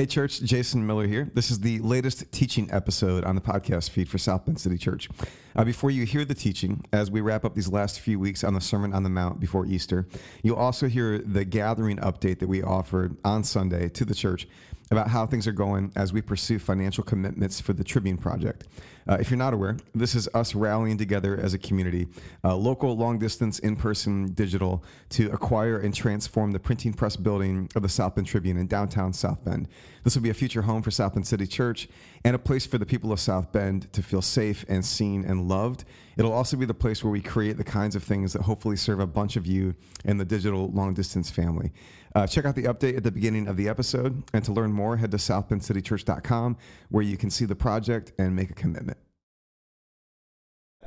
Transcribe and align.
Hey, 0.00 0.06
church, 0.06 0.40
Jason 0.40 0.86
Miller 0.86 1.06
here. 1.06 1.30
This 1.34 1.50
is 1.50 1.60
the 1.60 1.78
latest 1.80 2.32
teaching 2.32 2.70
episode 2.72 3.22
on 3.22 3.34
the 3.34 3.40
podcast 3.42 3.90
feed 3.90 4.08
for 4.08 4.16
South 4.16 4.46
Bend 4.46 4.58
City 4.58 4.78
Church. 4.78 5.10
Uh, 5.54 5.62
before 5.62 5.90
you 5.90 6.06
hear 6.06 6.24
the 6.24 6.32
teaching, 6.32 6.86
as 6.90 7.10
we 7.10 7.20
wrap 7.20 7.44
up 7.44 7.54
these 7.54 7.68
last 7.68 8.00
few 8.00 8.18
weeks 8.18 8.42
on 8.42 8.54
the 8.54 8.62
Sermon 8.62 8.94
on 8.94 9.02
the 9.02 9.10
Mount 9.10 9.40
before 9.40 9.66
Easter, 9.66 10.06
you'll 10.42 10.56
also 10.56 10.88
hear 10.88 11.18
the 11.18 11.44
gathering 11.44 11.98
update 11.98 12.38
that 12.38 12.48
we 12.48 12.62
offered 12.62 13.14
on 13.26 13.44
Sunday 13.44 13.90
to 13.90 14.06
the 14.06 14.14
church 14.14 14.48
about 14.90 15.08
how 15.08 15.24
things 15.24 15.46
are 15.46 15.52
going 15.52 15.92
as 15.94 16.12
we 16.12 16.20
pursue 16.20 16.58
financial 16.58 17.04
commitments 17.04 17.60
for 17.60 17.72
the 17.72 17.84
Tribune 17.84 18.18
Project. 18.18 18.66
Uh, 19.08 19.16
if 19.20 19.30
you're 19.30 19.38
not 19.38 19.54
aware, 19.54 19.76
this 19.94 20.14
is 20.14 20.28
us 20.34 20.54
rallying 20.54 20.98
together 20.98 21.38
as 21.38 21.54
a 21.54 21.58
community, 21.58 22.08
uh, 22.44 22.54
local, 22.54 22.96
long 22.96 23.18
distance, 23.18 23.58
in 23.60 23.76
person, 23.76 24.32
digital, 24.34 24.84
to 25.08 25.30
acquire 25.30 25.78
and 25.78 25.94
transform 25.94 26.50
the 26.50 26.58
printing 26.58 26.92
press 26.92 27.16
building 27.16 27.68
of 27.76 27.82
the 27.82 27.88
South 27.88 28.14
Bend 28.16 28.26
Tribune 28.26 28.56
in 28.56 28.66
downtown 28.66 29.12
South 29.12 29.44
Bend. 29.44 29.68
This 30.02 30.16
will 30.16 30.22
be 30.22 30.30
a 30.30 30.34
future 30.34 30.62
home 30.62 30.82
for 30.82 30.90
South 30.90 31.14
Bend 31.14 31.26
City 31.26 31.46
Church 31.46 31.88
and 32.24 32.34
a 32.34 32.38
place 32.38 32.66
for 32.66 32.78
the 32.78 32.86
people 32.86 33.12
of 33.12 33.20
South 33.20 33.52
Bend 33.52 33.92
to 33.92 34.02
feel 34.02 34.22
safe 34.22 34.64
and 34.68 34.84
seen 34.84 35.24
and 35.24 35.48
loved. 35.48 35.84
It'll 36.16 36.32
also 36.32 36.56
be 36.56 36.66
the 36.66 36.74
place 36.74 37.02
where 37.02 37.10
we 37.10 37.20
create 37.20 37.56
the 37.56 37.64
kinds 37.64 37.96
of 37.96 38.02
things 38.02 38.32
that 38.32 38.42
hopefully 38.42 38.76
serve 38.76 39.00
a 39.00 39.06
bunch 39.06 39.36
of 39.36 39.46
you 39.46 39.74
in 40.04 40.18
the 40.18 40.24
digital 40.24 40.70
long 40.70 40.94
distance 40.94 41.30
family. 41.30 41.72
Uh, 42.12 42.26
check 42.26 42.44
out 42.44 42.56
the 42.56 42.64
update 42.64 42.96
at 42.96 43.04
the 43.04 43.10
beginning 43.10 43.46
of 43.46 43.56
the 43.56 43.68
episode. 43.68 44.22
And 44.32 44.44
to 44.44 44.52
learn 44.52 44.72
more, 44.72 44.96
head 44.96 45.12
to 45.12 45.16
southbendcitychurch.com 45.16 46.56
where 46.88 47.04
you 47.04 47.16
can 47.16 47.30
see 47.30 47.44
the 47.44 47.54
project 47.54 48.12
and 48.18 48.34
make 48.34 48.50
a 48.50 48.54
commitment. 48.54 48.98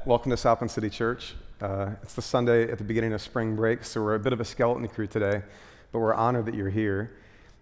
Welcome 0.05 0.31
to 0.31 0.37
South 0.37 0.59
Bend 0.59 0.69
City 0.69 0.89
Church. 0.89 1.35
Uh, 1.61 1.91
it's 2.01 2.13
the 2.13 2.21
Sunday 2.21 2.69
at 2.69 2.77
the 2.77 2.83
beginning 2.83 3.13
of 3.13 3.21
spring 3.21 3.55
break, 3.55 3.85
so 3.85 4.01
we're 4.01 4.15
a 4.15 4.19
bit 4.19 4.33
of 4.33 4.41
a 4.41 4.45
skeleton 4.45 4.85
crew 4.89 5.07
today, 5.07 5.41
but 5.93 5.99
we're 5.99 6.13
honored 6.13 6.45
that 6.45 6.55
you're 6.55 6.69
here. 6.69 7.15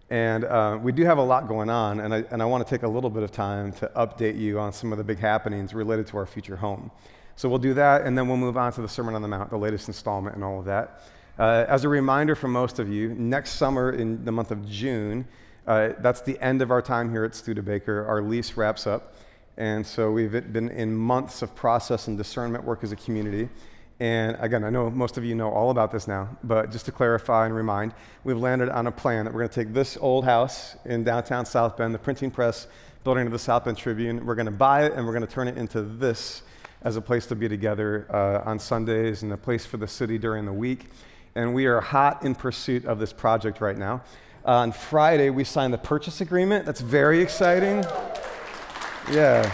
And 0.09 0.45
uh, 0.45 0.79
we 0.81 0.91
do 0.91 1.05
have 1.05 1.19
a 1.19 1.23
lot 1.23 1.47
going 1.47 1.69
on, 1.69 1.99
and 1.99 2.15
I, 2.15 2.23
and 2.31 2.41
I 2.41 2.45
want 2.45 2.65
to 2.65 2.69
take 2.69 2.81
a 2.81 2.87
little 2.87 3.11
bit 3.11 3.21
of 3.21 3.31
time 3.31 3.73
to 3.73 3.91
update 3.95 4.39
you 4.39 4.59
on 4.59 4.73
some 4.73 4.91
of 4.91 4.97
the 4.97 5.03
big 5.03 5.19
happenings 5.19 5.75
related 5.75 6.07
to 6.07 6.17
our 6.17 6.25
future 6.25 6.55
home. 6.55 6.89
So 7.35 7.47
we'll 7.47 7.59
do 7.59 7.75
that, 7.75 8.07
and 8.07 8.17
then 8.17 8.27
we'll 8.27 8.37
move 8.37 8.57
on 8.57 8.73
to 8.73 8.81
the 8.81 8.89
Sermon 8.89 9.13
on 9.13 9.21
the 9.21 9.27
Mount, 9.27 9.51
the 9.51 9.57
latest 9.57 9.87
installment, 9.87 10.35
and 10.35 10.43
all 10.43 10.57
of 10.57 10.65
that. 10.65 11.03
Uh, 11.39 11.65
as 11.67 11.83
a 11.85 11.89
reminder 11.89 12.35
for 12.35 12.47
most 12.47 12.79
of 12.79 12.89
you, 12.89 13.09
next 13.15 13.51
summer 13.51 13.91
in 13.91 14.23
the 14.25 14.31
month 14.31 14.51
of 14.51 14.67
June, 14.69 15.25
uh, 15.65 15.89
that's 15.99 16.21
the 16.21 16.39
end 16.39 16.61
of 16.61 16.71
our 16.71 16.81
time 16.81 17.09
here 17.09 17.23
at 17.23 17.33
Studebaker. 17.33 18.05
Our 18.05 18.21
lease 18.21 18.57
wraps 18.57 18.85
up. 18.85 19.15
And 19.57 19.85
so 19.85 20.11
we've 20.11 20.31
been 20.31 20.69
in 20.69 20.95
months 20.95 21.41
of 21.41 21.53
process 21.55 22.07
and 22.07 22.17
discernment 22.17 22.63
work 22.63 22.83
as 22.83 22.91
a 22.91 22.95
community. 22.95 23.49
And 23.99 24.35
again, 24.39 24.63
I 24.63 24.69
know 24.71 24.89
most 24.89 25.17
of 25.17 25.23
you 25.23 25.35
know 25.35 25.51
all 25.51 25.69
about 25.69 25.91
this 25.91 26.07
now, 26.07 26.35
but 26.43 26.71
just 26.71 26.85
to 26.85 26.91
clarify 26.91 27.45
and 27.45 27.55
remind, 27.55 27.93
we've 28.23 28.37
landed 28.37 28.69
on 28.69 28.87
a 28.87 28.91
plan 28.91 29.25
that 29.25 29.33
we're 29.33 29.41
going 29.41 29.49
to 29.49 29.63
take 29.63 29.73
this 29.73 29.97
old 30.01 30.25
house 30.25 30.75
in 30.85 31.03
downtown 31.03 31.45
South 31.45 31.77
Bend, 31.77 31.93
the 31.93 31.99
printing 31.99 32.31
press 32.31 32.67
building 33.03 33.27
of 33.27 33.31
the 33.31 33.39
South 33.39 33.65
Bend 33.65 33.77
Tribune, 33.77 34.25
we're 34.25 34.35
going 34.35 34.47
to 34.47 34.51
buy 34.51 34.85
it 34.85 34.93
and 34.93 35.05
we're 35.05 35.13
going 35.13 35.25
to 35.25 35.31
turn 35.31 35.47
it 35.47 35.57
into 35.57 35.83
this 35.83 36.41
as 36.83 36.95
a 36.95 37.01
place 37.01 37.27
to 37.27 37.35
be 37.35 37.47
together 37.47 38.07
uh, 38.09 38.49
on 38.49 38.57
Sundays 38.57 39.21
and 39.21 39.31
a 39.33 39.37
place 39.37 39.67
for 39.67 39.77
the 39.77 39.87
city 39.87 40.17
during 40.17 40.45
the 40.45 40.53
week 40.53 40.87
and 41.35 41.53
we 41.53 41.65
are 41.65 41.79
hot 41.79 42.23
in 42.23 42.35
pursuit 42.35 42.85
of 42.85 42.99
this 42.99 43.13
project 43.13 43.61
right 43.61 43.77
now. 43.77 44.01
Uh, 44.45 44.53
on 44.53 44.71
Friday, 44.71 45.29
we 45.29 45.43
signed 45.43 45.73
the 45.73 45.77
purchase 45.77 46.21
agreement. 46.21 46.65
That's 46.65 46.81
very 46.81 47.21
exciting. 47.21 47.83
Yeah. 49.11 49.49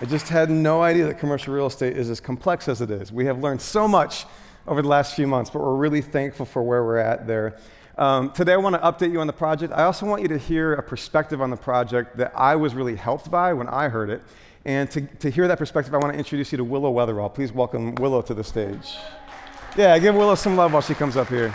I 0.00 0.04
just 0.06 0.28
had 0.28 0.50
no 0.50 0.82
idea 0.82 1.06
that 1.06 1.18
commercial 1.18 1.52
real 1.52 1.66
estate 1.66 1.96
is 1.96 2.08
as 2.08 2.20
complex 2.20 2.68
as 2.68 2.80
it 2.80 2.90
is. 2.90 3.12
We 3.12 3.26
have 3.26 3.40
learned 3.40 3.60
so 3.60 3.86
much 3.86 4.26
over 4.66 4.82
the 4.82 4.88
last 4.88 5.14
few 5.14 5.26
months, 5.26 5.50
but 5.50 5.60
we're 5.60 5.74
really 5.74 6.02
thankful 6.02 6.46
for 6.46 6.62
where 6.62 6.84
we're 6.84 6.98
at 6.98 7.26
there. 7.26 7.58
Um, 7.96 8.30
today, 8.30 8.52
I 8.52 8.58
want 8.58 8.76
to 8.76 8.80
update 8.80 9.10
you 9.10 9.20
on 9.20 9.26
the 9.26 9.32
project. 9.32 9.72
I 9.72 9.82
also 9.82 10.06
want 10.06 10.22
you 10.22 10.28
to 10.28 10.38
hear 10.38 10.74
a 10.74 10.82
perspective 10.82 11.42
on 11.42 11.50
the 11.50 11.56
project 11.56 12.16
that 12.16 12.32
I 12.36 12.54
was 12.54 12.74
really 12.74 12.94
helped 12.94 13.30
by 13.30 13.52
when 13.52 13.68
I 13.68 13.88
heard 13.88 14.08
it. 14.08 14.22
And 14.64 14.90
to, 14.92 15.00
to 15.00 15.30
hear 15.30 15.48
that 15.48 15.58
perspective, 15.58 15.94
I 15.94 15.98
want 15.98 16.12
to 16.12 16.18
introduce 16.18 16.52
you 16.52 16.58
to 16.58 16.64
Willow 16.64 16.92
Weatherall. 16.92 17.34
Please 17.34 17.52
welcome 17.52 17.94
Willow 17.96 18.22
to 18.22 18.34
the 18.34 18.44
stage. 18.44 18.96
Yeah, 19.76 19.96
give 19.98 20.14
Willow 20.14 20.34
some 20.34 20.56
love 20.56 20.72
while 20.72 20.82
she 20.82 20.94
comes 20.94 21.16
up 21.16 21.28
here. 21.28 21.54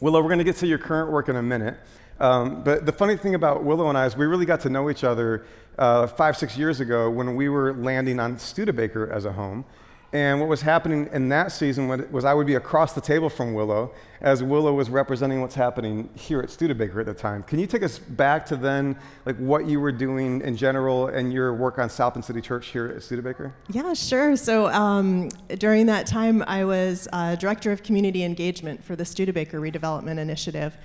Willow, 0.00 0.20
we're 0.20 0.28
going 0.28 0.38
to 0.38 0.44
get 0.44 0.56
to 0.56 0.66
your 0.66 0.78
current 0.78 1.10
work 1.10 1.28
in 1.28 1.36
a 1.36 1.42
minute. 1.42 1.78
Um, 2.20 2.62
but 2.62 2.86
the 2.86 2.92
funny 2.92 3.16
thing 3.16 3.34
about 3.34 3.64
Willow 3.64 3.88
and 3.88 3.98
I 3.98 4.06
is 4.06 4.16
we 4.16 4.26
really 4.26 4.46
got 4.46 4.60
to 4.60 4.70
know 4.70 4.88
each 4.88 5.04
other 5.04 5.44
uh, 5.78 6.06
five, 6.06 6.36
six 6.36 6.56
years 6.56 6.80
ago 6.80 7.10
when 7.10 7.34
we 7.34 7.48
were 7.48 7.74
landing 7.74 8.20
on 8.20 8.38
Studebaker 8.38 9.10
as 9.10 9.24
a 9.24 9.32
home. 9.32 9.64
And 10.12 10.40
what 10.40 10.48
was 10.48 10.62
happening 10.62 11.08
in 11.12 11.28
that 11.30 11.52
season 11.52 11.88
was 12.10 12.24
I 12.24 12.32
would 12.32 12.46
be 12.46 12.54
across 12.54 12.92
the 12.92 13.00
table 13.00 13.28
from 13.28 13.54
Willow 13.54 13.92
as 14.20 14.42
Willow 14.42 14.72
was 14.72 14.88
representing 14.88 15.40
what's 15.40 15.54
happening 15.54 16.08
here 16.14 16.40
at 16.40 16.50
Studebaker 16.50 17.00
at 17.00 17.06
the 17.06 17.14
time. 17.14 17.42
Can 17.42 17.58
you 17.58 17.66
take 17.66 17.82
us 17.82 17.98
back 17.98 18.46
to 18.46 18.56
then, 18.56 18.96
like 19.26 19.36
what 19.36 19.66
you 19.66 19.80
were 19.80 19.92
doing 19.92 20.40
in 20.40 20.56
general 20.56 21.08
and 21.08 21.32
your 21.32 21.52
work 21.54 21.78
on 21.78 21.90
South 21.90 22.22
City 22.24 22.40
Church 22.40 22.68
here 22.68 22.86
at 22.96 23.02
Studebaker? 23.02 23.52
Yeah, 23.68 23.92
sure. 23.94 24.36
So 24.36 24.68
um, 24.68 25.28
during 25.58 25.86
that 25.86 26.06
time, 26.06 26.42
I 26.46 26.64
was 26.64 27.08
uh, 27.12 27.34
Director 27.36 27.72
of 27.72 27.82
Community 27.82 28.22
Engagement 28.22 28.82
for 28.82 28.96
the 28.96 29.04
Studebaker 29.04 29.60
Redevelopment 29.60 30.18
Initiative. 30.18 30.76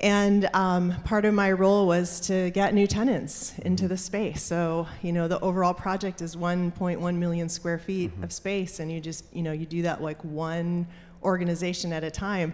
And 0.00 0.48
um, 0.52 0.94
part 1.04 1.24
of 1.24 1.32
my 1.32 1.52
role 1.52 1.86
was 1.86 2.20
to 2.20 2.50
get 2.50 2.74
new 2.74 2.86
tenants 2.86 3.58
into 3.60 3.88
the 3.88 3.96
space. 3.96 4.42
So, 4.42 4.86
you 5.02 5.12
know, 5.12 5.26
the 5.26 5.40
overall 5.40 5.72
project 5.72 6.20
is 6.20 6.36
1.1 6.36 7.16
million 7.16 7.48
square 7.48 7.78
feet 7.78 8.10
mm-hmm. 8.10 8.24
of 8.24 8.32
space, 8.32 8.78
and 8.78 8.92
you 8.92 9.00
just, 9.00 9.24
you 9.32 9.42
know, 9.42 9.52
you 9.52 9.64
do 9.64 9.82
that 9.82 10.02
like 10.02 10.22
one 10.22 10.86
organization 11.22 11.92
at 11.92 12.04
a 12.04 12.10
time. 12.10 12.52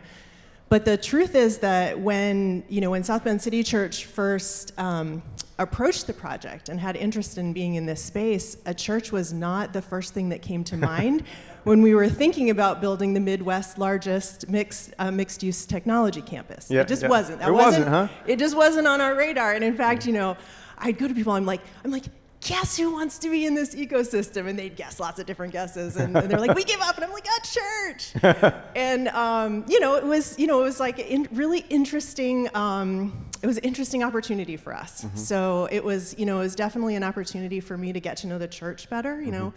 But 0.72 0.86
the 0.86 0.96
truth 0.96 1.34
is 1.34 1.58
that 1.58 2.00
when, 2.00 2.64
you 2.66 2.80
know, 2.80 2.92
when 2.92 3.04
South 3.04 3.24
Bend 3.24 3.42
City 3.42 3.62
Church 3.62 4.06
first 4.06 4.72
um, 4.78 5.22
approached 5.58 6.06
the 6.06 6.14
project 6.14 6.70
and 6.70 6.80
had 6.80 6.96
interest 6.96 7.36
in 7.36 7.52
being 7.52 7.74
in 7.74 7.84
this 7.84 8.02
space, 8.02 8.56
a 8.64 8.72
church 8.72 9.12
was 9.12 9.34
not 9.34 9.74
the 9.74 9.82
first 9.82 10.14
thing 10.14 10.30
that 10.30 10.40
came 10.40 10.64
to 10.64 10.76
mind 10.78 11.24
when 11.64 11.82
we 11.82 11.94
were 11.94 12.08
thinking 12.08 12.48
about 12.48 12.80
building 12.80 13.12
the 13.12 13.20
Midwest's 13.20 13.76
largest 13.76 14.48
mixed, 14.48 14.94
uh, 14.98 15.10
mixed-use 15.10 15.66
technology 15.66 16.22
campus. 16.22 16.70
Yeah, 16.70 16.80
it 16.80 16.88
just 16.88 17.02
yeah. 17.02 17.08
wasn't. 17.08 17.40
That 17.40 17.50
it 17.50 17.52
wasn't, 17.52 17.90
wasn't, 17.90 18.10
huh? 18.10 18.24
It 18.26 18.38
just 18.38 18.56
wasn't 18.56 18.86
on 18.86 19.02
our 19.02 19.14
radar. 19.14 19.52
And 19.52 19.62
in 19.62 19.76
fact, 19.76 20.06
you 20.06 20.14
know, 20.14 20.38
I'd 20.78 20.96
go 20.96 21.06
to 21.06 21.12
people, 21.12 21.34
I'm 21.34 21.44
like, 21.44 21.60
I'm 21.84 21.90
like, 21.90 22.04
guess 22.42 22.76
who 22.76 22.92
wants 22.92 23.18
to 23.18 23.30
be 23.30 23.46
in 23.46 23.54
this 23.54 23.74
ecosystem? 23.74 24.48
And 24.48 24.58
they'd 24.58 24.76
guess 24.76 24.98
lots 24.98 25.18
of 25.20 25.26
different 25.26 25.52
guesses. 25.52 25.96
And, 25.96 26.16
and 26.16 26.30
they're 26.30 26.40
like, 26.40 26.56
we 26.56 26.64
give 26.64 26.80
up. 26.80 26.96
And 26.96 27.04
I'm 27.04 27.12
like, 27.12 27.26
a 27.26 27.46
church. 27.46 28.54
and, 28.76 29.08
um, 29.08 29.64
you 29.68 29.80
know, 29.80 29.96
it 29.96 30.04
was, 30.04 30.38
you 30.38 30.46
know, 30.46 30.60
it 30.60 30.64
was 30.64 30.80
like 30.80 30.98
in, 30.98 31.28
really 31.32 31.60
interesting. 31.70 32.48
Um, 32.54 33.26
it 33.42 33.46
was 33.46 33.58
an 33.58 33.64
interesting 33.64 34.02
opportunity 34.02 34.56
for 34.56 34.74
us. 34.74 35.04
Mm-hmm. 35.04 35.16
So 35.16 35.68
it 35.70 35.84
was, 35.84 36.16
you 36.18 36.26
know, 36.26 36.38
it 36.38 36.42
was 36.42 36.54
definitely 36.54 36.96
an 36.96 37.04
opportunity 37.04 37.60
for 37.60 37.76
me 37.76 37.92
to 37.92 38.00
get 38.00 38.16
to 38.18 38.26
know 38.26 38.38
the 38.38 38.48
church 38.48 38.90
better, 38.90 39.20
you 39.20 39.30
mm-hmm. 39.30 39.38
know. 39.38 39.54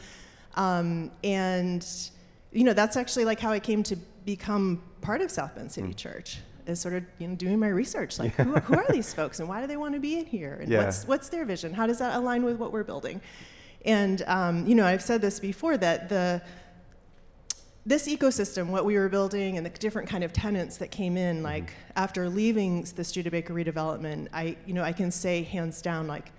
Um, 0.55 1.11
and, 1.23 1.85
you 2.51 2.63
know, 2.63 2.73
that's 2.73 2.97
actually 2.97 3.25
like 3.25 3.39
how 3.39 3.51
I 3.51 3.59
came 3.59 3.83
to 3.83 3.97
become 4.25 4.81
part 5.01 5.21
of 5.21 5.29
South 5.31 5.55
Bend 5.55 5.71
City 5.71 5.89
mm. 5.89 5.97
Church 5.97 6.39
is 6.67 6.79
sort 6.79 6.93
of 6.95 7.03
you 7.19 7.27
know 7.27 7.35
doing 7.35 7.59
my 7.59 7.67
research 7.67 8.19
like 8.19 8.33
who, 8.35 8.53
who, 8.53 8.75
are 8.75 8.85
these 8.89 9.13
folks 9.19 9.39
and 9.39 9.47
why 9.47 9.61
do 9.61 9.67
they 9.67 9.77
want 9.77 9.93
to 9.93 9.99
be 9.99 10.19
in 10.19 10.25
here 10.25 10.57
and 10.61 10.71
yeah. 10.71 10.83
what's 10.83 11.07
what's 11.07 11.29
their 11.29 11.45
vision 11.45 11.73
how 11.73 11.87
does 11.87 11.99
that 11.99 12.15
align 12.15 12.43
with 12.43 12.57
what 12.57 12.71
we're 12.71 12.83
building 12.83 13.21
and 13.85 14.23
um, 14.27 14.65
you 14.65 14.75
know 14.75 14.85
i've 14.85 15.01
said 15.01 15.21
this 15.21 15.39
before 15.39 15.77
that 15.77 16.09
the 16.09 16.41
this 17.85 18.07
ecosystem 18.07 18.67
what 18.67 18.83
we 18.85 18.97
were 18.97 19.09
building 19.09 19.57
and 19.57 19.65
the 19.65 19.69
different 19.69 20.09
kind 20.09 20.23
of 20.23 20.33
tenants 20.33 20.77
that 20.77 20.89
came 20.89 21.17
in 21.17 21.37
mm-hmm. 21.37 21.45
like 21.45 21.67
mm-hmm. 21.67 21.91
after 21.97 22.29
leaving 22.29 22.83
the 22.95 23.03
studebaker 23.03 23.53
redevelopment 23.53 24.27
i 24.33 24.55
you 24.65 24.73
know 24.73 24.83
i 24.83 24.91
can 24.91 25.11
say 25.11 25.43
hands 25.43 25.81
down 25.81 26.07
like 26.07 26.31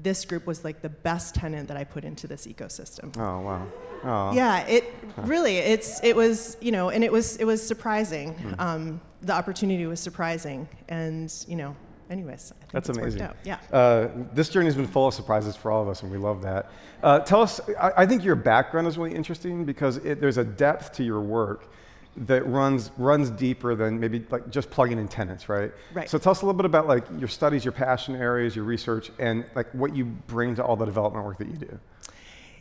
this 0.00 0.24
group 0.24 0.46
was 0.46 0.64
like 0.64 0.80
the 0.80 0.88
best 0.88 1.34
tenant 1.34 1.68
that 1.68 1.76
i 1.76 1.84
put 1.84 2.04
into 2.04 2.26
this 2.26 2.46
ecosystem 2.46 3.14
oh 3.18 3.40
wow 3.40 3.66
Oh. 4.04 4.32
Yeah, 4.32 4.60
it 4.66 4.94
really 5.16 5.56
it's 5.56 6.02
it 6.02 6.14
was 6.14 6.56
you 6.60 6.72
know 6.72 6.90
and 6.90 7.02
it 7.02 7.12
was 7.12 7.36
it 7.36 7.44
was 7.44 7.66
surprising. 7.66 8.34
Mm. 8.34 8.60
Um, 8.60 9.00
the 9.22 9.32
opportunity 9.32 9.86
was 9.86 10.00
surprising, 10.00 10.68
and 10.88 11.32
you 11.46 11.56
know, 11.56 11.76
anyways, 12.10 12.52
that's 12.72 12.88
amazing. 12.88 13.28
Yeah. 13.44 13.58
Uh, 13.72 14.08
this 14.32 14.48
journey 14.48 14.66
has 14.66 14.76
been 14.76 14.86
full 14.86 15.08
of 15.08 15.14
surprises 15.14 15.56
for 15.56 15.70
all 15.70 15.82
of 15.82 15.88
us, 15.88 16.02
and 16.02 16.10
we 16.10 16.18
love 16.18 16.42
that. 16.42 16.70
Uh, 17.02 17.20
tell 17.20 17.42
us. 17.42 17.60
I, 17.80 17.92
I, 17.98 18.06
think 18.06 18.24
your 18.24 18.36
background 18.36 18.86
is 18.86 18.98
really 18.98 19.14
interesting 19.14 19.64
because 19.64 19.98
it, 19.98 20.20
there's 20.20 20.38
a 20.38 20.44
depth 20.44 20.92
to 20.94 21.04
your 21.04 21.20
work 21.20 21.70
that 22.16 22.44
runs 22.46 22.90
runs 22.96 23.30
deeper 23.30 23.74
than 23.74 24.00
maybe 24.00 24.24
like 24.30 24.50
just 24.50 24.70
plugging 24.70 24.98
in 24.98 25.08
tenants, 25.08 25.48
right? 25.48 25.72
Right. 25.92 26.08
So 26.10 26.18
tell 26.18 26.32
us 26.32 26.42
a 26.42 26.46
little 26.46 26.56
bit 26.56 26.66
about 26.66 26.88
like 26.88 27.04
your 27.18 27.28
studies, 27.28 27.64
your 27.64 27.72
passion 27.72 28.16
areas, 28.16 28.56
your 28.56 28.64
research, 28.64 29.10
and 29.18 29.44
like 29.54 29.70
what 29.72 29.94
you 29.94 30.04
bring 30.04 30.54
to 30.56 30.64
all 30.64 30.76
the 30.76 30.86
development 30.86 31.24
work 31.24 31.38
that 31.38 31.48
you 31.48 31.56
do. 31.56 31.78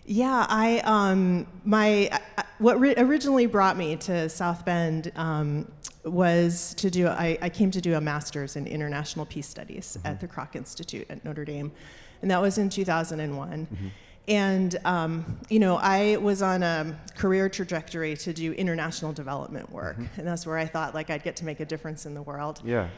Yeah, 0.05 0.45
I 0.47 0.79
um, 0.85 1.47
my 1.65 2.09
what 2.59 2.79
ri- 2.79 2.95
originally 2.97 3.45
brought 3.45 3.75
me 3.77 3.97
to 3.97 4.29
South 4.29 4.63
Bend 4.63 5.11
um, 5.15 5.69
was 6.11 6.73
to 6.75 6.89
do. 6.89 7.07
I, 7.07 7.37
I, 7.41 7.49
came 7.49 7.71
to 7.71 7.81
do 7.81 7.95
a 7.95 8.01
master's 8.01 8.55
in 8.55 8.67
international 8.67 9.25
peace 9.25 9.47
studies 9.47 9.97
mm-hmm. 9.97 10.07
at 10.07 10.19
the 10.19 10.27
Kroc 10.27 10.55
Institute 10.55 11.05
at 11.09 11.23
Notre 11.25 11.45
Dame, 11.45 11.71
and 12.21 12.31
that 12.31 12.41
was 12.41 12.57
in 12.57 12.69
2001. 12.69 13.49
Mm-hmm. 13.65 13.87
And, 14.27 14.77
um, 14.83 15.39
you 15.49 15.59
know, 15.59 15.77
I 15.77 16.17
was 16.17 16.41
on 16.41 16.61
a 16.61 16.99
career 17.15 17.47
trajectory 17.47 18.17
to 18.17 18.33
do 18.33 18.51
international 18.51 19.13
development 19.13 19.71
work. 19.71 19.97
And 20.17 20.27
that's 20.27 20.45
where 20.45 20.57
I 20.57 20.65
thought, 20.65 20.93
like, 20.93 21.09
I'd 21.09 21.23
get 21.23 21.37
to 21.37 21.45
make 21.45 21.61
a 21.61 21.65
difference 21.65 22.05
in 22.05 22.13
the 22.13 22.21
world. 22.21 22.59
Yeah. 22.65 22.89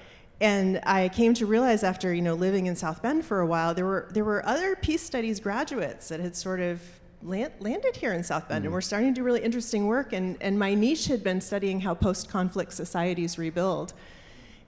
And 0.42 0.80
I 0.86 1.10
came 1.10 1.34
to 1.36 1.46
realize 1.46 1.84
after, 1.84 2.14
you 2.14 2.22
know, 2.22 2.34
living 2.34 2.66
in 2.66 2.76
South 2.76 3.04
Bend 3.04 3.26
for 3.26 3.42
a 3.42 3.46
while, 3.46 3.76
there 3.76 3.86
were, 3.86 4.08
there 4.12 4.24
were 4.24 4.44
other 4.46 4.76
peace 4.76 5.04
studies 5.04 5.40
graduates 5.40 6.08
that 6.08 6.20
had 6.20 6.36
sort 6.36 6.62
of 6.62 6.82
land, 7.24 7.54
landed 7.60 7.96
here 7.96 8.14
in 8.14 8.24
South 8.24 8.48
Bend 8.48 8.66
and 8.66 8.72
mm. 8.72 8.74
we're 8.74 8.82
starting 8.82 9.14
to 9.14 9.22
do 9.22 9.24
really 9.24 9.42
interesting 9.42 9.88
work. 9.88 10.14
And, 10.14 10.38
and 10.42 10.58
my 10.58 10.74
niche 10.74 11.08
had 11.08 11.24
been 11.24 11.42
studying 11.42 11.82
how 11.82 11.94
post-conflict 11.94 12.74
societies 12.74 13.38
rebuild. 13.38 13.94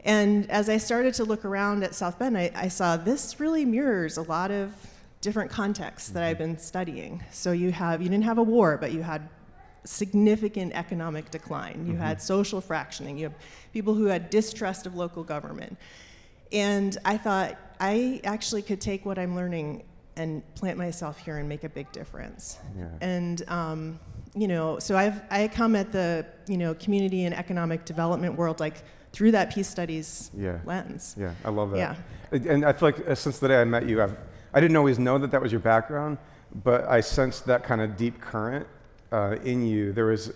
And 0.03 0.49
as 0.49 0.67
I 0.69 0.77
started 0.77 1.13
to 1.15 1.23
look 1.23 1.45
around 1.45 1.83
at 1.83 1.93
South 1.93 2.17
Bend, 2.17 2.37
I, 2.37 2.51
I 2.55 2.67
saw 2.67 2.97
this 2.97 3.39
really 3.39 3.65
mirrors 3.65 4.17
a 4.17 4.23
lot 4.23 4.51
of 4.51 4.73
different 5.21 5.51
contexts 5.51 6.09
that 6.09 6.23
I've 6.23 6.37
mm-hmm. 6.37 6.53
been 6.53 6.57
studying. 6.59 7.23
So 7.31 7.51
you 7.51 7.71
have, 7.71 8.01
you 8.01 8.09
didn't 8.09 8.25
have 8.25 8.39
a 8.39 8.43
war, 8.43 8.77
but 8.77 8.91
you 8.91 9.03
had 9.03 9.29
significant 9.83 10.73
economic 10.73 11.31
decline. 11.31 11.85
You 11.87 11.95
had 11.95 12.17
mm-hmm. 12.17 12.25
social 12.25 12.61
fractioning. 12.61 13.17
You 13.17 13.25
have 13.25 13.35
people 13.73 13.93
who 13.93 14.05
had 14.05 14.29
distrust 14.29 14.85
of 14.85 14.95
local 14.95 15.23
government. 15.23 15.77
And 16.51 16.97
I 17.05 17.17
thought, 17.17 17.57
I 17.79 18.21
actually 18.23 18.61
could 18.61 18.81
take 18.81 19.05
what 19.05 19.17
I'm 19.17 19.35
learning 19.35 19.83
and 20.15 20.41
plant 20.55 20.77
myself 20.77 21.17
here 21.19 21.37
and 21.37 21.47
make 21.47 21.63
a 21.63 21.69
big 21.69 21.91
difference. 21.91 22.59
Yeah. 22.77 22.85
And 23.01 23.43
um, 23.49 23.99
you 24.35 24.47
know, 24.47 24.79
so 24.79 24.95
I've 24.97 25.21
I 25.29 25.47
come 25.47 25.75
at 25.75 25.91
the 25.91 26.25
you 26.47 26.57
know 26.57 26.73
community 26.75 27.25
and 27.25 27.33
economic 27.35 27.85
development 27.85 28.35
world 28.35 28.59
like 28.59 28.83
through 29.13 29.31
that 29.31 29.53
peace 29.53 29.67
studies 29.67 30.31
Yeah. 30.37 30.59
lens. 30.65 31.15
Yeah, 31.19 31.33
I 31.43 31.49
love 31.49 31.71
that. 31.71 31.77
Yeah. 32.31 32.51
And 32.53 32.65
I 32.65 32.71
feel 32.73 32.89
like 32.89 33.07
uh, 33.07 33.15
since 33.15 33.39
the 33.39 33.47
day 33.49 33.59
I 33.59 33.65
met 33.65 33.85
you, 33.85 34.01
I've, 34.01 34.15
I 34.53 34.61
didn't 34.61 34.77
always 34.77 34.99
know 34.99 35.17
that 35.17 35.31
that 35.31 35.41
was 35.41 35.51
your 35.51 35.59
background, 35.59 36.17
but 36.63 36.85
I 36.87 37.01
sensed 37.01 37.45
that 37.47 37.63
kind 37.63 37.81
of 37.81 37.97
deep 37.97 38.21
current 38.21 38.65
uh, 39.11 39.35
in 39.43 39.65
you. 39.65 39.91
There 39.91 40.05
was, 40.05 40.31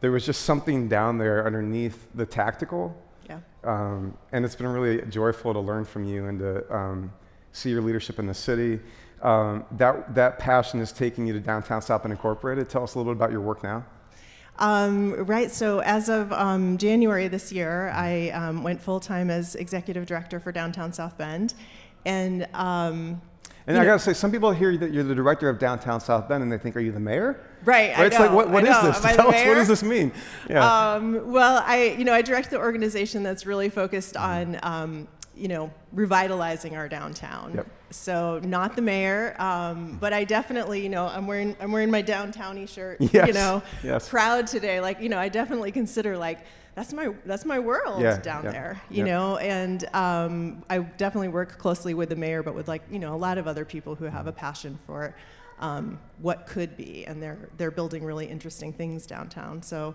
there 0.00 0.12
was 0.12 0.24
just 0.24 0.42
something 0.42 0.86
down 0.88 1.18
there 1.18 1.44
underneath 1.44 2.06
the 2.14 2.24
tactical, 2.26 2.96
Yeah. 3.28 3.40
um, 3.64 4.16
and 4.30 4.44
it's 4.44 4.54
been 4.54 4.68
really 4.68 5.02
joyful 5.10 5.52
to 5.52 5.58
learn 5.60 5.84
from 5.84 6.04
you 6.04 6.26
and 6.26 6.38
to 6.38 6.72
um, 6.76 7.12
see 7.56 7.70
your 7.70 7.80
leadership 7.80 8.18
in 8.18 8.26
the 8.26 8.34
city. 8.34 8.78
Um, 9.22 9.64
that, 9.72 10.14
that 10.14 10.38
passion 10.38 10.78
is 10.80 10.92
taking 10.92 11.26
you 11.26 11.32
to 11.32 11.40
downtown 11.40 11.80
South 11.80 12.02
Bend 12.02 12.12
Incorporated. 12.12 12.68
Tell 12.68 12.82
us 12.84 12.94
a 12.94 12.98
little 12.98 13.12
bit 13.14 13.16
about 13.18 13.32
your 13.32 13.40
work 13.40 13.62
now. 13.62 13.84
Um, 14.58 15.14
right. 15.26 15.50
So 15.50 15.80
as 15.80 16.08
of 16.08 16.32
um, 16.32 16.76
January 16.78 17.28
this 17.28 17.52
year, 17.52 17.90
I 17.94 18.30
um, 18.30 18.62
went 18.62 18.80
full 18.80 19.00
time 19.00 19.30
as 19.30 19.54
executive 19.54 20.06
director 20.06 20.38
for 20.38 20.52
downtown 20.52 20.92
South 20.92 21.16
Bend, 21.18 21.54
and 22.06 22.46
um, 22.54 23.20
And 23.66 23.74
You 23.74 23.74
I 23.74 23.78
know- 23.78 23.84
gotta 23.84 23.98
say, 23.98 24.12
some 24.12 24.30
people 24.30 24.52
hear 24.52 24.76
that 24.76 24.92
you're 24.92 25.02
the 25.04 25.14
director 25.14 25.48
of 25.48 25.58
downtown 25.58 26.00
South 26.00 26.28
Bend 26.28 26.42
and 26.42 26.50
they 26.52 26.58
think, 26.58 26.76
are 26.76 26.80
you 26.80 26.92
the 26.92 27.00
mayor? 27.00 27.40
right. 27.64 27.90
I 27.96 28.02
Right? 28.02 28.06
It's 28.06 28.18
like, 28.18 28.30
know, 28.30 28.36
what, 28.36 28.50
what 28.50 28.66
I 28.68 28.88
is 28.88 29.02
this? 29.02 29.14
Tell 29.16 29.28
us, 29.28 29.46
what 29.46 29.54
does 29.54 29.68
this 29.68 29.82
mean? 29.82 30.12
Yeah. 30.48 30.92
Um, 30.94 31.32
well, 31.32 31.62
I, 31.66 31.96
you 31.98 32.04
know, 32.04 32.12
I 32.14 32.22
direct 32.22 32.50
the 32.50 32.58
organization 32.58 33.22
that's 33.22 33.44
really 33.44 33.68
focused 33.68 34.16
on, 34.16 34.58
um, 34.62 35.08
you 35.36 35.48
know, 35.48 35.70
revitalizing 35.92 36.76
our 36.76 36.88
downtown. 36.88 37.54
Yep. 37.54 37.66
So 37.90 38.40
not 38.42 38.74
the 38.74 38.82
mayor, 38.82 39.36
um, 39.40 39.98
but 40.00 40.12
I 40.12 40.24
definitely, 40.24 40.82
you 40.82 40.88
know, 40.88 41.06
I'm 41.06 41.26
wearing 41.26 41.56
I'm 41.60 41.72
wearing 41.72 41.90
my 41.90 42.02
downtowny 42.02 42.68
shirt. 42.68 42.98
Yes, 43.00 43.28
You 43.28 43.32
know, 43.34 43.62
yes. 43.84 44.08
proud 44.08 44.46
today. 44.46 44.80
Like, 44.80 45.00
you 45.00 45.08
know, 45.08 45.18
I 45.18 45.28
definitely 45.28 45.72
consider 45.72 46.16
like 46.16 46.40
that's 46.74 46.92
my 46.92 47.14
that's 47.24 47.44
my 47.44 47.58
world 47.58 48.02
Yeah, 48.02 48.18
down 48.20 48.44
yeah, 48.44 48.50
there. 48.50 48.82
You 48.90 49.04
know, 49.04 49.36
and 49.38 49.84
um, 49.94 50.64
I 50.68 50.78
definitely 50.78 51.28
work 51.28 51.58
closely 51.58 51.94
with 51.94 52.08
the 52.10 52.16
mayor, 52.16 52.42
but 52.42 52.54
with 52.54 52.68
like 52.68 52.82
you 52.90 52.98
know 52.98 53.14
a 53.14 53.16
lot 53.16 53.38
of 53.38 53.46
other 53.46 53.64
people 53.64 53.94
who 53.94 54.04
have 54.06 54.26
a 54.26 54.32
passion 54.32 54.78
for 54.86 55.14
um, 55.58 55.98
what 56.20 56.46
could 56.46 56.76
be, 56.76 57.06
and 57.06 57.22
they're 57.22 57.48
they're 57.56 57.70
building 57.70 58.04
really 58.04 58.26
interesting 58.26 58.72
things 58.72 59.06
downtown. 59.06 59.62
So. 59.62 59.94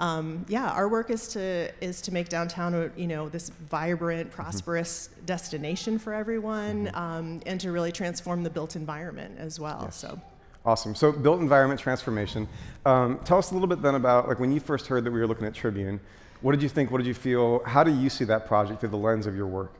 Um, 0.00 0.46
yeah, 0.48 0.70
our 0.70 0.88
work 0.88 1.10
is 1.10 1.28
to 1.28 1.70
is 1.80 2.00
to 2.02 2.12
make 2.12 2.28
downtown, 2.28 2.74
a, 2.74 2.90
you 2.96 3.08
know, 3.08 3.28
this 3.28 3.48
vibrant, 3.48 4.30
prosperous 4.30 5.10
destination 5.26 5.98
for 5.98 6.14
everyone, 6.14 6.90
um, 6.94 7.40
and 7.46 7.60
to 7.60 7.72
really 7.72 7.90
transform 7.90 8.44
the 8.44 8.50
built 8.50 8.76
environment 8.76 9.38
as 9.38 9.58
well. 9.58 9.90
So, 9.90 10.20
Awesome. 10.64 10.94
So, 10.94 11.12
built 11.12 11.40
environment 11.40 11.80
transformation. 11.80 12.46
Um, 12.84 13.20
tell 13.24 13.38
us 13.38 13.50
a 13.50 13.54
little 13.54 13.68
bit 13.68 13.80
then 13.80 13.94
about 13.94 14.28
like 14.28 14.38
when 14.38 14.52
you 14.52 14.60
first 14.60 14.86
heard 14.86 15.02
that 15.04 15.10
we 15.10 15.18
were 15.18 15.26
looking 15.26 15.46
at 15.46 15.54
Tribune. 15.54 15.98
What 16.40 16.52
did 16.52 16.62
you 16.62 16.68
think? 16.68 16.90
What 16.90 16.98
did 16.98 17.06
you 17.06 17.14
feel? 17.14 17.64
How 17.64 17.82
do 17.82 17.92
you 17.92 18.08
see 18.08 18.24
that 18.24 18.46
project 18.46 18.80
through 18.80 18.90
the 18.90 18.96
lens 18.96 19.26
of 19.26 19.34
your 19.34 19.46
work? 19.46 19.72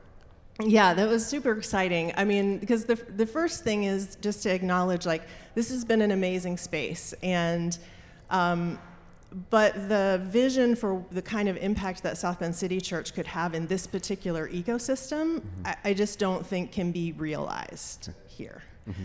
Yeah, 0.61 0.93
that 0.93 1.07
was 1.07 1.25
super 1.25 1.53
exciting. 1.53 2.11
I 2.17 2.25
mean, 2.25 2.57
because 2.57 2.85
the 2.85 2.95
the 2.95 3.25
first 3.25 3.63
thing 3.63 3.85
is 3.85 4.17
just 4.19 4.43
to 4.43 4.49
acknowledge 4.49 5.05
like 5.05 5.23
this 5.55 5.69
has 5.69 5.85
been 5.85 6.01
an 6.01 6.11
amazing 6.11 6.57
space, 6.57 7.13
and 7.23 7.77
um, 8.29 8.77
but 9.49 9.89
the 9.89 10.21
vision 10.23 10.75
for 10.75 11.03
the 11.11 11.21
kind 11.21 11.47
of 11.47 11.57
impact 11.57 12.01
that 12.03 12.17
South 12.17 12.39
Bend 12.39 12.55
City 12.55 12.81
Church 12.81 13.13
could 13.13 13.27
have 13.27 13.53
in 13.53 13.67
this 13.67 13.85
particular 13.85 14.49
ecosystem, 14.49 15.39
mm-hmm. 15.39 15.67
I, 15.67 15.77
I 15.85 15.93
just 15.93 16.17
don't 16.17 16.45
think 16.45 16.71
can 16.71 16.91
be 16.91 17.11
realized 17.11 18.09
here. 18.27 18.63
Mm-hmm. 18.89 19.03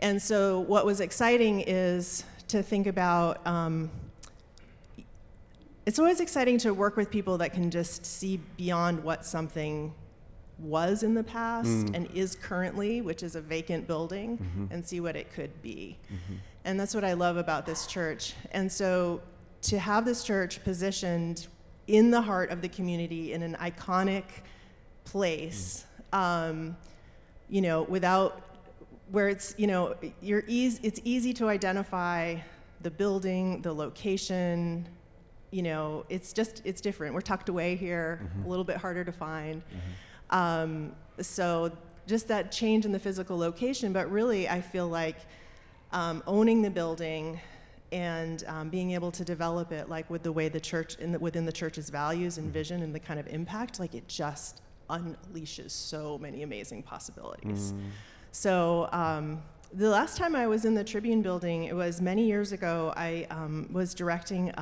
And 0.00 0.20
so, 0.20 0.60
what 0.60 0.84
was 0.84 1.00
exciting 1.00 1.60
is 1.66 2.24
to 2.48 2.62
think 2.62 2.86
about. 2.86 3.46
Um, 3.46 3.90
it's 5.84 5.98
always 5.98 6.20
exciting 6.20 6.58
to 6.58 6.72
work 6.72 6.96
with 6.96 7.10
people 7.10 7.38
that 7.38 7.52
can 7.52 7.68
just 7.68 8.06
see 8.06 8.38
beyond 8.56 9.02
what 9.02 9.26
something 9.26 9.92
was 10.60 11.02
in 11.02 11.14
the 11.14 11.24
past 11.24 11.68
mm. 11.68 11.96
and 11.96 12.08
is 12.14 12.36
currently, 12.36 13.00
which 13.00 13.24
is 13.24 13.34
a 13.34 13.40
vacant 13.40 13.88
building, 13.88 14.38
mm-hmm. 14.38 14.66
and 14.70 14.86
see 14.86 15.00
what 15.00 15.16
it 15.16 15.32
could 15.32 15.60
be. 15.60 15.98
And 16.64 16.78
that's 16.78 16.94
what 16.94 17.02
I 17.02 17.14
love 17.14 17.36
about 17.36 17.66
this 17.66 17.86
church. 17.86 18.34
And 18.52 18.70
so 18.70 19.20
to 19.62 19.78
have 19.78 20.04
this 20.04 20.24
church 20.24 20.62
positioned 20.64 21.46
in 21.86 22.10
the 22.10 22.20
heart 22.20 22.50
of 22.50 22.62
the 22.62 22.68
community 22.68 23.32
in 23.32 23.42
an 23.42 23.56
iconic 23.60 24.24
place, 25.04 25.84
um, 26.12 26.76
you 27.48 27.60
know, 27.60 27.82
without 27.82 28.40
where 29.10 29.28
it's 29.28 29.54
you 29.58 29.66
know 29.66 29.94
you're 30.20 30.44
easy, 30.46 30.80
it's 30.82 31.00
easy 31.04 31.32
to 31.34 31.48
identify 31.48 32.36
the 32.80 32.90
building, 32.90 33.62
the 33.62 33.72
location. 33.72 34.86
You 35.50 35.62
know, 35.62 36.06
it's 36.08 36.32
just 36.32 36.62
it's 36.64 36.80
different. 36.80 37.14
We're 37.14 37.20
tucked 37.20 37.48
away 37.48 37.76
here, 37.76 38.30
a 38.44 38.48
little 38.48 38.64
bit 38.64 38.78
harder 38.78 39.04
to 39.04 39.12
find. 39.12 39.62
Um, 40.30 40.92
so 41.20 41.70
just 42.06 42.28
that 42.28 42.50
change 42.50 42.86
in 42.86 42.92
the 42.92 42.98
physical 42.98 43.36
location, 43.36 43.92
but 43.92 44.10
really, 44.10 44.48
I 44.48 44.60
feel 44.60 44.88
like 44.88 45.16
um, 45.92 46.22
owning 46.26 46.62
the 46.62 46.70
building 46.70 47.38
and 47.92 48.44
um, 48.48 48.70
being 48.70 48.92
able 48.92 49.12
to 49.12 49.24
develop 49.24 49.70
it, 49.70 49.88
like 49.88 50.08
with 50.10 50.22
the 50.22 50.32
way 50.32 50.48
the 50.48 50.60
church, 50.60 50.96
in 50.96 51.12
the, 51.12 51.18
within 51.18 51.44
the 51.44 51.52
church's 51.52 51.90
values 51.90 52.38
and 52.38 52.52
vision 52.52 52.82
and 52.82 52.94
the 52.94 53.00
kind 53.00 53.20
of 53.20 53.26
impact, 53.28 53.78
like 53.78 53.94
it 53.94 54.08
just 54.08 54.62
unleashes 54.90 55.70
so 55.70 56.18
many 56.18 56.42
amazing 56.42 56.82
possibilities. 56.82 57.72
So 58.32 58.88
um, 58.92 59.42
the 59.72 59.88
last 59.90 60.16
time 60.16 60.34
I 60.34 60.46
was 60.46 60.64
in 60.64 60.74
the 60.74 60.84
Tribune 60.84 61.22
building, 61.22 61.64
it 61.64 61.74
was 61.74 62.00
many 62.00 62.26
years 62.26 62.52
ago. 62.52 62.92
I 62.96 63.26
um, 63.30 63.68
was 63.72 63.94
directing. 63.94 64.52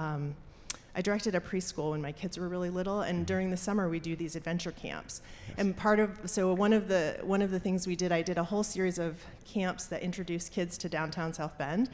I 1.00 1.02
directed 1.02 1.34
a 1.34 1.40
preschool 1.40 1.92
when 1.92 2.02
my 2.02 2.12
kids 2.12 2.36
were 2.36 2.46
really 2.46 2.68
little, 2.68 3.00
and 3.00 3.24
during 3.24 3.48
the 3.48 3.56
summer 3.56 3.88
we 3.88 4.00
do 4.00 4.14
these 4.14 4.36
adventure 4.36 4.70
camps. 4.70 5.22
And 5.56 5.74
part 5.74 5.98
of 5.98 6.10
so 6.26 6.52
one 6.52 6.74
of 6.74 6.88
the 6.88 7.16
one 7.22 7.40
of 7.40 7.50
the 7.50 7.58
things 7.58 7.86
we 7.86 7.96
did, 7.96 8.12
I 8.12 8.20
did 8.20 8.36
a 8.36 8.44
whole 8.44 8.62
series 8.62 8.98
of 8.98 9.24
camps 9.46 9.86
that 9.86 10.02
introduced 10.02 10.52
kids 10.52 10.76
to 10.76 10.90
downtown 10.90 11.32
South 11.32 11.56
Bend, 11.56 11.88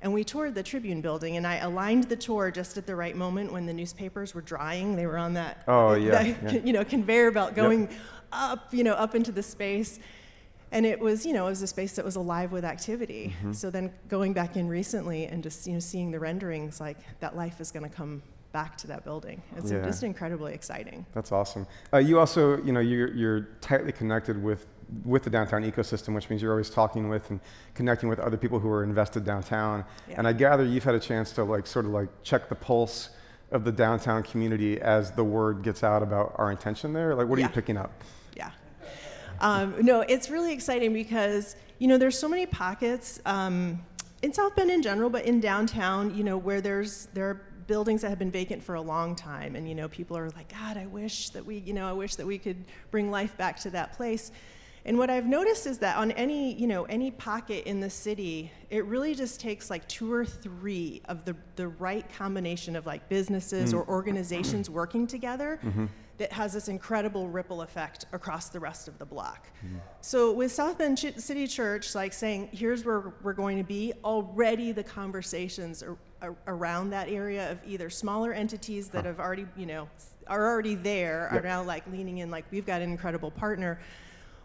and 0.00 0.14
we 0.14 0.22
toured 0.22 0.54
the 0.54 0.62
Tribune 0.62 1.00
building. 1.00 1.36
And 1.36 1.44
I 1.44 1.56
aligned 1.56 2.04
the 2.04 2.14
tour 2.14 2.52
just 2.52 2.78
at 2.78 2.86
the 2.86 2.94
right 2.94 3.16
moment 3.16 3.52
when 3.52 3.66
the 3.66 3.72
newspapers 3.72 4.32
were 4.32 4.42
drying. 4.42 4.94
They 4.94 5.06
were 5.06 5.18
on 5.18 5.34
that 5.34 5.64
Oh, 5.66 5.94
yeah, 5.94 6.22
that, 6.22 6.52
yeah. 6.54 6.60
you 6.64 6.72
know 6.72 6.84
conveyor 6.84 7.32
belt 7.32 7.56
going 7.56 7.88
up, 8.30 8.72
you 8.72 8.84
know, 8.84 8.94
up 8.94 9.16
into 9.16 9.32
the 9.32 9.42
space. 9.42 9.98
And 10.70 10.86
it 10.86 11.00
was, 11.00 11.26
you 11.26 11.32
know, 11.32 11.48
it 11.48 11.50
was 11.50 11.62
a 11.62 11.66
space 11.66 11.96
that 11.96 12.04
was 12.04 12.14
alive 12.14 12.52
with 12.52 12.64
activity. 12.64 13.34
Mm-hmm. 13.38 13.54
So 13.54 13.70
then 13.70 13.92
going 14.08 14.34
back 14.34 14.56
in 14.56 14.68
recently 14.68 15.26
and 15.26 15.42
just, 15.42 15.66
you 15.66 15.72
know, 15.72 15.80
seeing 15.80 16.12
the 16.12 16.20
renderings, 16.20 16.80
like 16.80 16.98
that 17.18 17.36
life 17.36 17.60
is 17.60 17.72
going 17.72 17.82
to 17.82 17.94
come 17.94 18.22
back 18.52 18.76
to 18.78 18.86
that 18.88 19.04
building. 19.04 19.42
It's 19.56 19.70
Yeah. 19.70 19.82
just 19.84 20.02
incredibly 20.02 20.52
exciting. 20.54 21.06
That's 21.14 21.32
awesome. 21.32 21.66
Uh, 21.92 21.98
you 21.98 22.18
also, 22.18 22.62
you 22.62 22.72
know, 22.72 22.80
you're, 22.80 23.12
you're 23.14 23.40
tightly 23.60 23.92
connected 23.92 24.42
with, 24.42 24.66
with 25.04 25.22
the 25.24 25.30
downtown 25.30 25.62
ecosystem, 25.62 26.14
which 26.14 26.28
means 26.28 26.42
you're 26.42 26.52
always 26.52 26.68
talking 26.70 27.08
with 27.08 27.30
and 27.30 27.40
connecting 27.74 28.08
with 28.08 28.18
other 28.18 28.36
people 28.36 28.58
who 28.58 28.68
are 28.68 28.84
invested 28.84 29.24
downtown. 29.24 29.84
Yeah. 30.08 30.16
And 30.18 30.28
I 30.28 30.32
gather 30.34 30.64
you've 30.64 30.84
had 30.84 30.94
a 30.94 31.00
chance 31.00 31.32
to 31.32 31.44
like 31.44 31.66
sort 31.66 31.86
of 31.86 31.92
like 31.92 32.08
check 32.22 32.48
the 32.48 32.54
pulse 32.54 33.10
of 33.50 33.64
the 33.64 33.72
downtown 33.72 34.22
community 34.22 34.80
as 34.80 35.10
the 35.12 35.24
word 35.24 35.62
gets 35.62 35.82
out 35.82 36.02
about 36.02 36.34
our 36.36 36.50
intention 36.50 36.92
there. 36.92 37.14
Like, 37.14 37.26
what 37.28 37.38
are 37.38 37.40
Yeah. 37.40 37.48
you 37.48 37.52
picking 37.54 37.76
up? 37.76 37.90
Yeah. 38.36 38.50
Um, 39.40 39.74
no, 39.80 40.00
it's 40.02 40.30
really 40.30 40.52
exciting 40.52 40.92
because 40.92 41.56
you 41.78 41.88
know 41.88 41.98
there's 41.98 42.16
so 42.18 42.28
many 42.28 42.46
pockets 42.46 43.18
um, 43.26 43.82
in 44.22 44.32
South 44.32 44.54
Bend 44.54 44.70
in 44.70 44.82
general, 44.82 45.10
but 45.10 45.24
in 45.24 45.40
downtown, 45.40 46.14
you 46.14 46.22
know, 46.22 46.36
where 46.38 46.60
there's 46.60 47.06
there 47.12 47.28
are 47.30 47.40
buildings 47.72 48.02
that 48.02 48.10
have 48.10 48.18
been 48.18 48.30
vacant 48.30 48.62
for 48.62 48.74
a 48.74 48.82
long 48.82 49.16
time, 49.16 49.56
and 49.56 49.66
you 49.66 49.74
know 49.74 49.88
people 49.88 50.14
are 50.14 50.28
like, 50.32 50.52
God, 50.52 50.76
I 50.76 50.84
wish 50.84 51.30
that 51.30 51.46
we, 51.46 51.56
you 51.56 51.72
know, 51.72 51.88
I 51.88 51.94
wish 51.94 52.16
that 52.16 52.26
we 52.26 52.36
could 52.36 52.62
bring 52.90 53.10
life 53.10 53.34
back 53.38 53.58
to 53.60 53.70
that 53.70 53.94
place. 53.94 54.30
And 54.84 54.98
what 54.98 55.08
I've 55.08 55.26
noticed 55.26 55.66
is 55.66 55.78
that 55.78 55.96
on 55.96 56.10
any, 56.10 56.52
you 56.52 56.66
know, 56.66 56.84
any 56.84 57.10
pocket 57.10 57.64
in 57.66 57.80
the 57.80 57.88
city, 57.88 58.52
it 58.68 58.84
really 58.84 59.14
just 59.14 59.40
takes 59.40 59.70
like 59.70 59.88
two 59.88 60.12
or 60.12 60.26
three 60.26 61.00
of 61.06 61.24
the, 61.24 61.34
the 61.56 61.68
right 61.68 62.04
combination 62.14 62.76
of 62.76 62.84
like 62.84 63.08
businesses 63.08 63.70
hmm. 63.70 63.78
or 63.78 63.88
organizations 63.88 64.68
working 64.68 65.06
together 65.06 65.58
mm-hmm. 65.64 65.86
That 66.22 66.30
has 66.30 66.52
this 66.52 66.68
incredible 66.68 67.28
ripple 67.28 67.62
effect 67.62 68.06
across 68.12 68.48
the 68.48 68.60
rest 68.60 68.86
of 68.86 68.96
the 68.96 69.04
block. 69.04 69.48
So 70.02 70.30
with 70.30 70.52
South 70.52 70.78
Bend 70.78 70.96
Ch- 70.96 71.16
City 71.16 71.48
Church, 71.48 71.96
like 71.96 72.12
saying, 72.12 72.50
here's 72.52 72.84
where 72.84 73.12
we're 73.24 73.32
going 73.32 73.58
to 73.58 73.64
be, 73.64 73.92
already 74.04 74.70
the 74.70 74.84
conversations 74.84 75.82
are, 75.82 75.96
are 76.20 76.36
around 76.46 76.90
that 76.90 77.08
area 77.08 77.50
of 77.50 77.58
either 77.66 77.90
smaller 77.90 78.32
entities 78.32 78.88
that 78.90 79.04
have 79.04 79.18
already, 79.18 79.46
you 79.56 79.66
know, 79.66 79.88
are 80.28 80.46
already 80.48 80.76
there, 80.76 81.28
are 81.32 81.40
now 81.40 81.60
like 81.60 81.84
leaning 81.88 82.18
in, 82.18 82.30
like 82.30 82.44
we've 82.52 82.66
got 82.66 82.80
an 82.80 82.88
incredible 82.88 83.32
partner, 83.32 83.80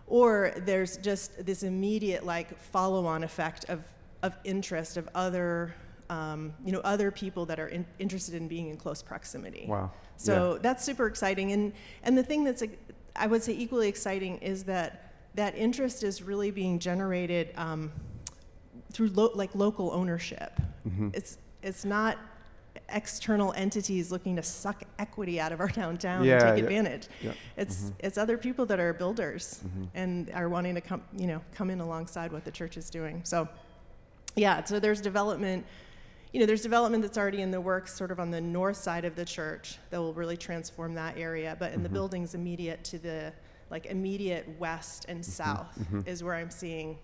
or 0.08 0.52
there's 0.66 0.98
just 0.98 1.46
this 1.46 1.62
immediate 1.62 2.26
like 2.26 2.60
follow-on 2.60 3.24
effect 3.24 3.66
of, 3.70 3.84
of 4.24 4.36
interest 4.46 4.98
of 4.98 5.08
other, 5.14 5.76
um, 6.10 6.56
you 6.66 6.72
know, 6.72 6.80
other 6.80 7.12
people 7.12 7.46
that 7.46 7.60
are 7.60 7.68
in, 7.68 7.86
interested 8.00 8.34
in 8.34 8.48
being 8.48 8.70
in 8.70 8.78
close 8.78 9.04
proximity. 9.04 9.66
Wow. 9.68 9.92
So 10.18 10.58
that's 10.62 10.84
super 10.84 11.08
exciting. 11.08 11.52
And, 11.52 11.74
and 12.04 12.18
the 12.18 12.24
thing 12.24 12.44
that's, 12.44 12.64
I 13.16 13.28
would 13.28 13.44
say, 13.44 13.54
equally 13.54 13.88
exciting 13.88 14.38
is 14.40 14.64
that 14.66 15.12
that 15.36 15.56
interest 15.56 16.04
is 16.04 16.22
really 16.24 16.52
being 16.52 16.80
generated 16.80 17.54
um, 17.56 17.92
through 18.92 19.10
lo- 19.10 19.32
like 19.36 19.54
local 19.54 19.92
ownership. 19.94 20.60
Mm-hmm. 20.88 21.10
It's, 21.14 21.38
it's 21.62 21.86
not 21.86 22.18
external 22.90 23.54
entities 23.54 24.12
looking 24.12 24.36
to 24.36 24.44
suck 24.44 24.84
equity 25.00 25.40
out 25.40 25.52
of 25.52 25.60
our 25.60 25.68
downtown 25.82 26.24
Yeah, 26.24 26.34
and 26.34 26.42
take 26.42 26.58
yeah, 26.58 26.64
advantage. 26.64 27.08
yeah. 27.22 27.32
It's, 27.58 27.92
it's 28.00 28.18
other 28.18 28.38
people 28.38 28.66
that 28.68 28.80
are 28.80 28.94
builders 28.94 29.62
and 29.94 30.32
are 30.34 30.50
wanting 30.50 30.76
to 30.76 30.82
come, 30.82 31.04
you 31.16 31.28
know, 31.28 31.42
come 31.54 31.70
in 31.70 31.80
alongside 31.80 32.32
what 32.32 32.44
the 32.46 32.52
church 32.52 32.78
is 32.78 32.90
doing. 32.90 33.22
So, 33.24 33.48
yeah, 34.36 34.64
so 34.64 34.80
there's 34.80 35.02
development 35.02 35.66
you 36.34 36.40
know, 36.40 36.46
there's 36.46 36.62
development 36.62 37.04
that's 37.04 37.18
already 37.18 37.42
in 37.42 37.52
the 37.52 37.62
works, 37.62 37.96
sort 37.96 38.12
of 38.12 38.20
on 38.20 38.32
the 38.32 38.42
north 38.42 38.78
side 38.78 39.06
of 39.06 39.16
the 39.16 39.26
church, 39.26 39.78
that 39.90 40.00
will 40.00 40.14
really 40.14 40.38
transform 40.38 40.94
that 40.96 41.18
area. 41.18 41.56
But 41.58 41.74
in 41.74 41.84
the 41.84 41.88
mm-hmm. 41.88 41.96
buildings 41.96 42.36
immediate 42.36 42.84
to 42.86 43.00
the, 43.00 43.34
like 43.70 43.86
immediate 43.86 44.48
west 44.60 45.06
and 45.08 45.22
mm-hmm. 45.22 45.32
south, 45.32 45.80
mm-hmm. 45.80 46.02
is 46.06 46.24
where 46.24 46.36
I'm 46.36 46.52
seeing, 46.52 46.98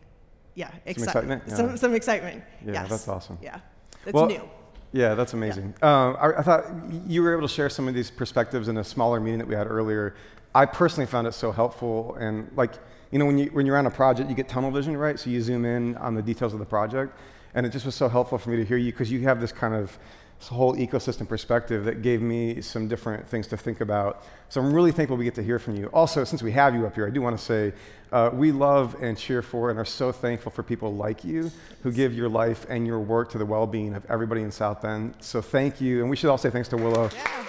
yeah, 0.56 0.72
exci- 0.86 1.04
excitement? 1.04 1.50
Some, 1.50 1.70
Yeah. 1.70 1.76
some 1.76 1.96
excitement. 1.96 2.44
Yeah, 2.66 2.74
yes. 2.74 2.90
that's 2.90 3.08
awesome. 3.08 3.38
Yeah, 3.42 3.60
that's 4.04 4.14
Well, 4.14 4.28
new. 4.28 4.50
Yeah, 4.94 5.16
that's 5.16 5.34
amazing. 5.34 5.74
Um, 5.82 6.16
I, 6.20 6.34
I 6.38 6.42
thought 6.44 6.66
you 7.08 7.24
were 7.24 7.36
able 7.36 7.48
to 7.48 7.54
share 7.54 7.68
some 7.68 7.88
of 7.88 7.96
these 7.96 8.12
perspectives 8.12 8.68
in 8.68 8.78
a 8.78 8.84
smaller 8.84 9.20
meeting 9.20 9.40
that 9.40 9.48
we 9.48 9.56
had 9.56 9.66
earlier. 9.66 10.16
I 10.54 10.68
personally 10.68 11.08
found 11.08 11.26
it 11.26 11.34
so 11.34 11.52
helpful, 11.52 12.16
and 12.20 12.52
like 12.56 12.74
you 13.10 13.18
know, 13.18 13.26
when 13.26 13.40
you 13.40 13.48
when 13.48 13.66
you're 13.66 13.78
on 13.78 13.88
a 13.88 13.92
project, 13.92 14.30
you 14.30 14.36
get 14.36 14.48
tunnel 14.48 14.70
vision, 14.70 14.96
right? 14.96 15.20
So 15.20 15.32
you 15.32 15.42
zoom 15.42 15.66
in 15.66 15.98
on 15.98 16.14
the 16.14 16.22
details 16.22 16.54
of 16.54 16.60
the 16.60 16.66
project, 16.66 17.18
and 17.56 17.66
it 17.66 17.70
just 17.70 17.86
was 17.86 17.96
so 17.96 18.08
helpful 18.08 18.38
for 18.38 18.50
me 18.50 18.58
to 18.58 18.66
hear 18.66 18.78
you 18.78 18.92
because 18.92 19.12
you 19.12 19.22
have 19.22 19.40
this 19.40 19.52
kind 19.52 19.74
of 19.74 19.98
this 20.40 20.50
whole 20.50 20.76
ecosystem 20.76 21.28
perspective 21.28 21.86
that 21.86 22.02
gave 22.02 22.22
me 22.22 22.60
some 22.62 22.88
different 22.90 23.26
things 23.28 23.48
to 23.48 23.56
think 23.56 23.80
about. 23.80 24.24
So 24.50 24.60
I'm 24.60 24.74
really 24.74 24.92
thankful 24.92 25.16
we 25.16 25.24
get 25.24 25.36
to 25.36 25.44
hear 25.44 25.58
from 25.58 25.76
you. 25.76 25.88
Also, 25.88 26.26
since 26.26 26.44
we 26.44 26.52
have 26.52 26.76
you 26.76 26.86
up 26.86 26.96
here, 26.96 27.08
I 27.08 27.12
do 27.12 27.22
want 27.22 27.38
to 27.38 27.44
say 27.44 27.72
uh, 28.12 28.30
we 28.34 28.52
love 28.52 28.96
and 29.02 29.18
cheer 29.18 29.42
for 29.42 29.70
and 29.70 29.80
are 29.80 29.86
so 29.86 30.12
thankful 30.12 30.52
for 30.52 30.62
people 30.62 30.94
like 30.94 31.24
you 31.24 31.50
who 31.82 31.92
give 31.94 32.14
your 32.14 32.28
life 32.28 32.66
and 32.70 32.86
your 32.86 33.00
work 33.00 33.32
to 33.32 33.38
the 33.38 33.46
well-being 33.46 33.94
of 33.94 34.06
everybody 34.10 34.42
in 34.42 34.52
South 34.52 34.82
Bend. 34.82 35.16
So 35.22 35.42
thank 35.42 35.80
you, 35.80 36.02
and 36.02 36.10
we 36.10 36.18
should 36.18 36.30
all 36.30 36.38
say 36.38 36.50
thanks 36.50 36.68
to 36.70 36.78
Willow. 36.78 37.10
Yeah. 37.14 37.46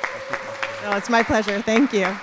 No, 0.85 0.97
it's 0.97 1.11
my 1.11 1.23
pleasure. 1.23 1.61
Thank 1.63 1.93
you. 1.93 2.15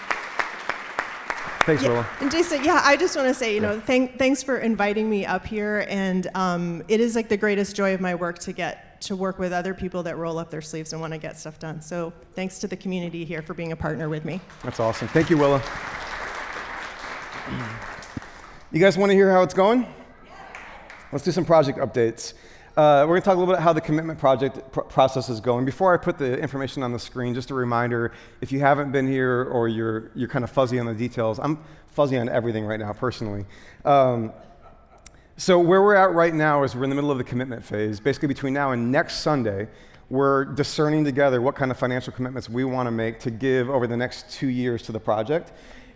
Thanks. 1.65 1.83
Yeah, 1.83 2.05
and 2.21 2.31
Jason, 2.31 2.63
yeah, 2.63 2.81
I 2.83 2.97
just 2.97 3.15
want 3.15 3.27
to 3.27 3.33
say, 3.33 3.53
you 3.53 3.61
know, 3.61 3.79
thank, 3.79 4.17
thanks 4.17 4.41
for 4.41 4.57
inviting 4.57 5.07
me 5.09 5.25
up 5.25 5.45
here, 5.45 5.85
and 5.89 6.27
um, 6.33 6.83
it 6.87 6.99
is 6.99 7.15
like 7.15 7.29
the 7.29 7.37
greatest 7.37 7.75
joy 7.75 7.93
of 7.93 8.01
my 8.01 8.15
work 8.15 8.39
to 8.39 8.51
get 8.51 8.99
to 9.01 9.15
work 9.15 9.39
with 9.39 9.51
other 9.53 9.73
people 9.73 10.03
that 10.03 10.17
roll 10.17 10.37
up 10.37 10.49
their 10.49 10.61
sleeves 10.61 10.91
and 10.93 11.01
want 11.01 11.13
to 11.13 11.19
get 11.19 11.37
stuff 11.37 11.59
done. 11.59 11.81
So 11.81 12.13
thanks 12.35 12.59
to 12.59 12.67
the 12.67 12.75
community 12.75 13.25
here 13.25 13.41
for 13.41 13.53
being 13.53 13.71
a 13.71 13.75
partner 13.75 14.09
with 14.09 14.25
me. 14.25 14.39
That's 14.63 14.79
awesome. 14.79 15.07
Thank 15.07 15.29
you, 15.29 15.37
Willow. 15.37 15.61
You 18.71 18.79
guys 18.79 18.97
want 18.97 19.09
to 19.09 19.15
hear 19.15 19.31
how 19.31 19.41
it's 19.41 19.53
going? 19.53 19.85
Let's 21.11 21.25
do 21.25 21.31
some 21.31 21.45
project 21.45 21.77
updates. 21.79 22.33
Uh, 22.77 23.03
we're 23.05 23.15
going 23.15 23.21
to 23.21 23.25
talk 23.25 23.35
a 23.35 23.39
little 23.39 23.53
bit 23.53 23.57
about 23.57 23.63
how 23.63 23.73
the 23.73 23.81
commitment 23.81 24.17
project 24.17 24.71
pr- 24.71 24.79
process 24.81 25.27
is 25.27 25.41
going. 25.41 25.65
Before 25.65 25.93
I 25.93 25.97
put 25.97 26.17
the 26.17 26.39
information 26.39 26.83
on 26.83 26.93
the 26.93 26.99
screen, 26.99 27.33
just 27.33 27.51
a 27.51 27.53
reminder 27.53 28.13
if 28.39 28.53
you 28.53 28.61
haven't 28.61 28.93
been 28.93 29.05
here 29.05 29.43
or 29.43 29.67
you're, 29.67 30.09
you're 30.15 30.29
kind 30.29 30.45
of 30.45 30.49
fuzzy 30.49 30.79
on 30.79 30.85
the 30.85 30.93
details, 30.93 31.37
I'm 31.37 31.59
fuzzy 31.89 32.17
on 32.17 32.29
everything 32.29 32.65
right 32.65 32.79
now, 32.79 32.93
personally. 32.93 33.45
Um, 33.83 34.31
so, 35.35 35.59
where 35.59 35.81
we're 35.81 35.95
at 35.95 36.13
right 36.13 36.33
now 36.33 36.63
is 36.63 36.73
we're 36.73 36.85
in 36.85 36.89
the 36.89 36.95
middle 36.95 37.11
of 37.11 37.17
the 37.17 37.25
commitment 37.25 37.65
phase. 37.65 37.99
Basically, 37.99 38.29
between 38.29 38.53
now 38.53 38.71
and 38.71 38.89
next 38.89 39.17
Sunday, 39.17 39.67
we're 40.09 40.45
discerning 40.45 41.03
together 41.03 41.41
what 41.41 41.55
kind 41.55 41.71
of 41.71 41.77
financial 41.77 42.13
commitments 42.13 42.47
we 42.47 42.63
want 42.63 42.87
to 42.87 42.91
make 42.91 43.19
to 43.19 43.31
give 43.31 43.69
over 43.69 43.85
the 43.85 43.97
next 43.97 44.31
two 44.31 44.47
years 44.47 44.81
to 44.83 44.93
the 44.93 44.99
project. 44.99 45.51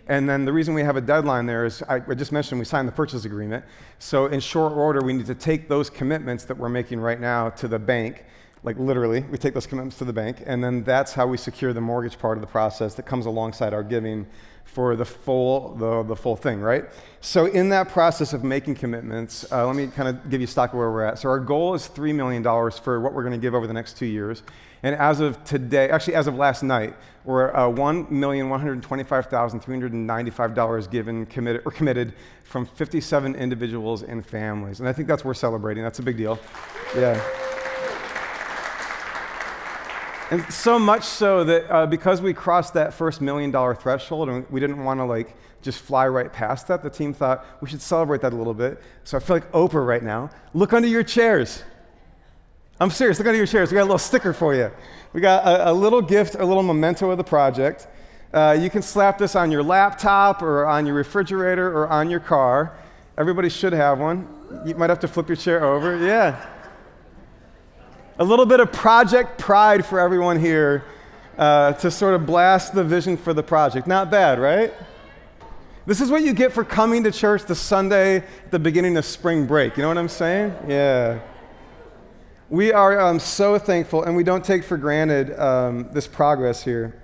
And 0.07 0.29
then 0.29 0.45
the 0.45 0.53
reason 0.53 0.73
we 0.73 0.83
have 0.83 0.97
a 0.97 1.01
deadline 1.01 1.45
there 1.45 1.65
is 1.65 1.81
I, 1.83 1.95
I 1.95 2.13
just 2.13 2.31
mentioned 2.31 2.59
we 2.59 2.65
signed 2.65 2.87
the 2.87 2.91
purchase 2.91 3.25
agreement. 3.25 3.65
So, 3.99 4.27
in 4.27 4.39
short 4.39 4.73
order, 4.73 5.01
we 5.01 5.13
need 5.13 5.25
to 5.25 5.35
take 5.35 5.67
those 5.67 5.89
commitments 5.89 6.43
that 6.45 6.57
we're 6.57 6.69
making 6.69 6.99
right 6.99 7.19
now 7.19 7.49
to 7.51 7.67
the 7.67 7.79
bank. 7.79 8.25
Like 8.63 8.77
literally, 8.79 9.21
we 9.21 9.37
take 9.37 9.53
those 9.53 9.67
commitments 9.67 9.97
to 9.99 10.05
the 10.05 10.13
bank, 10.13 10.41
and 10.45 10.63
then 10.63 10.83
that's 10.83 11.13
how 11.13 11.27
we 11.27 11.37
secure 11.37 11.71
the 11.71 11.81
mortgage 11.81 12.17
part 12.17 12.37
of 12.37 12.41
the 12.41 12.47
process 12.47 12.95
that 12.95 13.03
comes 13.03 13.25
alongside 13.25 13.73
our 13.73 13.83
giving 13.83 14.25
for 14.65 14.95
the 14.95 15.05
full 15.05 15.75
the, 15.75 16.03
the 16.03 16.15
full 16.15 16.35
thing, 16.35 16.59
right? 16.59 16.85
So 17.21 17.45
in 17.45 17.69
that 17.69 17.89
process 17.89 18.33
of 18.33 18.43
making 18.43 18.75
commitments, 18.75 19.49
uh, 19.51 19.65
let 19.65 19.75
me 19.75 19.87
kind 19.87 20.09
of 20.09 20.29
give 20.29 20.41
you 20.41 20.47
stock 20.47 20.73
of 20.73 20.79
where 20.79 20.91
we're 20.91 21.05
at. 21.05 21.19
So 21.19 21.29
our 21.29 21.39
goal 21.39 21.75
is 21.75 21.87
three 21.87 22.11
million 22.11 22.41
dollars 22.41 22.77
for 22.77 22.99
what 22.99 23.13
we're 23.13 23.23
going 23.23 23.39
to 23.39 23.39
give 23.39 23.53
over 23.53 23.67
the 23.67 23.73
next 23.73 23.97
two 23.97 24.07
years, 24.07 24.43
and 24.85 24.93
as 24.97 25.19
of 25.19 25.43
today, 25.43 25.89
actually 25.89 26.13
as 26.13 26.27
of 26.27 26.35
last 26.35 26.61
night, 26.61 26.95
we're 27.23 27.51
uh, 27.55 27.67
one 27.67 28.05
million 28.11 28.49
one 28.49 28.59
hundred 28.59 28.83
twenty-five 28.83 29.25
thousand 29.25 29.61
three 29.61 29.73
hundred 29.73 29.95
ninety-five 29.95 30.53
dollars 30.53 30.85
given 30.85 31.25
committed 31.25 31.63
or 31.65 31.71
committed 31.71 32.13
from 32.43 32.67
57 32.67 33.33
individuals 33.33 34.03
and 34.03 34.23
families, 34.23 34.81
and 34.81 34.87
I 34.87 34.93
think 34.93 35.07
that's 35.07 35.25
worth 35.25 35.37
celebrating. 35.37 35.83
That's 35.83 35.97
a 35.97 36.03
big 36.03 36.17
deal. 36.17 36.37
Yeah. 36.95 37.19
And 40.29 40.45
so 40.53 40.77
much 40.77 41.03
so 41.03 41.43
that 41.45 41.71
uh, 41.71 41.87
because 41.87 42.21
we 42.21 42.31
crossed 42.35 42.75
that 42.75 42.93
first 42.93 43.21
million 43.21 43.49
dollar 43.49 43.73
threshold 43.73 44.29
and 44.29 44.47
we 44.51 44.59
didn't 44.59 44.83
want 44.83 44.99
to 44.99 45.05
like 45.05 45.35
just 45.63 45.79
fly 45.79 46.07
right 46.07 46.31
past 46.31 46.67
that, 46.67 46.83
the 46.83 46.91
team 46.91 47.11
thought 47.11 47.43
we 47.59 47.67
should 47.67 47.81
celebrate 47.81 48.21
that 48.21 48.33
a 48.33 48.35
little 48.35 48.53
bit. 48.53 48.79
So 49.03 49.17
I 49.17 49.19
feel 49.19 49.37
like 49.37 49.51
Oprah 49.51 49.85
right 49.85 50.03
now. 50.03 50.29
Look 50.53 50.73
under 50.73 50.87
your 50.87 51.03
chairs. 51.03 51.63
I'm 52.79 52.89
serious. 52.89 53.17
Look 53.19 53.27
under 53.27 53.37
your 53.37 53.47
chairs. 53.47 53.71
We 53.71 53.75
got 53.75 53.83
a 53.83 53.85
little 53.85 53.97
sticker 53.97 54.33
for 54.33 54.53
you. 54.53 54.69
We 55.13 55.21
got 55.21 55.45
a, 55.47 55.71
a 55.71 55.73
little 55.73 56.01
gift, 56.01 56.35
a 56.35 56.45
little 56.45 56.63
memento 56.63 57.09
of 57.09 57.17
the 57.17 57.23
project. 57.23 57.87
Uh, 58.33 58.57
you 58.59 58.69
can 58.69 58.81
slap 58.81 59.17
this 59.17 59.33
on 59.33 59.49
your 59.49 59.63
laptop 59.63 60.41
or 60.41 60.65
on 60.65 60.85
your 60.85 60.95
refrigerator 60.95 61.67
or 61.67 61.87
on 61.87 62.09
your 62.09 62.19
car. 62.19 62.77
Everybody 63.17 63.47
should 63.47 63.71
have 63.71 63.99
one. 63.99 64.27
You 64.65 64.75
might 64.75 64.89
have 64.89 64.99
to 64.99 65.07
flip 65.07 65.29
your 65.29 65.37
chair 65.37 65.63
over. 65.63 66.05
Yeah. 66.05 66.45
A 68.19 68.23
little 68.25 68.45
bit 68.45 68.59
of 68.59 68.73
project 68.73 69.37
pride 69.37 69.85
for 69.85 70.01
everyone 70.01 70.37
here 70.37 70.83
uh, 71.37 71.73
to 71.73 71.89
sort 71.89 72.13
of 72.13 72.25
blast 72.25 72.73
the 72.73 72.83
vision 72.83 73.15
for 73.15 73.33
the 73.33 73.43
project. 73.43 73.87
Not 73.87 74.11
bad, 74.11 74.37
right? 74.37 74.73
This 75.85 76.01
is 76.01 76.11
what 76.11 76.23
you 76.23 76.33
get 76.33 76.51
for 76.51 76.65
coming 76.65 77.05
to 77.05 77.11
church 77.11 77.45
the 77.45 77.55
Sunday 77.55 78.17
at 78.17 78.51
the 78.51 78.59
beginning 78.59 78.97
of 78.97 79.05
spring 79.05 79.45
break. 79.45 79.77
You 79.77 79.83
know 79.83 79.87
what 79.87 79.97
I'm 79.97 80.09
saying? 80.09 80.53
Yeah. 80.67 81.19
We 82.49 82.71
are 82.71 82.99
um, 82.99 83.19
so 83.19 83.57
thankful, 83.57 84.03
and 84.03 84.15
we 84.15 84.23
don't 84.23 84.45
take 84.45 84.63
for 84.63 84.77
granted 84.77 85.37
um, 85.39 85.89
this 85.91 86.05
progress 86.05 86.63
here. 86.63 87.01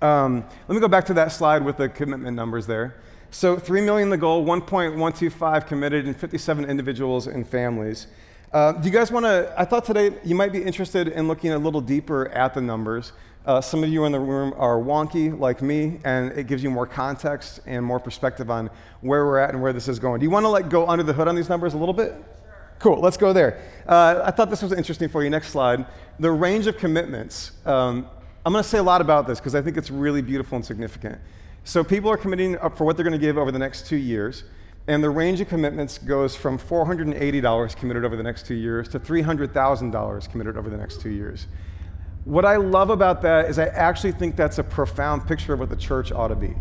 Um, 0.00 0.44
let 0.68 0.74
me 0.76 0.80
go 0.80 0.86
back 0.86 1.06
to 1.06 1.14
that 1.14 1.32
slide 1.32 1.64
with 1.64 1.76
the 1.76 1.88
commitment 1.88 2.36
numbers 2.36 2.68
there. 2.68 2.94
So, 3.32 3.58
3 3.58 3.80
million 3.80 4.10
the 4.10 4.16
goal, 4.16 4.44
1.125 4.46 5.66
committed, 5.66 6.06
and 6.06 6.16
57 6.16 6.64
individuals 6.66 7.26
and 7.26 7.44
families. 7.44 8.06
Uh, 8.52 8.70
do 8.70 8.88
you 8.88 8.94
guys 8.94 9.10
want 9.10 9.26
to? 9.26 9.52
I 9.58 9.64
thought 9.64 9.84
today 9.84 10.12
you 10.22 10.36
might 10.36 10.52
be 10.52 10.62
interested 10.62 11.08
in 11.08 11.26
looking 11.26 11.50
a 11.50 11.58
little 11.58 11.80
deeper 11.80 12.28
at 12.28 12.54
the 12.54 12.60
numbers. 12.60 13.12
Uh, 13.46 13.60
some 13.60 13.82
of 13.82 13.90
you 13.90 14.04
in 14.04 14.12
the 14.12 14.20
room 14.20 14.54
are 14.56 14.76
wonky 14.76 15.36
like 15.36 15.62
me, 15.62 15.98
and 16.04 16.30
it 16.38 16.46
gives 16.46 16.62
you 16.62 16.70
more 16.70 16.86
context 16.86 17.58
and 17.66 17.84
more 17.84 17.98
perspective 17.98 18.52
on 18.52 18.70
where 19.00 19.26
we're 19.26 19.38
at 19.38 19.50
and 19.50 19.60
where 19.60 19.72
this 19.72 19.88
is 19.88 19.98
going. 19.98 20.20
Do 20.20 20.24
you 20.24 20.30
want 20.30 20.44
to 20.44 20.48
like 20.48 20.68
go 20.68 20.86
under 20.86 21.02
the 21.02 21.12
hood 21.12 21.26
on 21.26 21.34
these 21.34 21.48
numbers 21.48 21.74
a 21.74 21.76
little 21.76 21.92
bit? 21.92 22.14
Cool, 22.80 22.98
let's 22.98 23.18
go 23.18 23.32
there. 23.34 23.62
Uh, 23.86 24.22
I 24.24 24.30
thought 24.30 24.48
this 24.48 24.62
was 24.62 24.72
interesting 24.72 25.08
for 25.08 25.22
you. 25.22 25.28
Next 25.28 25.48
slide. 25.50 25.84
The 26.18 26.30
range 26.30 26.66
of 26.66 26.78
commitments. 26.78 27.52
Um, 27.66 28.08
I'm 28.44 28.52
going 28.52 28.62
to 28.62 28.68
say 28.68 28.78
a 28.78 28.82
lot 28.82 29.02
about 29.02 29.26
this 29.26 29.38
because 29.38 29.54
I 29.54 29.60
think 29.60 29.76
it's 29.76 29.90
really 29.90 30.22
beautiful 30.22 30.56
and 30.56 30.64
significant. 30.64 31.20
So, 31.64 31.84
people 31.84 32.10
are 32.10 32.16
committing 32.16 32.56
for 32.74 32.84
what 32.84 32.96
they're 32.96 33.04
going 33.04 33.18
to 33.18 33.24
give 33.24 33.36
over 33.36 33.52
the 33.52 33.58
next 33.58 33.86
two 33.86 33.96
years. 33.96 34.44
And 34.86 35.04
the 35.04 35.10
range 35.10 35.42
of 35.42 35.48
commitments 35.48 35.98
goes 35.98 36.34
from 36.34 36.58
$480 36.58 37.76
committed 37.76 38.04
over 38.04 38.16
the 38.16 38.22
next 38.22 38.46
two 38.46 38.54
years 38.54 38.88
to 38.88 38.98
$300,000 38.98 40.30
committed 40.30 40.56
over 40.56 40.70
the 40.70 40.76
next 40.78 41.02
two 41.02 41.10
years. 41.10 41.46
What 42.24 42.46
I 42.46 42.56
love 42.56 42.88
about 42.88 43.20
that 43.22 43.50
is 43.50 43.58
I 43.58 43.66
actually 43.66 44.12
think 44.12 44.36
that's 44.36 44.58
a 44.58 44.64
profound 44.64 45.26
picture 45.26 45.52
of 45.52 45.60
what 45.60 45.68
the 45.68 45.76
church 45.76 46.12
ought 46.12 46.28
to 46.28 46.34
be. 46.34 46.54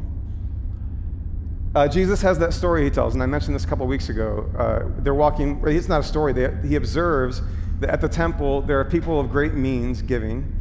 Uh, 1.75 1.87
Jesus 1.87 2.21
has 2.21 2.39
that 2.39 2.51
story 2.51 2.83
he 2.83 2.89
tells, 2.89 3.13
and 3.13 3.21
I 3.21 3.27
mentioned 3.27 3.53
this 3.53 3.63
a 3.63 3.67
couple 3.67 3.85
weeks 3.85 4.09
ago. 4.09 4.49
Uh, 4.57 4.89
they're 5.03 5.13
walking, 5.13 5.61
it's 5.67 5.87
not 5.87 5.99
a 5.99 6.03
story, 6.03 6.33
they, 6.33 6.51
he 6.67 6.75
observes 6.75 7.43
that 7.79 7.91
at 7.91 8.01
the 8.01 8.09
temple 8.09 8.61
there 8.63 8.79
are 8.79 8.85
people 8.85 9.19
of 9.19 9.29
great 9.29 9.53
means 9.53 10.01
giving, 10.01 10.51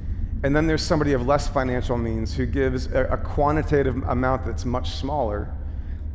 and 0.44 0.54
then 0.54 0.66
there's 0.66 0.82
somebody 0.82 1.14
of 1.14 1.26
less 1.26 1.48
financial 1.48 1.96
means 1.96 2.34
who 2.34 2.44
gives 2.44 2.86
a, 2.92 3.04
a 3.04 3.16
quantitative 3.16 3.96
amount 4.06 4.44
that's 4.44 4.66
much 4.66 4.90
smaller. 4.90 5.48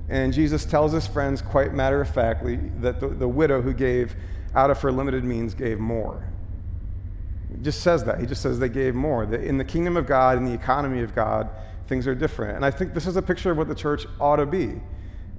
And 0.09 0.31
Jesus 0.31 0.63
tells 0.63 0.91
his 0.91 1.07
friends, 1.07 1.41
quite 1.41 1.73
matter 1.73 2.00
of 2.01 2.09
factly, 2.09 2.57
that 2.81 3.00
the, 3.00 3.07
the 3.07 3.27
widow 3.27 3.62
who 3.62 3.73
gave 3.73 4.15
out 4.53 4.69
of 4.69 4.79
her 4.81 4.91
limited 4.91 5.23
means 5.23 5.55
gave 5.55 5.79
more. 5.79 6.29
He 7.50 7.63
just 7.63 7.81
says 7.81 8.03
that. 8.03 8.19
He 8.19 8.27
just 8.27 8.41
says 8.41 8.59
they 8.59 8.69
gave 8.69 8.93
more. 8.93 9.25
That 9.25 9.41
in 9.41 9.57
the 9.57 9.65
kingdom 9.65 9.97
of 9.97 10.05
God, 10.05 10.38
in 10.38 10.45
the 10.45 10.53
economy 10.53 11.01
of 11.01 11.15
God, 11.15 11.50
things 11.87 12.07
are 12.07 12.15
different. 12.15 12.55
And 12.55 12.65
I 12.65 12.71
think 12.71 12.93
this 12.93 13.07
is 13.07 13.15
a 13.15 13.21
picture 13.21 13.51
of 13.51 13.57
what 13.57 13.67
the 13.67 13.75
church 13.75 14.05
ought 14.19 14.37
to 14.37 14.45
be. 14.45 14.81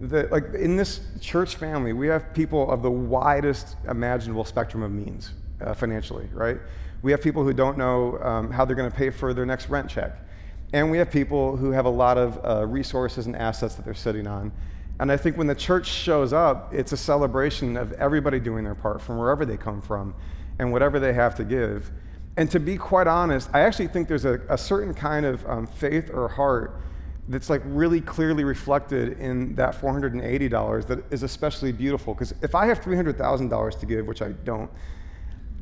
That, 0.00 0.32
like 0.32 0.54
in 0.54 0.76
this 0.76 1.00
church 1.20 1.56
family, 1.56 1.92
we 1.92 2.08
have 2.08 2.34
people 2.34 2.70
of 2.70 2.82
the 2.82 2.90
widest 2.90 3.76
imaginable 3.88 4.44
spectrum 4.44 4.82
of 4.82 4.90
means 4.90 5.32
uh, 5.60 5.72
financially, 5.74 6.28
right? 6.32 6.58
We 7.02 7.12
have 7.12 7.22
people 7.22 7.44
who 7.44 7.52
don't 7.52 7.78
know 7.78 8.18
um, 8.22 8.50
how 8.50 8.64
they're 8.64 8.76
going 8.76 8.90
to 8.90 8.96
pay 8.96 9.10
for 9.10 9.32
their 9.34 9.46
next 9.46 9.68
rent 9.68 9.88
check. 9.88 10.16
And 10.72 10.90
we 10.90 10.98
have 10.98 11.10
people 11.10 11.56
who 11.56 11.70
have 11.70 11.84
a 11.84 11.90
lot 11.90 12.18
of 12.18 12.44
uh, 12.44 12.66
resources 12.66 13.26
and 13.26 13.36
assets 13.36 13.76
that 13.76 13.84
they're 13.84 13.94
sitting 13.94 14.26
on. 14.26 14.50
And 15.00 15.10
I 15.10 15.16
think 15.16 15.36
when 15.36 15.46
the 15.46 15.54
church 15.54 15.86
shows 15.86 16.32
up, 16.32 16.72
it's 16.72 16.92
a 16.92 16.96
celebration 16.96 17.76
of 17.76 17.92
everybody 17.92 18.40
doing 18.40 18.64
their 18.64 18.74
part 18.74 19.00
from 19.00 19.18
wherever 19.18 19.44
they 19.44 19.56
come 19.56 19.82
from 19.82 20.14
and 20.58 20.72
whatever 20.72 20.98
they 20.98 21.12
have 21.12 21.34
to 21.36 21.44
give. 21.44 21.90
And 22.36 22.50
to 22.50 22.58
be 22.58 22.76
quite 22.76 23.06
honest, 23.06 23.48
I 23.52 23.60
actually 23.60 23.88
think 23.88 24.08
there's 24.08 24.24
a, 24.24 24.40
a 24.48 24.58
certain 24.58 24.92
kind 24.92 25.24
of 25.24 25.46
um, 25.48 25.66
faith 25.66 26.10
or 26.12 26.28
heart 26.28 26.80
that's 27.28 27.48
like 27.48 27.62
really 27.64 28.00
clearly 28.00 28.44
reflected 28.44 29.18
in 29.18 29.54
that 29.54 29.80
$480 29.80 30.86
that 30.86 31.12
is 31.12 31.22
especially 31.22 31.72
beautiful. 31.72 32.12
Because 32.12 32.34
if 32.42 32.54
I 32.54 32.66
have 32.66 32.80
$300,000 32.80 33.80
to 33.80 33.86
give, 33.86 34.06
which 34.06 34.20
I 34.20 34.32
don't, 34.32 34.70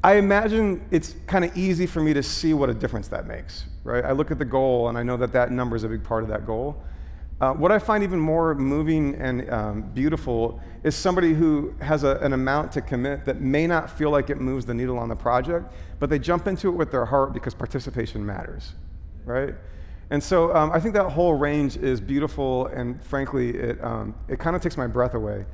I 0.02 0.14
imagine 0.14 0.84
it's 0.90 1.14
kind 1.26 1.44
of 1.44 1.56
easy 1.56 1.86
for 1.86 2.00
me 2.00 2.12
to 2.14 2.22
see 2.22 2.54
what 2.54 2.68
a 2.68 2.74
difference 2.74 3.06
that 3.08 3.26
makes, 3.26 3.66
right? 3.84 4.04
I 4.04 4.12
look 4.12 4.30
at 4.32 4.38
the 4.38 4.44
goal 4.44 4.88
and 4.88 4.98
I 4.98 5.02
know 5.02 5.16
that 5.18 5.32
that 5.32 5.52
number 5.52 5.76
is 5.76 5.84
a 5.84 5.88
big 5.88 6.02
part 6.02 6.24
of 6.24 6.28
that 6.30 6.44
goal. 6.46 6.82
Uh, 7.42 7.52
what 7.52 7.72
I 7.72 7.80
find 7.80 8.04
even 8.04 8.20
more 8.20 8.54
moving 8.54 9.16
and 9.16 9.50
um, 9.50 9.82
beautiful 9.94 10.60
is 10.84 10.94
somebody 10.94 11.34
who 11.34 11.74
has 11.80 12.04
a, 12.04 12.16
an 12.18 12.34
amount 12.34 12.70
to 12.70 12.80
commit 12.80 13.24
that 13.24 13.40
may 13.40 13.66
not 13.66 13.90
feel 13.90 14.10
like 14.10 14.30
it 14.30 14.40
moves 14.40 14.64
the 14.64 14.72
needle 14.72 14.96
on 14.96 15.08
the 15.08 15.16
project, 15.16 15.66
but 15.98 16.08
they 16.08 16.20
jump 16.20 16.46
into 16.46 16.68
it 16.68 16.70
with 16.70 16.92
their 16.92 17.04
heart 17.04 17.32
because 17.32 17.52
participation 17.52 18.24
matters, 18.24 18.74
right? 19.24 19.56
And 20.10 20.22
so 20.22 20.54
um, 20.54 20.70
I 20.70 20.78
think 20.78 20.94
that 20.94 21.10
whole 21.10 21.34
range 21.34 21.76
is 21.76 22.00
beautiful, 22.00 22.66
and 22.68 23.02
frankly, 23.02 23.56
it, 23.56 23.82
um, 23.82 24.14
it 24.28 24.38
kind 24.38 24.54
of 24.54 24.62
takes 24.62 24.76
my 24.76 24.86
breath 24.86 25.14
away 25.14 25.44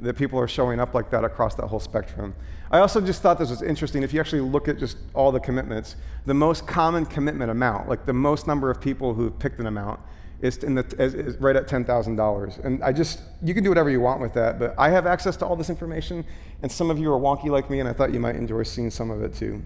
that 0.00 0.18
people 0.18 0.38
are 0.38 0.48
showing 0.48 0.78
up 0.78 0.92
like 0.92 1.08
that 1.10 1.24
across 1.24 1.54
that 1.54 1.68
whole 1.68 1.80
spectrum. 1.80 2.34
I 2.70 2.80
also 2.80 3.00
just 3.00 3.22
thought 3.22 3.38
this 3.38 3.48
was 3.48 3.62
interesting. 3.62 4.02
If 4.02 4.12
you 4.12 4.20
actually 4.20 4.42
look 4.42 4.68
at 4.68 4.78
just 4.78 4.98
all 5.14 5.32
the 5.32 5.40
commitments, 5.40 5.96
the 6.26 6.34
most 6.34 6.66
common 6.66 7.06
commitment 7.06 7.50
amount, 7.50 7.88
like 7.88 8.04
the 8.04 8.12
most 8.12 8.46
number 8.46 8.70
of 8.70 8.82
people 8.82 9.14
who 9.14 9.30
picked 9.30 9.60
an 9.60 9.66
amount, 9.66 9.98
is, 10.40 10.58
in 10.58 10.74
the, 10.74 10.84
is, 10.98 11.14
is 11.14 11.36
right 11.38 11.56
at 11.56 11.66
$10,000. 11.66 12.64
And 12.64 12.82
I 12.82 12.92
just, 12.92 13.22
you 13.42 13.54
can 13.54 13.64
do 13.64 13.70
whatever 13.70 13.90
you 13.90 14.00
want 14.00 14.20
with 14.20 14.34
that, 14.34 14.58
but 14.58 14.74
I 14.78 14.90
have 14.90 15.06
access 15.06 15.36
to 15.38 15.46
all 15.46 15.56
this 15.56 15.70
information, 15.70 16.24
and 16.62 16.70
some 16.70 16.90
of 16.90 16.98
you 16.98 17.12
are 17.12 17.18
wonky 17.18 17.46
like 17.46 17.70
me, 17.70 17.80
and 17.80 17.88
I 17.88 17.92
thought 17.92 18.12
you 18.12 18.20
might 18.20 18.36
enjoy 18.36 18.62
seeing 18.62 18.90
some 18.90 19.10
of 19.10 19.22
it 19.22 19.34
too. 19.34 19.62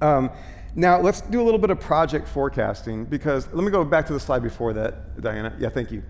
Um, 0.00 0.30
now, 0.76 1.00
let's 1.00 1.20
do 1.20 1.40
a 1.40 1.44
little 1.44 1.58
bit 1.58 1.70
of 1.70 1.80
project 1.80 2.28
forecasting, 2.28 3.04
because 3.04 3.52
let 3.52 3.64
me 3.64 3.70
go 3.70 3.84
back 3.84 4.06
to 4.06 4.12
the 4.12 4.20
slide 4.20 4.42
before 4.42 4.72
that, 4.74 5.20
Diana. 5.20 5.54
Yeah, 5.58 5.68
thank 5.68 5.90
you. 5.90 6.02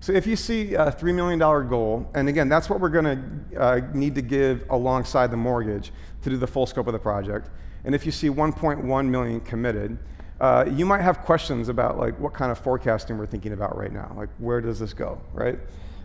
So 0.00 0.12
if 0.12 0.26
you 0.26 0.36
see 0.36 0.74
a 0.74 0.92
$3 0.92 1.14
million 1.14 1.38
goal, 1.38 2.08
and 2.14 2.28
again, 2.28 2.48
that's 2.48 2.68
what 2.68 2.80
we're 2.80 2.90
going 2.90 3.04
to 3.50 3.60
uh, 3.60 3.80
need 3.94 4.14
to 4.14 4.22
give 4.22 4.64
alongside 4.70 5.30
the 5.30 5.36
mortgage 5.36 5.92
to 6.22 6.30
do 6.30 6.36
the 6.36 6.46
full 6.46 6.66
scope 6.66 6.86
of 6.86 6.92
the 6.92 6.98
project. 6.98 7.50
And 7.84 7.94
if 7.94 8.04
you 8.04 8.12
see 8.12 8.28
1.1 8.28 9.08
million 9.08 9.40
committed, 9.40 9.98
uh, 10.40 10.66
you 10.70 10.84
might 10.84 11.00
have 11.00 11.20
questions 11.20 11.68
about 11.68 11.98
like 11.98 12.18
what 12.20 12.34
kind 12.34 12.52
of 12.52 12.58
forecasting 12.58 13.16
we're 13.16 13.26
thinking 13.26 13.52
about 13.52 13.76
right 13.76 13.92
now. 13.92 14.12
Like 14.16 14.28
where 14.38 14.60
does 14.60 14.78
this 14.78 14.92
go, 14.92 15.20
right? 15.32 15.58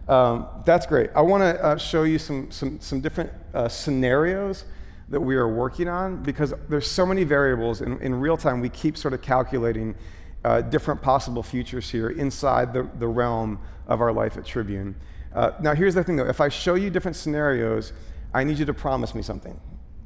Um, 0.07 0.48
that's 0.65 0.86
great. 0.86 1.10
I 1.15 1.21
want 1.21 1.41
to 1.41 1.63
uh, 1.63 1.77
show 1.77 2.03
you 2.03 2.18
some, 2.18 2.50
some, 2.50 2.79
some 2.79 3.01
different 3.01 3.31
uh, 3.53 3.68
scenarios 3.68 4.66
that 5.09 5.20
we 5.20 5.35
are 5.35 5.48
working 5.48 5.89
on 5.89 6.24
because 6.24 6.53
there's 6.70 6.89
so 6.89 7.05
many 7.05 7.24
variables. 7.24 7.81
In, 7.81 8.00
in 8.00 8.16
real 8.16 8.37
time, 8.37 8.61
we 8.61 8.70
keep 8.70 8.98
sort 8.98 9.13
of 9.13 9.22
calculating 9.22 9.96
uh, 10.44 10.61
different 10.61 11.01
possible 11.01 11.44
futures 11.44 11.89
here 11.89 12.09
inside 12.09 12.74
the, 12.74 12.89
the 13.00 13.07
realm 13.07 13.59
of 13.92 14.01
our 14.01 14.12
life 14.12 14.38
at 14.38 14.46
Tribune. 14.46 14.96
Uh, 15.34 15.51
now, 15.62 15.74
here's 15.75 15.94
the 15.94 16.04
thing 16.04 16.16
though 16.16 16.27
if 16.27 16.42
I 16.42 16.50
show 16.50 16.75
you 16.75 16.90
different 16.90 17.18
scenarios, 17.18 17.94
I 18.34 18.44
need 18.44 18.58
you 18.58 18.66
to 18.66 18.74
promise 18.74 19.14
me 19.14 19.22
something. 19.22 19.60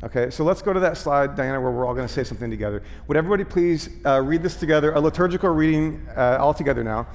Okay, 0.04 0.30
so 0.30 0.43
let's 0.43 0.62
go 0.62 0.74
to 0.74 0.80
that 0.82 0.98
slide, 0.98 1.36
Diana, 1.36 1.60
where 1.62 1.71
we're 1.71 1.86
all 1.86 1.93
going 1.93 2.08
to 2.08 2.13
say 2.13 2.24
something 2.24 2.50
together. 2.50 2.84
Would 3.08 3.17
everybody 3.17 3.43
please 3.43 3.89
uh, 4.06 4.21
read 4.21 4.43
this 4.43 4.56
together, 4.56 4.93
a 4.93 5.00
liturgical 5.00 5.50
reading 5.50 6.06
uh, 6.15 6.38
all 6.39 6.54
together 6.54 6.84
now? 6.84 7.08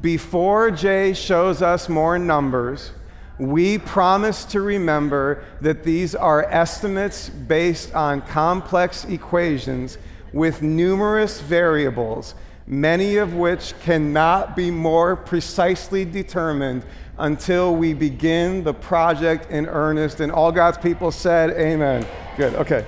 Before 0.00 0.70
Jay 0.70 1.14
shows 1.14 1.62
us 1.62 1.88
more 1.88 2.18
numbers, 2.18 2.92
we 3.38 3.78
promise 3.78 4.44
to 4.46 4.60
remember 4.60 5.44
that 5.60 5.84
these 5.84 6.14
are 6.14 6.44
estimates 6.44 7.28
based 7.28 7.94
on 7.94 8.20
complex 8.22 9.04
equations 9.06 9.98
with 10.32 10.60
numerous 10.60 11.40
variables, 11.40 12.34
many 12.68 13.16
of 13.16 13.34
which 13.34 13.72
cannot 13.80 14.54
be 14.54 14.70
more 14.70 15.16
precisely 15.16 16.04
determined 16.04 16.84
until 17.16 17.74
we 17.74 17.94
begin 17.94 18.62
the 18.62 18.74
project 18.74 19.50
in 19.50 19.66
earnest. 19.66 20.20
And 20.20 20.30
all 20.30 20.52
God's 20.52 20.78
people 20.78 21.10
said, 21.10 21.50
Amen. 21.50 22.06
Good, 22.36 22.54
okay. 22.54 22.84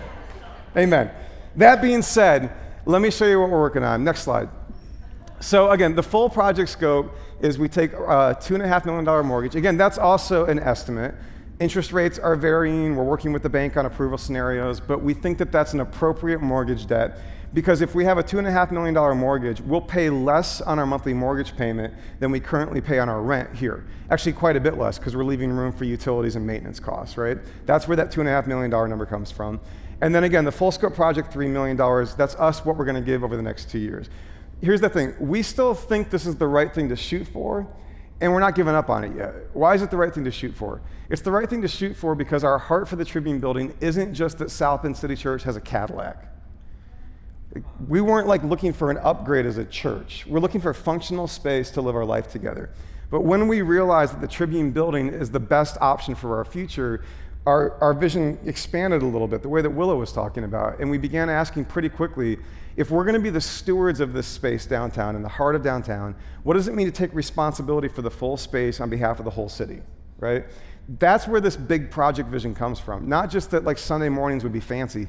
Amen. 0.76 1.10
That 1.56 1.82
being 1.82 2.02
said, 2.02 2.52
let 2.84 3.02
me 3.02 3.10
show 3.10 3.26
you 3.26 3.40
what 3.40 3.50
we're 3.50 3.60
working 3.60 3.82
on. 3.82 4.04
Next 4.04 4.22
slide. 4.22 4.48
So, 5.40 5.70
again, 5.70 5.96
the 5.96 6.02
full 6.02 6.28
project 6.28 6.68
scope 6.68 7.12
is 7.40 7.58
we 7.58 7.68
take 7.68 7.92
a 7.94 8.36
$2.5 8.38 8.84
million 8.84 9.26
mortgage. 9.26 9.56
Again, 9.56 9.78
that's 9.78 9.96
also 9.96 10.44
an 10.44 10.58
estimate. 10.58 11.14
Interest 11.58 11.92
rates 11.92 12.18
are 12.18 12.36
varying. 12.36 12.94
We're 12.94 13.04
working 13.04 13.32
with 13.32 13.42
the 13.42 13.48
bank 13.48 13.76
on 13.76 13.86
approval 13.86 14.18
scenarios, 14.18 14.80
but 14.80 15.02
we 15.02 15.14
think 15.14 15.38
that 15.38 15.50
that's 15.50 15.72
an 15.72 15.80
appropriate 15.80 16.40
mortgage 16.40 16.86
debt 16.86 17.18
because 17.52 17.80
if 17.80 17.94
we 17.94 18.04
have 18.04 18.18
a 18.18 18.22
$2.5 18.22 18.70
million 18.70 19.18
mortgage, 19.18 19.60
we'll 19.60 19.80
pay 19.80 20.08
less 20.08 20.60
on 20.60 20.78
our 20.78 20.86
monthly 20.86 21.12
mortgage 21.12 21.56
payment 21.56 21.92
than 22.20 22.30
we 22.30 22.38
currently 22.38 22.80
pay 22.80 22.98
on 22.98 23.08
our 23.08 23.22
rent 23.22 23.54
here. 23.54 23.84
Actually, 24.10 24.32
quite 24.32 24.56
a 24.56 24.60
bit 24.60 24.78
less 24.78 24.98
because 24.98 25.16
we're 25.16 25.24
leaving 25.24 25.50
room 25.50 25.72
for 25.72 25.84
utilities 25.84 26.36
and 26.36 26.46
maintenance 26.46 26.78
costs, 26.78 27.16
right? 27.16 27.38
That's 27.66 27.88
where 27.88 27.96
that 27.96 28.12
$2.5 28.12 28.46
million 28.46 28.70
number 28.70 29.04
comes 29.04 29.30
from. 29.30 29.60
And 30.00 30.14
then 30.14 30.24
again, 30.24 30.44
the 30.44 30.52
full 30.52 30.70
scope 30.70 30.94
project, 30.94 31.32
$3 31.32 31.50
million, 31.50 31.76
that's 32.16 32.34
us 32.36 32.64
what 32.64 32.76
we're 32.76 32.84
going 32.84 32.94
to 32.94 33.02
give 33.02 33.24
over 33.24 33.36
the 33.36 33.42
next 33.42 33.68
two 33.68 33.78
years. 33.78 34.08
Here's 34.60 34.80
the 34.80 34.88
thing 34.88 35.14
we 35.18 35.42
still 35.42 35.74
think 35.74 36.10
this 36.10 36.26
is 36.26 36.36
the 36.36 36.46
right 36.46 36.72
thing 36.72 36.88
to 36.90 36.96
shoot 36.96 37.26
for, 37.26 37.66
and 38.20 38.32
we're 38.32 38.40
not 38.40 38.54
giving 38.54 38.74
up 38.74 38.90
on 38.90 39.04
it 39.04 39.16
yet. 39.16 39.34
Why 39.54 39.74
is 39.74 39.82
it 39.82 39.90
the 39.90 39.96
right 39.96 40.14
thing 40.14 40.24
to 40.24 40.30
shoot 40.30 40.54
for? 40.54 40.82
It's 41.08 41.22
the 41.22 41.32
right 41.32 41.48
thing 41.48 41.62
to 41.62 41.68
shoot 41.68 41.96
for 41.96 42.14
because 42.14 42.44
our 42.44 42.58
heart 42.58 42.86
for 42.86 42.96
the 42.96 43.04
Tribune 43.04 43.40
building 43.40 43.74
isn't 43.80 44.14
just 44.14 44.38
that 44.38 44.50
South 44.50 44.82
Bend 44.82 44.96
City 44.96 45.16
Church 45.16 45.42
has 45.42 45.56
a 45.56 45.60
Cadillac. 45.60 46.26
We 47.88 48.00
weren't 48.00 48.28
like 48.28 48.42
looking 48.44 48.72
for 48.72 48.90
an 48.90 48.98
upgrade 48.98 49.46
as 49.46 49.58
a 49.58 49.64
church. 49.64 50.24
We're 50.26 50.40
looking 50.40 50.60
for 50.60 50.72
functional 50.72 51.26
space 51.26 51.70
to 51.72 51.80
live 51.80 51.96
our 51.96 52.04
life 52.04 52.30
together. 52.30 52.70
But 53.10 53.22
when 53.22 53.48
we 53.48 53.62
realized 53.62 54.14
that 54.14 54.20
the 54.20 54.28
Tribune 54.28 54.70
building 54.70 55.08
is 55.08 55.30
the 55.30 55.40
best 55.40 55.76
option 55.80 56.14
for 56.14 56.36
our 56.36 56.44
future, 56.44 57.04
our, 57.46 57.76
our 57.82 57.92
vision 57.92 58.38
expanded 58.44 59.02
a 59.02 59.06
little 59.06 59.26
bit, 59.26 59.42
the 59.42 59.48
way 59.48 59.62
that 59.62 59.70
Willow 59.70 59.96
was 59.96 60.12
talking 60.12 60.44
about. 60.44 60.78
And 60.78 60.90
we 60.90 60.98
began 60.98 61.28
asking 61.28 61.64
pretty 61.64 61.88
quickly 61.88 62.38
if 62.76 62.90
we're 62.90 63.04
going 63.04 63.14
to 63.14 63.20
be 63.20 63.30
the 63.30 63.40
stewards 63.40 64.00
of 64.00 64.12
this 64.12 64.26
space 64.26 64.64
downtown, 64.64 65.16
in 65.16 65.22
the 65.22 65.28
heart 65.28 65.56
of 65.56 65.62
downtown, 65.62 66.14
what 66.44 66.54
does 66.54 66.68
it 66.68 66.74
mean 66.74 66.86
to 66.86 66.92
take 66.92 67.12
responsibility 67.12 67.88
for 67.88 68.02
the 68.02 68.10
full 68.10 68.36
space 68.36 68.80
on 68.80 68.88
behalf 68.88 69.18
of 69.18 69.24
the 69.24 69.30
whole 69.30 69.48
city, 69.48 69.82
right? 70.18 70.44
That's 70.98 71.26
where 71.26 71.40
this 71.40 71.56
big 71.56 71.90
project 71.90 72.28
vision 72.28 72.54
comes 72.54 72.78
from. 72.78 73.08
Not 73.08 73.28
just 73.28 73.50
that 73.50 73.64
like 73.64 73.76
Sunday 73.76 74.08
mornings 74.08 74.44
would 74.44 74.52
be 74.52 74.60
fancy, 74.60 75.08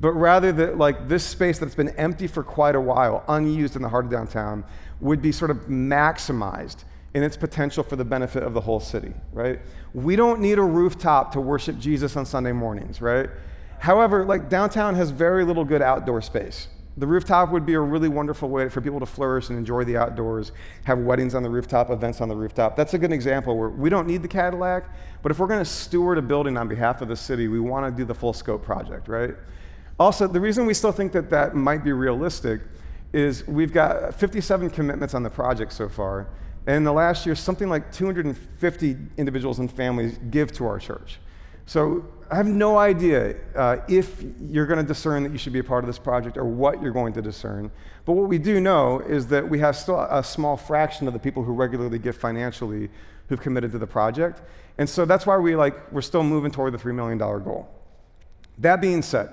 but 0.00 0.12
rather 0.12 0.52
that 0.52 0.78
like 0.78 1.08
this 1.08 1.24
space 1.24 1.58
that's 1.58 1.74
been 1.74 1.90
empty 1.90 2.26
for 2.26 2.42
quite 2.42 2.74
a 2.74 2.80
while, 2.80 3.24
unused 3.28 3.76
in 3.76 3.82
the 3.82 3.88
heart 3.88 4.04
of 4.04 4.10
downtown, 4.10 4.64
would 5.00 5.22
be 5.22 5.32
sort 5.32 5.50
of 5.50 5.58
maximized 5.66 6.84
in 7.14 7.22
its 7.22 7.36
potential 7.36 7.82
for 7.82 7.96
the 7.96 8.04
benefit 8.04 8.42
of 8.42 8.52
the 8.52 8.60
whole 8.60 8.80
city, 8.80 9.14
right? 9.32 9.60
We 9.94 10.16
don't 10.16 10.40
need 10.40 10.58
a 10.58 10.62
rooftop 10.62 11.32
to 11.32 11.40
worship 11.40 11.78
Jesus 11.78 12.16
on 12.16 12.26
Sunday 12.26 12.52
mornings, 12.52 13.00
right? 13.00 13.30
However, 13.78 14.24
like 14.24 14.50
downtown 14.50 14.94
has 14.96 15.10
very 15.10 15.44
little 15.44 15.64
good 15.64 15.80
outdoor 15.80 16.20
space. 16.20 16.68
The 16.98 17.06
rooftop 17.06 17.50
would 17.52 17.66
be 17.66 17.74
a 17.74 17.80
really 17.80 18.08
wonderful 18.08 18.48
way 18.48 18.70
for 18.70 18.80
people 18.80 19.00
to 19.00 19.06
flourish 19.06 19.50
and 19.50 19.58
enjoy 19.58 19.84
the 19.84 19.98
outdoors, 19.98 20.52
have 20.84 20.98
weddings 20.98 21.34
on 21.34 21.42
the 21.42 21.50
rooftop, 21.50 21.90
events 21.90 22.22
on 22.22 22.28
the 22.28 22.36
rooftop. 22.36 22.74
That's 22.74 22.94
a 22.94 22.98
good 22.98 23.12
example 23.12 23.56
where 23.58 23.68
we 23.68 23.90
don't 23.90 24.06
need 24.06 24.22
the 24.22 24.28
Cadillac, 24.28 24.84
but 25.22 25.30
if 25.30 25.38
we're 25.38 25.46
going 25.46 25.62
to 25.62 25.70
steward 25.70 26.16
a 26.16 26.22
building 26.22 26.56
on 26.56 26.68
behalf 26.68 27.02
of 27.02 27.08
the 27.08 27.16
city, 27.16 27.48
we 27.48 27.60
want 27.60 27.84
to 27.84 27.96
do 27.96 28.06
the 28.06 28.14
full 28.14 28.32
scope 28.32 28.64
project, 28.64 29.08
right? 29.08 29.34
Also, 29.98 30.26
the 30.26 30.40
reason 30.40 30.66
we 30.66 30.74
still 30.74 30.92
think 30.92 31.12
that 31.12 31.30
that 31.30 31.54
might 31.54 31.82
be 31.82 31.92
realistic 31.92 32.60
is 33.12 33.46
we've 33.46 33.72
got 33.72 34.14
57 34.14 34.70
commitments 34.70 35.14
on 35.14 35.22
the 35.22 35.30
project 35.30 35.72
so 35.72 35.88
far, 35.88 36.28
And 36.66 36.76
in 36.76 36.84
the 36.84 36.92
last 36.92 37.24
year, 37.24 37.34
something 37.34 37.68
like 37.68 37.92
250 37.92 38.96
individuals 39.16 39.60
and 39.60 39.70
families 39.70 40.18
give 40.30 40.52
to 40.52 40.66
our 40.66 40.78
church. 40.78 41.18
So 41.64 42.04
I 42.30 42.36
have 42.36 42.46
no 42.46 42.76
idea 42.76 43.36
uh, 43.54 43.78
if 43.88 44.22
you're 44.40 44.66
going 44.66 44.78
to 44.78 44.86
discern 44.86 45.22
that 45.22 45.32
you 45.32 45.38
should 45.38 45.52
be 45.52 45.60
a 45.60 45.64
part 45.64 45.84
of 45.84 45.88
this 45.88 45.98
project 45.98 46.36
or 46.36 46.44
what 46.44 46.82
you're 46.82 46.92
going 46.92 47.12
to 47.14 47.22
discern. 47.22 47.70
But 48.04 48.12
what 48.12 48.28
we 48.28 48.38
do 48.38 48.60
know 48.60 49.00
is 49.00 49.28
that 49.28 49.48
we 49.48 49.58
have 49.60 49.76
still 49.76 50.00
a 50.00 50.22
small 50.22 50.56
fraction 50.56 51.06
of 51.06 51.12
the 51.12 51.18
people 51.18 51.42
who 51.42 51.52
regularly 51.52 51.98
give 51.98 52.16
financially 52.16 52.90
who've 53.28 53.40
committed 53.40 53.72
to 53.72 53.78
the 53.78 53.86
project. 53.86 54.42
And 54.78 54.88
so 54.88 55.04
that's 55.04 55.26
why 55.26 55.36
we 55.38 55.56
like 55.56 55.90
we're 55.92 56.02
still 56.02 56.22
moving 56.22 56.50
toward 56.50 56.72
the 56.72 56.78
$3 56.78 56.94
million 56.94 57.18
goal. 57.18 57.68
That 58.58 58.80
being 58.80 59.02
said, 59.02 59.30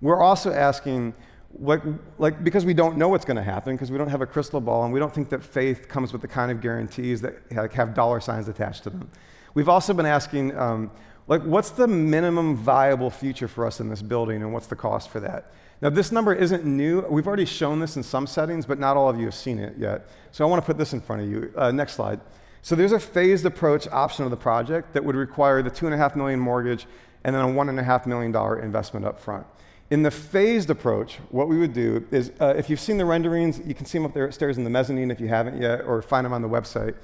we're 0.00 0.20
also 0.20 0.52
asking 0.52 1.14
like, 1.58 1.82
like 2.18 2.44
because 2.44 2.64
we 2.64 2.74
don't 2.74 2.96
know 2.98 3.08
what's 3.08 3.24
going 3.24 3.36
to 3.36 3.42
happen 3.42 3.74
because 3.74 3.90
we 3.90 3.98
don't 3.98 4.08
have 4.08 4.20
a 4.20 4.26
crystal 4.26 4.60
ball 4.60 4.84
and 4.84 4.92
we 4.92 5.00
don't 5.00 5.14
think 5.14 5.28
that 5.30 5.42
faith 5.42 5.88
comes 5.88 6.12
with 6.12 6.22
the 6.22 6.28
kind 6.28 6.50
of 6.50 6.60
guarantees 6.60 7.20
that 7.22 7.50
like, 7.52 7.72
have 7.72 7.94
dollar 7.94 8.20
signs 8.20 8.48
attached 8.48 8.84
to 8.84 8.90
them. 8.90 9.10
We've 9.54 9.68
also 9.68 9.94
been 9.94 10.06
asking 10.06 10.56
um, 10.56 10.90
like 11.28 11.42
what's 11.42 11.70
the 11.70 11.88
minimum 11.88 12.56
viable 12.56 13.10
future 13.10 13.48
for 13.48 13.66
us 13.66 13.80
in 13.80 13.88
this 13.88 14.02
building 14.02 14.42
and 14.42 14.52
what's 14.52 14.66
the 14.66 14.76
cost 14.76 15.08
for 15.08 15.20
that? 15.20 15.52
Now 15.80 15.90
this 15.90 16.12
number 16.12 16.34
isn't 16.34 16.64
new. 16.64 17.00
We've 17.02 17.26
already 17.26 17.46
shown 17.46 17.80
this 17.80 17.96
in 17.96 18.02
some 18.02 18.26
settings 18.26 18.66
but 18.66 18.78
not 18.78 18.96
all 18.96 19.08
of 19.08 19.18
you 19.18 19.24
have 19.24 19.34
seen 19.34 19.58
it 19.58 19.76
yet. 19.78 20.08
So 20.32 20.44
i 20.44 20.48
want 20.48 20.62
to 20.62 20.66
put 20.66 20.76
this 20.76 20.92
in 20.92 21.00
front 21.00 21.22
of 21.22 21.28
you 21.28 21.52
uh, 21.56 21.70
next 21.70 21.94
slide. 21.94 22.20
So 22.60 22.74
there's 22.74 22.92
a 22.92 23.00
phased 23.00 23.46
approach 23.46 23.88
option 23.88 24.24
of 24.24 24.30
the 24.30 24.36
project 24.36 24.92
that 24.92 25.04
would 25.04 25.16
require 25.16 25.62
the 25.62 25.70
two 25.70 25.86
and 25.86 25.94
a 25.94 25.98
half 25.98 26.16
million 26.16 26.40
mortgage 26.40 26.86
and 27.24 27.34
then 27.34 27.42
a 27.42 27.50
one 27.50 27.68
and 27.68 27.78
a 27.80 27.82
half 27.82 28.06
million 28.06 28.32
dollar 28.32 28.60
investment 28.60 29.06
up 29.06 29.18
front 29.18 29.46
in 29.90 30.02
the 30.02 30.10
phased 30.10 30.70
approach, 30.70 31.18
what 31.30 31.48
we 31.48 31.58
would 31.58 31.72
do 31.72 32.06
is, 32.10 32.32
uh, 32.40 32.54
if 32.56 32.68
you've 32.68 32.80
seen 32.80 32.98
the 32.98 33.04
renderings, 33.04 33.60
you 33.64 33.74
can 33.74 33.86
see 33.86 33.98
them 33.98 34.04
up 34.04 34.14
there 34.14 34.24
upstairs 34.24 34.58
in 34.58 34.64
the 34.64 34.70
mezzanine 34.70 35.10
if 35.10 35.20
you 35.20 35.28
haven't 35.28 35.60
yet, 35.60 35.82
or 35.82 36.02
find 36.02 36.24
them 36.24 36.32
on 36.32 36.42
the 36.42 36.48
website. 36.48 36.96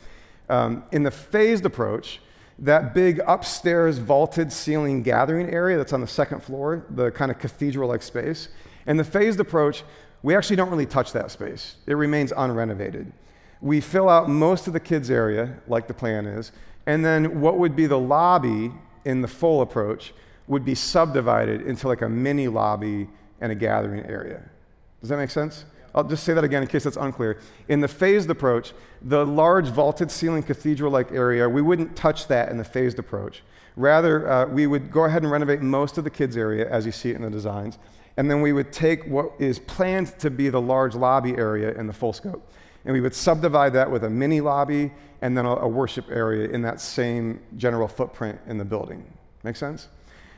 Um, 0.48 0.84
in 0.90 1.04
the 1.04 1.10
phased 1.10 1.64
approach, 1.64 2.20
that 2.58 2.92
big 2.92 3.20
upstairs 3.26 3.98
vaulted 3.98 4.52
ceiling 4.52 5.02
gathering 5.02 5.48
area 5.50 5.76
that's 5.76 5.92
on 5.92 6.00
the 6.00 6.06
second 6.06 6.42
floor, 6.42 6.84
the 6.90 7.10
kind 7.10 7.30
of 7.30 7.38
cathedral 7.38 7.88
like 7.88 8.02
space, 8.02 8.48
in 8.86 8.96
the 8.96 9.04
phased 9.04 9.38
approach, 9.38 9.84
we 10.22 10.34
actually 10.34 10.56
don't 10.56 10.70
really 10.70 10.86
touch 10.86 11.12
that 11.12 11.30
space. 11.30 11.76
It 11.86 11.94
remains 11.94 12.32
unrenovated. 12.32 13.12
We 13.60 13.80
fill 13.80 14.08
out 14.08 14.28
most 14.28 14.66
of 14.66 14.72
the 14.72 14.80
kids' 14.80 15.10
area, 15.10 15.56
like 15.68 15.86
the 15.86 15.94
plan 15.94 16.26
is, 16.26 16.50
and 16.86 17.04
then 17.04 17.40
what 17.40 17.58
would 17.58 17.76
be 17.76 17.86
the 17.86 17.98
lobby 17.98 18.72
in 19.04 19.22
the 19.22 19.28
full 19.28 19.62
approach 19.62 20.12
would 20.52 20.64
be 20.66 20.74
subdivided 20.74 21.62
into 21.62 21.88
like 21.88 22.02
a 22.02 22.08
mini 22.08 22.46
lobby 22.46 23.08
and 23.40 23.50
a 23.50 23.54
gathering 23.54 24.04
area. 24.04 24.42
Does 25.00 25.08
that 25.08 25.16
make 25.16 25.30
sense? 25.30 25.64
I'll 25.94 26.04
just 26.04 26.24
say 26.24 26.34
that 26.34 26.44
again 26.44 26.62
in 26.62 26.68
case 26.68 26.84
that's 26.84 26.98
unclear. 26.98 27.40
In 27.68 27.80
the 27.80 27.88
phased 27.88 28.28
approach, 28.28 28.74
the 29.00 29.24
large 29.24 29.68
vaulted 29.68 30.10
ceiling 30.10 30.42
cathedral 30.42 30.92
like 30.92 31.10
area, 31.10 31.48
we 31.48 31.62
wouldn't 31.62 31.96
touch 31.96 32.28
that 32.28 32.50
in 32.50 32.58
the 32.58 32.64
phased 32.64 32.98
approach. 32.98 33.42
Rather, 33.76 34.30
uh, 34.30 34.46
we 34.46 34.66
would 34.66 34.90
go 34.92 35.04
ahead 35.04 35.22
and 35.22 35.32
renovate 35.32 35.62
most 35.62 35.96
of 35.96 36.04
the 36.04 36.10
kids' 36.10 36.36
area 36.36 36.68
as 36.70 36.84
you 36.84 36.92
see 36.92 37.10
it 37.10 37.16
in 37.16 37.22
the 37.22 37.30
designs. 37.30 37.78
And 38.18 38.30
then 38.30 38.42
we 38.42 38.52
would 38.52 38.72
take 38.72 39.04
what 39.06 39.32
is 39.38 39.58
planned 39.58 40.18
to 40.18 40.30
be 40.30 40.50
the 40.50 40.60
large 40.60 40.94
lobby 40.94 41.32
area 41.32 41.72
in 41.78 41.86
the 41.86 41.94
full 41.94 42.12
scope. 42.12 42.46
And 42.84 42.92
we 42.92 43.00
would 43.00 43.14
subdivide 43.14 43.72
that 43.72 43.90
with 43.90 44.04
a 44.04 44.10
mini 44.10 44.42
lobby 44.42 44.92
and 45.22 45.34
then 45.34 45.46
a, 45.46 45.56
a 45.56 45.68
worship 45.68 46.10
area 46.10 46.50
in 46.50 46.60
that 46.62 46.78
same 46.78 47.40
general 47.56 47.88
footprint 47.88 48.38
in 48.46 48.58
the 48.58 48.66
building. 48.66 49.02
Make 49.44 49.56
sense? 49.56 49.88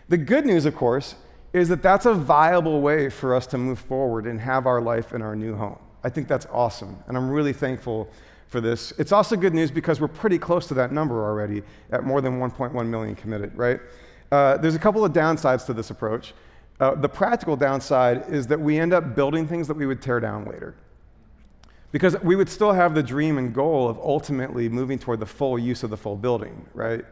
The 0.09 0.19
good 0.19 0.45
news, 0.45 0.67
of 0.67 0.77
course, 0.77 1.14
is 1.53 1.69
that 1.69 1.83
that's 1.83 2.05
a 2.05 2.14
viable 2.14 2.81
way 2.81 3.09
for 3.09 3.35
us 3.35 3.47
to 3.49 3.59
move 3.59 3.79
forward 3.79 4.27
and 4.27 4.40
have 4.40 4.67
our 4.67 4.81
life 4.81 5.14
in 5.14 5.23
our 5.23 5.37
new 5.37 5.55
home. 5.55 5.79
I 6.03 6.11
think 6.11 6.29
that's 6.29 6.47
awesome, 6.53 6.99
and 7.07 7.17
I'm 7.17 7.31
really 7.31 7.53
thankful 7.53 8.11
for 8.49 8.61
this. 8.61 8.93
It's 8.99 9.12
also 9.12 9.37
good 9.37 9.55
news 9.55 9.71
because 9.71 10.01
we're 10.01 10.09
pretty 10.09 10.38
close 10.38 10.67
to 10.69 10.75
that 10.75 10.93
number 10.93 11.25
already 11.25 11.62
at 11.90 12.05
more 12.05 12.21
than 12.21 12.38
1.1 12.38 12.87
million 12.87 13.14
committed, 13.14 13.57
right? 13.57 13.81
Uh, 14.31 14.57
there's 14.59 14.75
a 14.75 14.79
couple 14.79 15.05
of 15.05 15.12
downsides 15.12 15.64
to 15.67 15.73
this 15.73 15.90
approach. 15.90 16.35
Uh, 16.81 16.95
the 16.95 17.09
practical 17.09 17.57
downside 17.57 18.29
is 18.29 18.47
that 18.49 18.61
we 18.61 18.79
end 18.79 18.93
up 18.93 19.14
building 19.14 19.47
things 19.47 19.69
that 19.69 19.77
we 19.77 19.87
would 19.87 20.03
tear 20.03 20.21
down 20.21 20.45
later. 20.45 20.75
Because 21.93 22.21
we 22.23 22.35
would 22.35 22.49
still 22.49 22.73
have 22.73 22.95
the 22.95 23.03
dream 23.03 23.38
and 23.38 23.55
goal 23.55 23.88
of 23.88 23.97
ultimately 23.99 24.69
moving 24.69 24.99
toward 24.99 25.21
the 25.21 25.27
full 25.27 25.59
use 25.59 25.85
of 25.85 25.90
the 25.90 25.97
full 25.97 26.17
building, 26.17 26.67
right? 26.75 27.05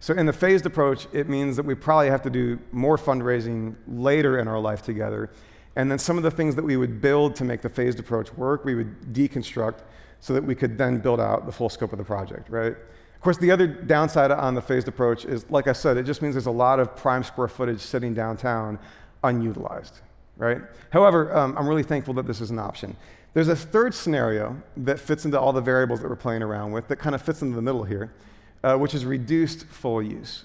So, 0.00 0.14
in 0.14 0.26
the 0.26 0.32
phased 0.32 0.64
approach, 0.64 1.08
it 1.12 1.28
means 1.28 1.56
that 1.56 1.64
we 1.64 1.74
probably 1.74 2.08
have 2.08 2.22
to 2.22 2.30
do 2.30 2.58
more 2.70 2.96
fundraising 2.96 3.74
later 3.88 4.38
in 4.38 4.46
our 4.46 4.60
life 4.60 4.82
together. 4.82 5.30
And 5.76 5.90
then 5.90 5.98
some 5.98 6.16
of 6.16 6.22
the 6.22 6.30
things 6.30 6.54
that 6.56 6.64
we 6.64 6.76
would 6.76 7.00
build 7.00 7.34
to 7.36 7.44
make 7.44 7.62
the 7.62 7.68
phased 7.68 7.98
approach 7.98 8.32
work, 8.34 8.64
we 8.64 8.74
would 8.74 9.12
deconstruct 9.12 9.80
so 10.20 10.32
that 10.34 10.42
we 10.42 10.54
could 10.54 10.76
then 10.76 10.98
build 10.98 11.20
out 11.20 11.46
the 11.46 11.52
full 11.52 11.68
scope 11.68 11.92
of 11.92 11.98
the 11.98 12.04
project, 12.04 12.48
right? 12.48 12.72
Of 13.18 13.22
course, 13.22 13.38
the 13.38 13.50
other 13.50 13.66
downside 13.66 14.30
on 14.30 14.54
the 14.54 14.62
phased 14.62 14.88
approach 14.88 15.24
is, 15.24 15.48
like 15.50 15.66
I 15.66 15.72
said, 15.72 15.96
it 15.96 16.04
just 16.04 16.22
means 16.22 16.34
there's 16.34 16.46
a 16.46 16.50
lot 16.50 16.78
of 16.78 16.94
prime 16.96 17.24
square 17.24 17.48
footage 17.48 17.80
sitting 17.80 18.14
downtown 18.14 18.78
unutilized, 19.24 20.00
right? 20.36 20.60
However, 20.90 21.36
um, 21.36 21.56
I'm 21.58 21.68
really 21.68 21.82
thankful 21.82 22.14
that 22.14 22.26
this 22.26 22.40
is 22.40 22.50
an 22.50 22.58
option. 22.58 22.96
There's 23.34 23.48
a 23.48 23.56
third 23.56 23.94
scenario 23.94 24.60
that 24.78 24.98
fits 24.98 25.24
into 25.24 25.38
all 25.38 25.52
the 25.52 25.60
variables 25.60 26.00
that 26.00 26.08
we're 26.08 26.16
playing 26.16 26.42
around 26.42 26.72
with 26.72 26.88
that 26.88 26.96
kind 26.96 27.14
of 27.14 27.22
fits 27.22 27.42
into 27.42 27.56
the 27.56 27.62
middle 27.62 27.84
here 27.84 28.12
uh, 28.62 28.76
which 28.76 28.94
is 28.94 29.04
reduced 29.04 29.66
full 29.66 30.02
use. 30.02 30.44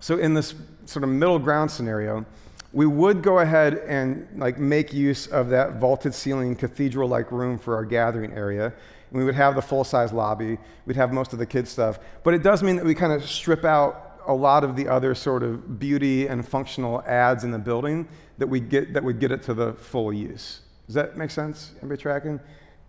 So 0.00 0.18
in 0.18 0.34
this 0.34 0.54
sort 0.84 1.04
of 1.04 1.10
middle 1.10 1.38
ground 1.38 1.70
scenario, 1.70 2.26
we 2.72 2.86
would 2.86 3.22
go 3.22 3.38
ahead 3.38 3.78
and 3.86 4.26
like 4.36 4.58
make 4.58 4.92
use 4.92 5.26
of 5.26 5.50
that 5.50 5.76
vaulted 5.76 6.14
ceiling 6.14 6.56
cathedral-like 6.56 7.30
room 7.30 7.58
for 7.58 7.76
our 7.76 7.84
gathering 7.84 8.32
area. 8.32 8.72
we 9.10 9.24
would 9.24 9.34
have 9.34 9.54
the 9.54 9.62
full-size 9.62 10.10
lobby. 10.10 10.56
We'd 10.86 10.96
have 10.96 11.12
most 11.12 11.34
of 11.34 11.38
the 11.38 11.44
kids 11.44 11.70
stuff. 11.70 11.98
But 12.24 12.32
it 12.32 12.42
does 12.42 12.62
mean 12.62 12.76
that 12.76 12.84
we 12.84 12.94
kind 12.94 13.12
of 13.12 13.28
strip 13.28 13.64
out 13.64 14.20
a 14.26 14.32
lot 14.32 14.64
of 14.64 14.74
the 14.74 14.88
other 14.88 15.14
sort 15.14 15.42
of 15.42 15.78
beauty 15.78 16.26
and 16.28 16.46
functional 16.46 17.02
ads 17.02 17.44
in 17.44 17.50
the 17.50 17.58
building 17.58 18.08
that 18.38 18.46
we 18.46 18.58
get 18.58 18.94
that 18.94 19.04
would 19.04 19.20
get 19.20 19.30
it 19.30 19.42
to 19.42 19.54
the 19.54 19.74
full 19.74 20.12
use. 20.12 20.62
Does 20.86 20.94
that 20.94 21.16
make 21.16 21.30
sense? 21.30 21.72
Anybody 21.80 22.00
tracking? 22.00 22.40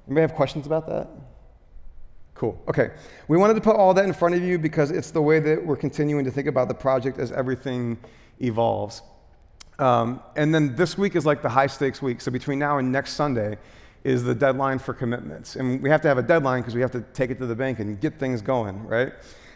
Anybody 0.08 0.22
have 0.22 0.34
questions 0.34 0.66
about 0.66 0.88
that? 0.88 1.10
Cool. 2.44 2.62
Okay. 2.68 2.92
We 3.30 3.38
wanted 3.38 3.54
to 3.54 3.62
put 3.62 3.78
all 3.78 3.94
that 3.94 4.04
in 4.04 4.12
front 4.12 4.36
of 4.36 4.44
you 4.44 4.60
because 4.60 4.92
it's 4.92 5.12
the 5.12 5.22
way 5.22 5.40
that 5.40 5.66
we're 5.66 5.78
continuing 5.78 6.26
to 6.26 6.32
think 6.32 6.46
about 6.46 6.68
the 6.68 6.74
project 6.74 7.18
as 7.18 7.32
everything 7.32 7.98
evolves. 8.42 9.02
Um, 9.80 10.22
and 10.36 10.54
then 10.54 10.76
this 10.76 10.98
week 10.98 11.16
is 11.16 11.26
like 11.26 11.42
the 11.42 11.48
high 11.48 11.68
stakes 11.68 12.02
week. 12.02 12.20
So 12.20 12.32
between 12.32 12.60
now 12.60 12.80
and 12.80 12.92
next 12.92 13.14
Sunday 13.14 13.58
is 14.04 14.26
the 14.26 14.36
deadline 14.36 14.78
for 14.78 14.94
commitments. 14.94 15.56
And 15.56 15.82
we 15.82 15.90
have 15.90 16.02
to 16.02 16.10
have 16.10 16.18
a 16.18 16.22
deadline 16.22 16.64
because 16.64 16.76
we 16.76 16.82
have 16.82 16.92
to 16.92 17.00
take 17.14 17.32
it 17.32 17.40
to 17.40 17.46
the 17.46 17.56
bank 17.56 17.80
and 17.80 17.98
get 18.02 18.20
things 18.20 18.42
going, 18.42 18.86
right? 18.88 19.14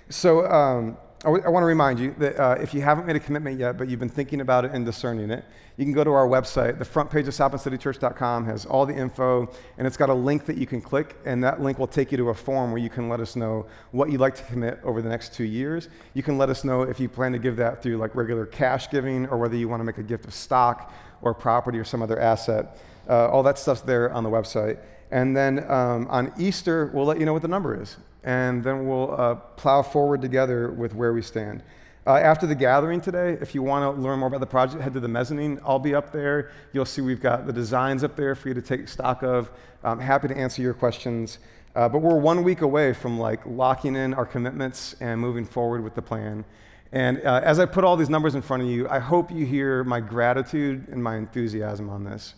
So 0.08 0.50
um, 0.50 0.97
I, 1.25 1.30
want 1.30 1.63
to 1.63 1.65
remind 1.65 1.99
you 1.99 2.13
that 2.19 2.39
uh, 2.39 2.58
if 2.62 2.75
you 2.75 2.82
haven't 2.82 3.08
made 3.08 3.15
a 3.15 3.19
commitment 3.19 3.60
yet, 3.60 3.75
but 3.75 3.89
you've 3.89 3.99
been 3.99 4.08
thinking 4.08 4.39
about 4.39 4.65
it 4.65 4.71
and 4.71 4.86
discerning 4.86 5.32
it, 5.32 5.43
you 5.75 5.84
can 5.84 5.91
go 5.91 6.03
to 6.03 6.12
our 6.12 6.27
website. 6.27 6.77
The 6.77 6.86
front 6.86 7.10
page 7.10 7.27
of 7.27 7.34
southbendcitychurch.com 7.34 8.45
has 8.45 8.67
all 8.67 8.86
the 8.86 8.95
info, 8.95 9.51
and 9.80 9.88
it's 9.88 9.97
got 9.97 10.10
a 10.10 10.13
link 10.13 10.45
that 10.45 10.58
you 10.58 10.67
can 10.67 10.80
click, 10.80 11.17
and 11.25 11.43
that 11.43 11.60
link 11.60 11.80
will 11.80 11.88
take 11.88 12.12
you 12.12 12.17
to 12.19 12.30
a 12.30 12.36
form 12.36 12.71
where 12.71 12.80
you 12.80 12.91
can 12.91 13.10
let 13.10 13.19
us 13.19 13.36
know 13.36 13.65
what 13.91 14.12
you'd 14.12 14.21
like 14.21 14.36
to 14.36 14.43
commit 14.43 14.80
over 14.84 15.01
the 15.01 15.10
next 15.10 15.34
two 15.34 15.43
years. 15.43 15.89
You 16.13 16.21
can 16.21 16.38
let 16.38 16.51
us 16.51 16.63
know 16.63 16.84
if 16.84 16.99
you 16.99 17.10
plan 17.10 17.32
to 17.32 17.39
give 17.39 17.56
that 17.56 17.82
through 17.82 17.97
like 17.97 18.13
regular 18.13 18.45
cash 18.45 18.91
giving, 18.91 19.25
or 19.30 19.39
whether 19.39 19.56
you 19.56 19.67
want 19.67 19.80
to 19.80 19.86
make 19.86 19.97
a 19.97 20.03
gift 20.03 20.25
of 20.25 20.36
stock 20.36 20.93
or 21.23 21.34
property 21.34 21.80
or 21.80 21.84
some 21.84 22.03
other 22.03 22.19
asset. 22.19 22.77
Uh, 23.10 23.27
all 23.30 23.41
that 23.41 23.58
stuff's 23.58 23.82
there 23.82 24.13
on 24.13 24.23
the 24.23 24.30
website. 24.30 24.77
And 25.10 25.36
then 25.36 25.60
um, 25.71 26.06
on 26.10 26.32
Easter, 26.38 26.91
we'll 26.93 27.06
let 27.06 27.19
you 27.19 27.25
know 27.25 27.34
what 27.34 27.41
the 27.41 27.47
number 27.47 27.82
is 27.82 27.97
and 28.23 28.63
then 28.63 28.88
we'll 28.88 29.19
uh, 29.19 29.36
plow 29.36 29.82
forward 29.82 30.21
together 30.21 30.71
with 30.71 30.93
where 30.93 31.13
we 31.13 31.21
stand. 31.21 31.63
Uh, 32.06 32.15
after 32.15 32.47
the 32.47 32.56
gathering 32.56 33.01
today, 33.01 33.38
if 33.41 33.53
you 33.53 33.62
want 33.62 33.84
to 33.84 34.01
learn 34.01 34.19
more 34.19 34.27
about 34.27 34.39
the 34.39 34.45
project, 34.45 34.82
head 34.82 34.93
to 34.93 34.99
the 34.99 35.08
mezzanine. 35.10 35.60
I'll 35.65 35.77
be 35.77 35.93
up 35.93 36.12
there. 36.13 36.51
You'll 36.71 36.86
see 36.86 37.01
we've 37.01 37.21
got 37.21 37.45
the 37.45 37.51
designs 37.51 38.01
up 38.01 38.15
there 38.15 38.34
for 38.34 38.47
you 38.47 38.53
to 38.53 38.62
take 38.62 38.88
stock 38.88 39.23
of. 39.23 39.51
I'm 39.84 39.99
happy 39.99 40.30
to 40.30 40.38
answer 40.38 40.62
your 40.62 40.73
questions. 40.73 41.39
Uh, 41.75 41.88
but 41.89 41.99
we're 41.99 42.17
one 42.17 42.43
week 42.43 42.62
away 42.62 42.93
from 42.93 43.19
like 43.19 43.45
locking 43.45 43.95
in 43.95 44.13
our 44.13 44.25
commitments 44.25 44.95
and 45.01 45.19
moving 45.19 45.45
forward 45.45 45.84
with 45.84 45.95
the 45.95 46.01
plan. 46.01 46.45
And 46.93 47.21
uh, 47.25 47.41
as 47.43 47.60
I 47.60 47.65
put 47.65 47.84
all 47.84 47.97
these 47.97 48.10
numbers 48.10 48.36
in 48.36 48.41
front 48.41 48.63
of 48.63 48.69
you, 48.69 48.88
I 48.89 48.99
hope 48.99 49.30
you 49.30 49.45
hear 49.45 49.84
my 49.84 49.99
gratitude 49.99 50.88
and 50.89 51.03
my 51.03 51.17
enthusiasm 51.17 51.89
on 51.89 52.03
this. 52.06 52.36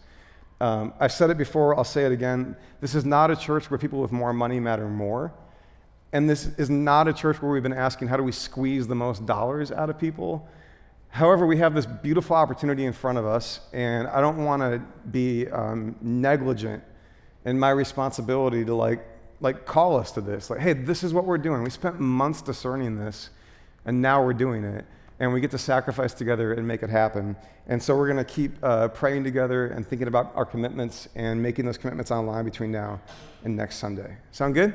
Um, 0.59 0.93
I've 0.99 1.13
said 1.13 1.29
it 1.29 1.37
before, 1.37 1.77
I'll 1.77 1.83
say 1.83 2.05
it 2.05 2.11
again. 2.11 2.55
This 2.81 2.95
is 2.95 3.05
not 3.05 3.31
a 3.31 3.35
church 3.35 3.69
where 3.69 3.77
people 3.77 4.01
with 4.01 4.11
more 4.11 4.33
money 4.33 4.59
matter 4.59 4.89
more. 4.89 5.31
And 6.11 6.29
this 6.29 6.47
is 6.57 6.69
not 6.69 7.07
a 7.07 7.13
church 7.13 7.41
where 7.41 7.51
we've 7.51 7.63
been 7.63 7.71
asking, 7.73 8.07
how 8.07 8.17
do 8.17 8.23
we 8.23 8.31
squeeze 8.31 8.87
the 8.87 8.95
most 8.95 9.25
dollars 9.25 9.71
out 9.71 9.89
of 9.89 9.99
people? 9.99 10.47
However, 11.09 11.45
we 11.45 11.57
have 11.57 11.73
this 11.73 11.85
beautiful 11.85 12.35
opportunity 12.35 12.85
in 12.85 12.93
front 12.93 13.17
of 13.17 13.25
us, 13.25 13.61
and 13.73 14.07
I 14.07 14.21
don't 14.21 14.43
want 14.45 14.61
to 14.61 14.81
be 15.09 15.47
um, 15.47 15.95
negligent 16.01 16.83
in 17.45 17.59
my 17.59 17.69
responsibility 17.69 18.65
to 18.65 18.75
like, 18.75 19.05
like 19.41 19.65
call 19.65 19.97
us 19.97 20.11
to 20.11 20.21
this. 20.21 20.49
Like, 20.49 20.59
hey, 20.59 20.73
this 20.73 21.03
is 21.03 21.13
what 21.13 21.25
we're 21.25 21.37
doing. 21.37 21.63
We 21.63 21.69
spent 21.69 21.99
months 21.99 22.41
discerning 22.41 22.97
this, 22.97 23.29
and 23.85 24.01
now 24.01 24.23
we're 24.23 24.33
doing 24.33 24.63
it. 24.63 24.85
and 25.19 25.33
we 25.33 25.41
get 25.41 25.51
to 25.51 25.57
sacrifice 25.57 26.13
together 26.13 26.53
and 26.53 26.65
make 26.67 26.81
it 26.81 26.89
happen. 26.89 27.35
And 27.67 27.81
so 27.81 27.95
we're 27.95 28.07
going 28.07 28.25
to 28.25 28.33
keep 28.33 28.51
uh, 28.63 28.87
praying 28.87 29.23
together 29.23 29.67
and 29.67 29.85
thinking 29.85 30.07
about 30.07 30.31
our 30.35 30.45
commitments 30.45 31.09
and 31.15 31.41
making 31.41 31.65
those 31.65 31.77
commitments 31.77 32.09
online 32.09 32.45
between 32.45 32.71
now 32.71 33.01
and 33.43 33.55
next 33.55 33.77
Sunday. 33.77 34.15
Sound 34.31 34.53
good? 34.53 34.73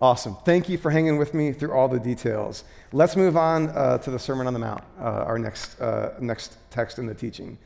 Awesome. 0.00 0.36
Thank 0.44 0.68
you 0.68 0.76
for 0.76 0.90
hanging 0.90 1.16
with 1.16 1.32
me 1.32 1.52
through 1.52 1.72
all 1.72 1.88
the 1.88 1.98
details. 1.98 2.64
Let's 2.92 3.16
move 3.16 3.34
on 3.34 3.70
uh, 3.70 3.96
to 3.98 4.10
the 4.10 4.18
Sermon 4.18 4.46
on 4.46 4.52
the 4.52 4.58
Mount, 4.58 4.84
uh, 5.00 5.24
our 5.24 5.38
next, 5.38 5.80
uh, 5.80 6.12
next 6.20 6.58
text 6.70 6.98
in 6.98 7.06
the 7.06 7.14
teaching. 7.14 7.56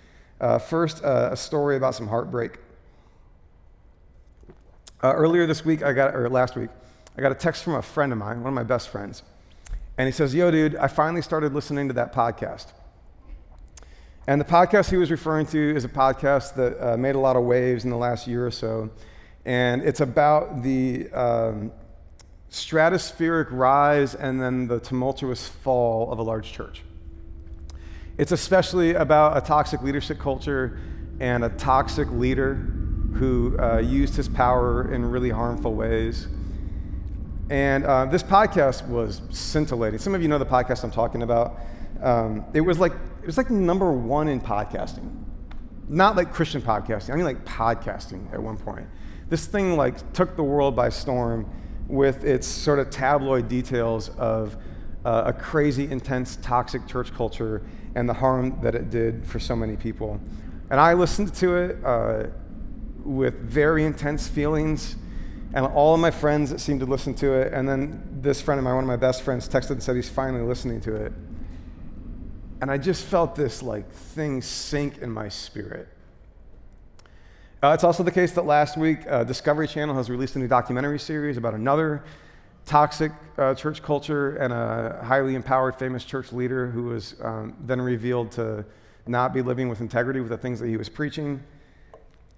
Uh, 0.40 0.58
first, 0.58 1.02
uh, 1.02 1.30
a 1.32 1.36
story 1.36 1.76
about 1.76 1.96
some 1.96 2.06
heartbreak. 2.06 2.58
earlier 5.02 5.44
this 5.46 5.64
week, 5.64 5.82
I 5.82 5.92
got, 5.92 6.14
or 6.14 6.28
last 6.28 6.54
week, 6.54 6.70
I 7.18 7.20
got 7.20 7.32
a 7.32 7.34
text 7.34 7.64
from 7.64 7.74
a 7.74 7.82
friend 7.82 8.12
of 8.12 8.18
mine, 8.18 8.42
one 8.42 8.48
of 8.48 8.54
my 8.54 8.62
best 8.62 8.90
friends. 8.90 9.24
And 9.98 10.06
he 10.06 10.12
says, 10.12 10.32
Yo, 10.32 10.52
dude, 10.52 10.76
I 10.76 10.86
finally 10.86 11.22
started 11.22 11.52
listening 11.52 11.88
to 11.88 11.94
that 11.94 12.14
podcast. 12.14 12.66
And 14.28 14.40
the 14.40 14.44
podcast 14.44 14.88
he 14.88 14.96
was 14.96 15.10
referring 15.10 15.46
to 15.46 15.74
is 15.74 15.84
a 15.84 15.88
podcast 15.88 16.54
that 16.54 16.80
uh, 16.80 16.96
made 16.96 17.16
a 17.16 17.18
lot 17.18 17.34
of 17.34 17.42
waves 17.42 17.82
in 17.84 17.90
the 17.90 17.96
last 17.96 18.28
year 18.28 18.46
or 18.46 18.52
so. 18.52 18.88
And 19.44 19.82
it's 19.82 20.00
about 20.00 20.62
the 20.62 21.10
um, 21.10 21.72
stratospheric 22.50 23.46
rise 23.50 24.14
and 24.14 24.40
then 24.40 24.66
the 24.66 24.80
tumultuous 24.80 25.46
fall 25.46 26.10
of 26.10 26.18
a 26.18 26.22
large 26.22 26.52
church. 26.52 26.82
It's 28.18 28.32
especially 28.32 28.94
about 28.94 29.36
a 29.36 29.40
toxic 29.40 29.82
leadership 29.82 30.18
culture 30.18 30.78
and 31.20 31.44
a 31.44 31.48
toxic 31.50 32.10
leader 32.10 32.54
who 33.14 33.56
uh, 33.58 33.78
used 33.78 34.16
his 34.16 34.28
power 34.28 34.92
in 34.92 35.04
really 35.04 35.30
harmful 35.30 35.74
ways. 35.74 36.26
And 37.50 37.84
uh, 37.84 38.06
this 38.06 38.22
podcast 38.22 38.86
was 38.88 39.22
scintillating. 39.30 39.98
Some 39.98 40.14
of 40.14 40.22
you 40.22 40.28
know 40.28 40.38
the 40.38 40.46
podcast 40.46 40.84
I'm 40.84 40.90
talking 40.90 41.22
about. 41.22 41.58
Um, 42.02 42.44
it 42.54 42.60
was 42.60 42.78
like 42.78 42.92
it 42.92 43.26
was 43.26 43.36
like 43.36 43.50
number 43.50 43.92
one 43.92 44.28
in 44.28 44.40
podcasting, 44.40 45.10
not 45.88 46.16
like 46.16 46.32
Christian 46.32 46.62
podcasting. 46.62 47.10
I 47.10 47.16
mean 47.16 47.24
like 47.24 47.44
podcasting 47.44 48.32
at 48.32 48.42
one 48.42 48.56
point. 48.56 48.86
This 49.28 49.46
thing 49.46 49.76
like 49.76 50.12
took 50.12 50.36
the 50.36 50.42
world 50.42 50.76
by 50.76 50.88
storm 50.88 51.50
with 51.90 52.24
its 52.24 52.46
sort 52.46 52.78
of 52.78 52.90
tabloid 52.90 53.48
details 53.48 54.10
of 54.10 54.56
uh, 55.04 55.24
a 55.26 55.32
crazy, 55.32 55.90
intense, 55.90 56.36
toxic 56.36 56.86
church 56.86 57.12
culture 57.12 57.62
and 57.94 58.08
the 58.08 58.14
harm 58.14 58.58
that 58.62 58.74
it 58.74 58.90
did 58.90 59.26
for 59.26 59.40
so 59.40 59.56
many 59.56 59.76
people. 59.76 60.20
And 60.70 60.78
I 60.78 60.92
listened 60.94 61.34
to 61.36 61.56
it 61.56 61.84
uh, 61.84 62.26
with 63.04 63.34
very 63.40 63.84
intense 63.84 64.28
feelings 64.28 64.96
and 65.52 65.66
all 65.66 65.94
of 65.94 66.00
my 66.00 66.10
friends 66.10 66.62
seemed 66.62 66.80
to 66.80 66.86
listen 66.86 67.14
to 67.14 67.32
it. 67.32 67.52
And 67.52 67.68
then 67.68 68.18
this 68.20 68.40
friend 68.40 68.58
of 68.58 68.64
mine, 68.64 68.74
one 68.76 68.84
of 68.84 68.88
my 68.88 68.96
best 68.96 69.22
friends, 69.22 69.48
texted 69.48 69.70
and 69.70 69.82
said 69.82 69.96
he's 69.96 70.08
finally 70.08 70.42
listening 70.42 70.80
to 70.82 70.94
it. 70.94 71.12
And 72.60 72.70
I 72.70 72.78
just 72.78 73.04
felt 73.04 73.34
this 73.34 73.62
like 73.62 73.90
thing 73.90 74.42
sink 74.42 74.98
in 74.98 75.10
my 75.10 75.28
spirit. 75.28 75.88
Uh, 77.62 77.72
it's 77.74 77.84
also 77.84 78.02
the 78.02 78.10
case 78.10 78.32
that 78.32 78.46
last 78.46 78.78
week, 78.78 79.00
uh, 79.06 79.22
Discovery 79.22 79.68
Channel 79.68 79.94
has 79.94 80.08
released 80.08 80.34
a 80.34 80.38
new 80.38 80.48
documentary 80.48 80.98
series 80.98 81.36
about 81.36 81.52
another 81.52 82.02
toxic 82.64 83.12
uh, 83.36 83.52
church 83.54 83.82
culture 83.82 84.36
and 84.36 84.50
a 84.50 84.98
highly 85.04 85.34
empowered, 85.34 85.76
famous 85.76 86.02
church 86.02 86.32
leader 86.32 86.70
who 86.70 86.84
was 86.84 87.16
um, 87.20 87.54
then 87.66 87.78
revealed 87.78 88.32
to 88.32 88.64
not 89.06 89.34
be 89.34 89.42
living 89.42 89.68
with 89.68 89.82
integrity 89.82 90.20
with 90.20 90.30
the 90.30 90.38
things 90.38 90.58
that 90.58 90.68
he 90.68 90.78
was 90.78 90.88
preaching. 90.88 91.42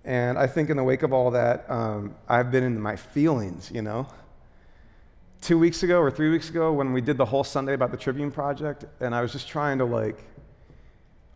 And 0.04 0.36
I 0.36 0.48
think 0.48 0.70
in 0.70 0.76
the 0.76 0.82
wake 0.82 1.04
of 1.04 1.12
all 1.12 1.30
that, 1.30 1.70
um, 1.70 2.16
I've 2.28 2.50
been 2.50 2.64
in 2.64 2.80
my 2.80 2.96
feelings, 2.96 3.70
you 3.72 3.82
know. 3.82 4.08
Two 5.40 5.56
weeks 5.56 5.84
ago 5.84 6.00
or 6.00 6.10
three 6.10 6.30
weeks 6.30 6.50
ago, 6.50 6.72
when 6.72 6.92
we 6.92 7.00
did 7.00 7.16
the 7.16 7.26
whole 7.26 7.44
Sunday 7.44 7.74
about 7.74 7.92
the 7.92 7.96
Tribune 7.96 8.32
Project, 8.32 8.86
and 8.98 9.14
I 9.14 9.22
was 9.22 9.30
just 9.30 9.46
trying 9.46 9.78
to 9.78 9.84
like 9.84 10.18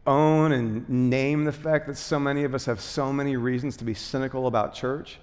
own 0.06 0.52
and 0.52 0.88
name 0.88 1.44
the 1.44 1.52
fact 1.52 1.86
that 1.86 1.96
so 1.96 2.18
many 2.18 2.44
of 2.44 2.54
us 2.54 2.64
have 2.66 2.80
so 2.80 3.12
many 3.12 3.36
reasons 3.36 3.76
to 3.78 3.84
be 3.84 3.94
cynical 3.94 4.46
about 4.46 4.74
church 4.74 5.18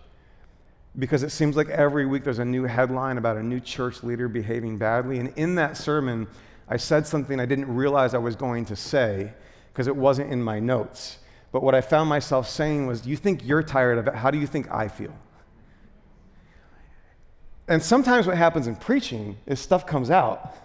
because 0.97 1.23
it 1.23 1.31
seems 1.31 1.55
like 1.55 1.69
every 1.69 2.05
week 2.05 2.23
there's 2.23 2.39
a 2.39 2.45
new 2.45 2.63
headline 2.63 3.17
about 3.17 3.37
a 3.37 3.43
new 3.43 3.59
church 3.59 4.03
leader 4.03 4.27
behaving 4.27 4.77
badly. 4.77 5.19
And 5.19 5.33
in 5.35 5.55
that 5.55 5.75
sermon, 5.75 6.27
I 6.67 6.77
said 6.77 7.07
something 7.07 7.39
I 7.39 7.45
didn't 7.45 7.73
realize 7.73 8.13
I 8.13 8.19
was 8.19 8.35
going 8.35 8.65
to 8.65 8.75
say 8.75 9.33
because 9.71 9.87
it 9.87 9.95
wasn't 9.95 10.31
in 10.31 10.41
my 10.41 10.59
notes. 10.59 11.17
But 11.51 11.63
what 11.63 11.75
I 11.75 11.81
found 11.81 12.09
myself 12.09 12.47
saying 12.47 12.87
was, 12.87 13.07
You 13.07 13.17
think 13.17 13.45
you're 13.45 13.63
tired 13.63 13.97
of 13.97 14.07
it. 14.07 14.15
How 14.15 14.31
do 14.31 14.37
you 14.37 14.47
think 14.47 14.71
I 14.71 14.87
feel? 14.87 15.13
And 17.67 17.81
sometimes 17.81 18.27
what 18.27 18.37
happens 18.37 18.67
in 18.67 18.75
preaching 18.75 19.37
is 19.45 19.59
stuff 19.59 19.85
comes 19.85 20.11
out. 20.11 20.55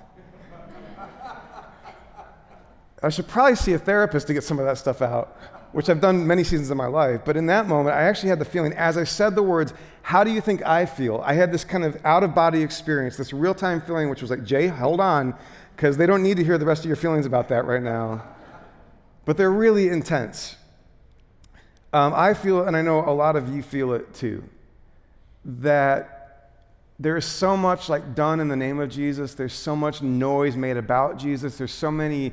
I 3.03 3.11
should 3.11 3.29
probably 3.29 3.57
see 3.57 3.75
a 3.75 3.79
therapist 3.79 4.27
to 4.27 4.35
get 4.35 4.43
some 4.43 4.59
of 4.59 4.67
that 4.67 4.79
stuff 4.79 5.03
out, 5.03 5.37
which 5.73 5.89
I've 5.89 6.01
done 6.01 6.27
many 6.27 6.43
seasons 6.43 6.71
of 6.71 6.77
my 6.77 6.87
life. 6.87 7.21
But 7.25 7.37
in 7.37 7.47
that 7.47 7.69
moment, 7.69 7.95
I 7.95 8.03
actually 8.03 8.31
had 8.31 8.41
the 8.41 8.45
feeling, 8.45 8.73
as 8.73 8.97
I 8.97 9.05
said 9.05 9.35
the 9.35 9.43
words, 9.43 9.73
How 10.03 10.25
do 10.25 10.33
you 10.33 10.41
think 10.41 10.67
I 10.67 10.85
feel? 10.85 11.23
I 11.25 11.35
had 11.35 11.53
this 11.53 11.65
kind 11.65 11.85
of 11.85 11.97
out 12.05 12.25
of 12.25 12.35
body 12.35 12.63
experience, 12.63 13.17
this 13.17 13.33
real 13.33 13.55
time 13.55 13.81
feeling, 13.81 14.11
which 14.11 14.21
was 14.21 14.31
like, 14.31 14.45
Jay, 14.45 14.67
hold 14.67 15.01
on, 15.01 15.35
because 15.77 15.97
they 15.97 16.07
don't 16.07 16.23
need 16.23 16.39
to 16.39 16.45
hear 16.45 16.59
the 16.59 16.67
rest 16.67 16.83
of 16.83 16.87
your 16.87 16.97
feelings 16.97 17.25
about 17.25 17.49
that 17.49 17.67
right 17.67 17.83
now. 17.83 18.25
But 19.25 19.37
they're 19.37 19.53
really 19.53 19.89
intense. 19.89 20.57
Um, 21.93 22.13
I 22.15 22.35
feel, 22.35 22.65
and 22.65 22.77
I 22.77 22.83
know 22.83 23.01
a 23.01 23.15
lot 23.15 23.37
of 23.37 23.55
you 23.55 23.63
feel 23.63 23.93
it 23.93 24.13
too, 24.13 24.43
that 25.45 26.19
there 26.99 27.17
is 27.17 27.25
so 27.25 27.57
much 27.57 27.89
like 27.89 28.15
done 28.15 28.41
in 28.41 28.49
the 28.49 28.57
name 28.57 28.81
of 28.81 28.91
Jesus. 28.91 29.35
There's 29.35 29.53
so 29.53 29.77
much 29.77 30.03
noise 30.03 30.57
made 30.57 30.77
about 30.77 31.17
Jesus. 31.17 31.57
There's 31.57 31.73
so 31.73 31.91
many 31.91 32.33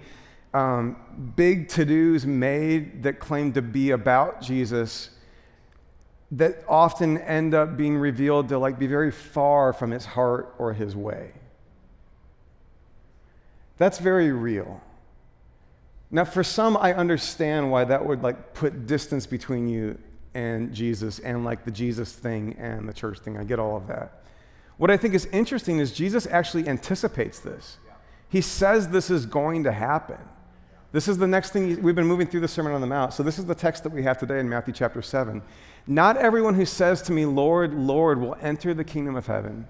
um, 0.56 0.96
big 1.36 1.68
to 1.68 1.84
dos 1.84 2.24
made 2.26 3.04
that 3.04 3.20
claim 3.20 3.52
to 3.54 3.62
be 3.62 3.92
about 3.92 4.42
Jesus 4.42 5.10
that 6.32 6.64
often 6.68 7.18
end 7.18 7.54
up 7.54 7.76
being 7.76 7.98
revealed 7.98 8.48
to 8.50 8.58
like 8.58 8.80
be 8.80 8.88
very 8.88 9.12
far 9.12 9.74
from 9.74 9.92
his 9.92 10.06
heart 10.06 10.56
or 10.58 10.74
his 10.74 10.96
way. 10.96 11.32
That's 13.78 14.00
very 14.00 14.32
real. 14.32 14.82
Now, 16.10 16.24
for 16.24 16.44
some, 16.44 16.78
I 16.78 16.94
understand 16.94 17.70
why 17.70 17.84
that 17.84 18.06
would 18.06 18.24
like 18.24 18.54
put 18.54 18.88
distance 18.88 19.28
between 19.28 19.68
you 19.68 19.98
and 20.34 20.74
Jesus 20.74 21.20
and 21.20 21.44
like 21.44 21.66
the 21.66 21.72
Jesus 21.72 22.14
thing 22.14 22.56
and 22.58 22.88
the 22.88 22.94
church 22.94 23.20
thing. 23.20 23.38
I 23.38 23.44
get 23.44 23.60
all 23.60 23.76
of 23.76 23.88
that. 23.88 24.24
What 24.78 24.90
I 24.90 24.96
think 24.96 25.16
is 25.16 25.26
interesting 25.28 25.80
is 25.80 25.92
Jesus 25.92 26.26
actually 26.28 26.70
anticipates 26.70 27.40
this. 27.40 27.78
He 28.30 28.40
says 28.40 28.88
this 28.88 29.10
is 29.10 29.26
going 29.26 29.66
to 29.66 29.74
happen. 29.74 30.18
This 30.96 31.10
is 31.10 31.18
the 31.18 31.28
next 31.28 31.52
thing 31.52 31.84
we've 31.84 31.94
been 31.94 32.08
moving 32.08 32.26
through 32.26 32.40
the 32.40 32.48
Sermon 32.48 32.72
on 32.72 32.80
the 32.80 32.88
Mount. 32.88 33.12
So, 33.12 33.22
this 33.22 33.38
is 33.38 33.44
the 33.44 33.54
text 33.54 33.84
that 33.84 33.90
we 33.92 34.02
have 34.04 34.18
today 34.18 34.40
in 34.40 34.48
Matthew 34.48 34.74
chapter 34.74 35.02
7. 35.02 35.42
Not 35.88 36.16
everyone 36.16 36.54
who 36.54 36.66
says 36.66 37.02
to 37.02 37.12
me, 37.12 37.26
Lord, 37.26 37.74
Lord, 37.74 38.18
will 38.18 38.38
enter 38.42 38.74
the 38.74 38.86
kingdom 38.86 39.18
of 39.18 39.28
heaven, 39.28 39.68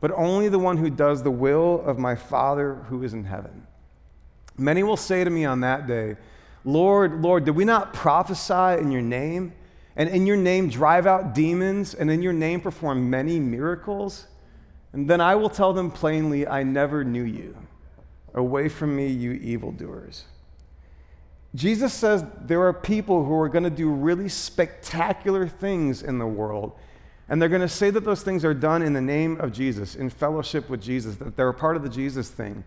but 0.00 0.10
only 0.16 0.48
the 0.48 0.58
one 0.58 0.76
who 0.76 0.90
does 0.90 1.22
the 1.22 1.30
will 1.30 1.80
of 1.82 2.00
my 2.00 2.16
Father 2.16 2.74
who 2.88 3.04
is 3.04 3.14
in 3.14 3.22
heaven. 3.22 3.68
Many 4.56 4.82
will 4.82 4.96
say 4.96 5.22
to 5.22 5.30
me 5.30 5.44
on 5.44 5.60
that 5.60 5.86
day, 5.86 6.16
Lord, 6.64 7.22
Lord, 7.22 7.44
did 7.44 7.54
we 7.54 7.64
not 7.64 7.92
prophesy 7.92 8.82
in 8.82 8.90
your 8.90 9.00
name? 9.00 9.52
And 9.94 10.08
in 10.08 10.26
your 10.26 10.36
name 10.36 10.70
drive 10.70 11.06
out 11.06 11.36
demons, 11.36 11.94
and 11.94 12.10
in 12.10 12.20
your 12.20 12.32
name 12.32 12.60
perform 12.60 13.08
many 13.08 13.38
miracles? 13.38 14.26
And 14.92 15.08
then 15.08 15.20
I 15.20 15.36
will 15.36 15.50
tell 15.50 15.72
them 15.72 15.88
plainly, 15.88 16.48
I 16.48 16.64
never 16.64 17.04
knew 17.04 17.22
you. 17.22 17.56
Away 18.34 18.68
from 18.68 18.96
me, 18.96 19.06
you 19.06 19.34
evildoers. 19.34 20.24
Jesus 21.54 21.94
says 21.94 22.24
there 22.42 22.62
are 22.62 22.72
people 22.72 23.24
who 23.24 23.34
are 23.38 23.48
going 23.48 23.64
to 23.64 23.70
do 23.70 23.90
really 23.90 24.28
spectacular 24.28 25.48
things 25.48 26.02
in 26.02 26.18
the 26.18 26.26
world. 26.26 26.72
And 27.28 27.40
they're 27.40 27.48
going 27.48 27.62
to 27.62 27.68
say 27.68 27.90
that 27.90 28.04
those 28.04 28.22
things 28.22 28.44
are 28.44 28.54
done 28.54 28.82
in 28.82 28.92
the 28.92 29.00
name 29.00 29.38
of 29.40 29.52
Jesus, 29.52 29.94
in 29.94 30.08
fellowship 30.08 30.70
with 30.70 30.80
Jesus, 30.80 31.16
that 31.16 31.36
they're 31.36 31.48
a 31.48 31.54
part 31.54 31.76
of 31.76 31.82
the 31.82 31.88
Jesus 31.88 32.30
thing. 32.30 32.64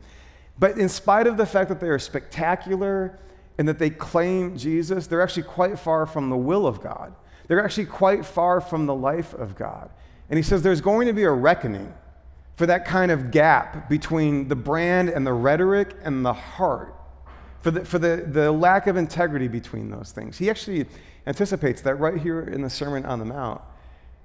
But 0.59 0.77
in 0.77 0.89
spite 0.89 1.25
of 1.25 1.37
the 1.37 1.45
fact 1.45 1.69
that 1.69 1.79
they 1.79 1.89
are 1.89 1.99
spectacular 1.99 3.17
and 3.57 3.67
that 3.67 3.79
they 3.79 3.89
claim 3.89 4.57
Jesus, 4.57 5.07
they're 5.07 5.21
actually 5.21 5.43
quite 5.43 5.79
far 5.79 6.05
from 6.05 6.29
the 6.29 6.37
will 6.37 6.67
of 6.67 6.81
God. 6.81 7.13
They're 7.47 7.63
actually 7.63 7.87
quite 7.87 8.25
far 8.25 8.61
from 8.61 8.85
the 8.85 8.93
life 8.93 9.33
of 9.33 9.55
God. 9.55 9.89
And 10.29 10.37
he 10.37 10.43
says 10.43 10.61
there's 10.61 10.81
going 10.81 11.07
to 11.07 11.13
be 11.13 11.23
a 11.23 11.31
reckoning 11.31 11.93
for 12.55 12.65
that 12.67 12.85
kind 12.85 13.11
of 13.11 13.31
gap 13.31 13.89
between 13.89 14.47
the 14.47 14.55
brand 14.55 15.09
and 15.09 15.25
the 15.25 15.33
rhetoric 15.33 15.95
and 16.03 16.23
the 16.23 16.33
heart, 16.33 16.95
for 17.61 17.71
the, 17.71 17.85
for 17.85 17.99
the, 17.99 18.25
the 18.27 18.51
lack 18.51 18.87
of 18.87 18.97
integrity 18.97 19.47
between 19.47 19.89
those 19.89 20.11
things. 20.11 20.37
He 20.37 20.49
actually 20.49 20.85
anticipates 21.27 21.81
that 21.81 21.95
right 21.95 22.17
here 22.17 22.41
in 22.41 22.61
the 22.61 22.69
Sermon 22.69 23.05
on 23.05 23.19
the 23.19 23.25
Mount. 23.25 23.61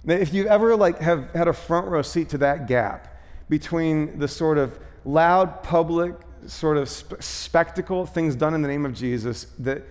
If 0.07 0.33
you 0.33 0.47
ever 0.47 0.77
like 0.77 0.99
have 1.01 1.31
had 1.33 1.49
a 1.49 1.53
front 1.53 1.89
row 1.89 2.03
seat 2.03 2.29
to 2.31 2.39
that 2.39 2.67
gap 2.67 3.21
between 3.49 4.19
the 4.19 4.29
sort 4.29 4.57
of 4.59 4.79
loud 5.05 5.63
public 5.63 6.15
sort 6.47 6.77
of 6.77 6.89
sp- 6.89 7.21
spectacle, 7.21 8.07
things 8.07 8.37
done 8.37 8.55
in 8.55 8.63
the 8.63 8.69
name 8.69 8.87
of 8.87 8.95
Jesus, 8.95 9.47
that 9.59 9.83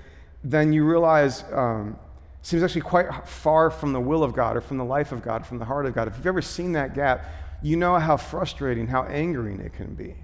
then 0.43 0.71
you 0.71 0.86
realize 0.86 1.43
um, 1.51 1.97
seems 2.41 2.63
actually 2.63 2.81
quite 2.81 3.27
far 3.27 3.69
from 3.69 3.91
the 3.91 3.99
will 3.99 4.23
of 4.23 4.34
God 4.34 4.55
or 4.55 4.62
from 4.62 4.77
the 4.77 4.86
life 4.86 5.12
of 5.12 5.21
God, 5.21 5.45
from 5.45 5.58
the 5.58 5.65
heart 5.65 5.86
of 5.86 5.93
God. 5.93 6.08
If 6.08 6.17
you've 6.17 6.27
ever 6.27 6.41
seen 6.41 6.71
that 6.73 6.93
gap, 6.93 7.25
you 7.62 7.75
know 7.75 7.97
how 7.97 8.17
frustrating, 8.17 8.88
how 8.88 9.03
angering 9.03 9.60
it 9.60 9.73
can 9.73 9.95
be. 9.95 10.15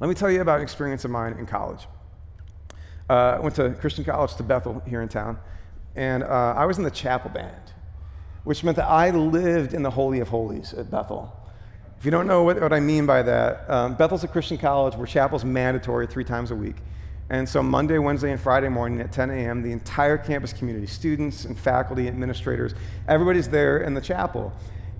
Let 0.00 0.08
me 0.08 0.14
tell 0.14 0.30
you 0.30 0.40
about 0.40 0.56
an 0.56 0.62
experience 0.62 1.04
of 1.04 1.10
mine 1.10 1.34
in 1.38 1.46
college. 1.46 1.86
Uh, 3.08 3.36
I 3.36 3.38
went 3.38 3.54
to 3.56 3.70
Christian 3.74 4.04
College 4.04 4.34
to 4.36 4.42
Bethel 4.42 4.82
here 4.86 5.02
in 5.02 5.08
town, 5.08 5.38
and 5.94 6.22
uh, 6.22 6.54
I 6.56 6.66
was 6.66 6.78
in 6.78 6.84
the 6.84 6.90
chapel 6.90 7.30
band, 7.30 7.72
which 8.44 8.64
meant 8.64 8.76
that 8.76 8.88
I 8.88 9.10
lived 9.10 9.72
in 9.72 9.82
the 9.82 9.90
Holy 9.90 10.20
of 10.20 10.28
Holies 10.28 10.74
at 10.74 10.90
Bethel. 10.90 11.32
If 11.98 12.04
you 12.04 12.10
don't 12.10 12.26
know 12.26 12.42
what, 12.42 12.60
what 12.60 12.72
I 12.72 12.80
mean 12.80 13.06
by 13.06 13.22
that, 13.22 13.70
um, 13.70 13.94
Bethel's 13.94 14.24
a 14.24 14.28
Christian 14.28 14.58
college 14.58 14.96
where 14.96 15.06
chapel's 15.06 15.44
mandatory 15.44 16.06
three 16.06 16.24
times 16.24 16.50
a 16.50 16.56
week. 16.56 16.76
And 17.30 17.48
so 17.48 17.62
Monday, 17.62 17.98
Wednesday, 17.98 18.32
and 18.32 18.40
Friday 18.40 18.68
morning 18.68 19.00
at 19.00 19.12
10 19.12 19.30
a.m., 19.30 19.62
the 19.62 19.72
entire 19.72 20.18
campus 20.18 20.52
community, 20.52 20.86
students 20.86 21.44
and 21.46 21.58
faculty, 21.58 22.08
administrators, 22.08 22.74
everybody's 23.08 23.48
there 23.48 23.78
in 23.78 23.94
the 23.94 24.00
chapel. 24.00 24.52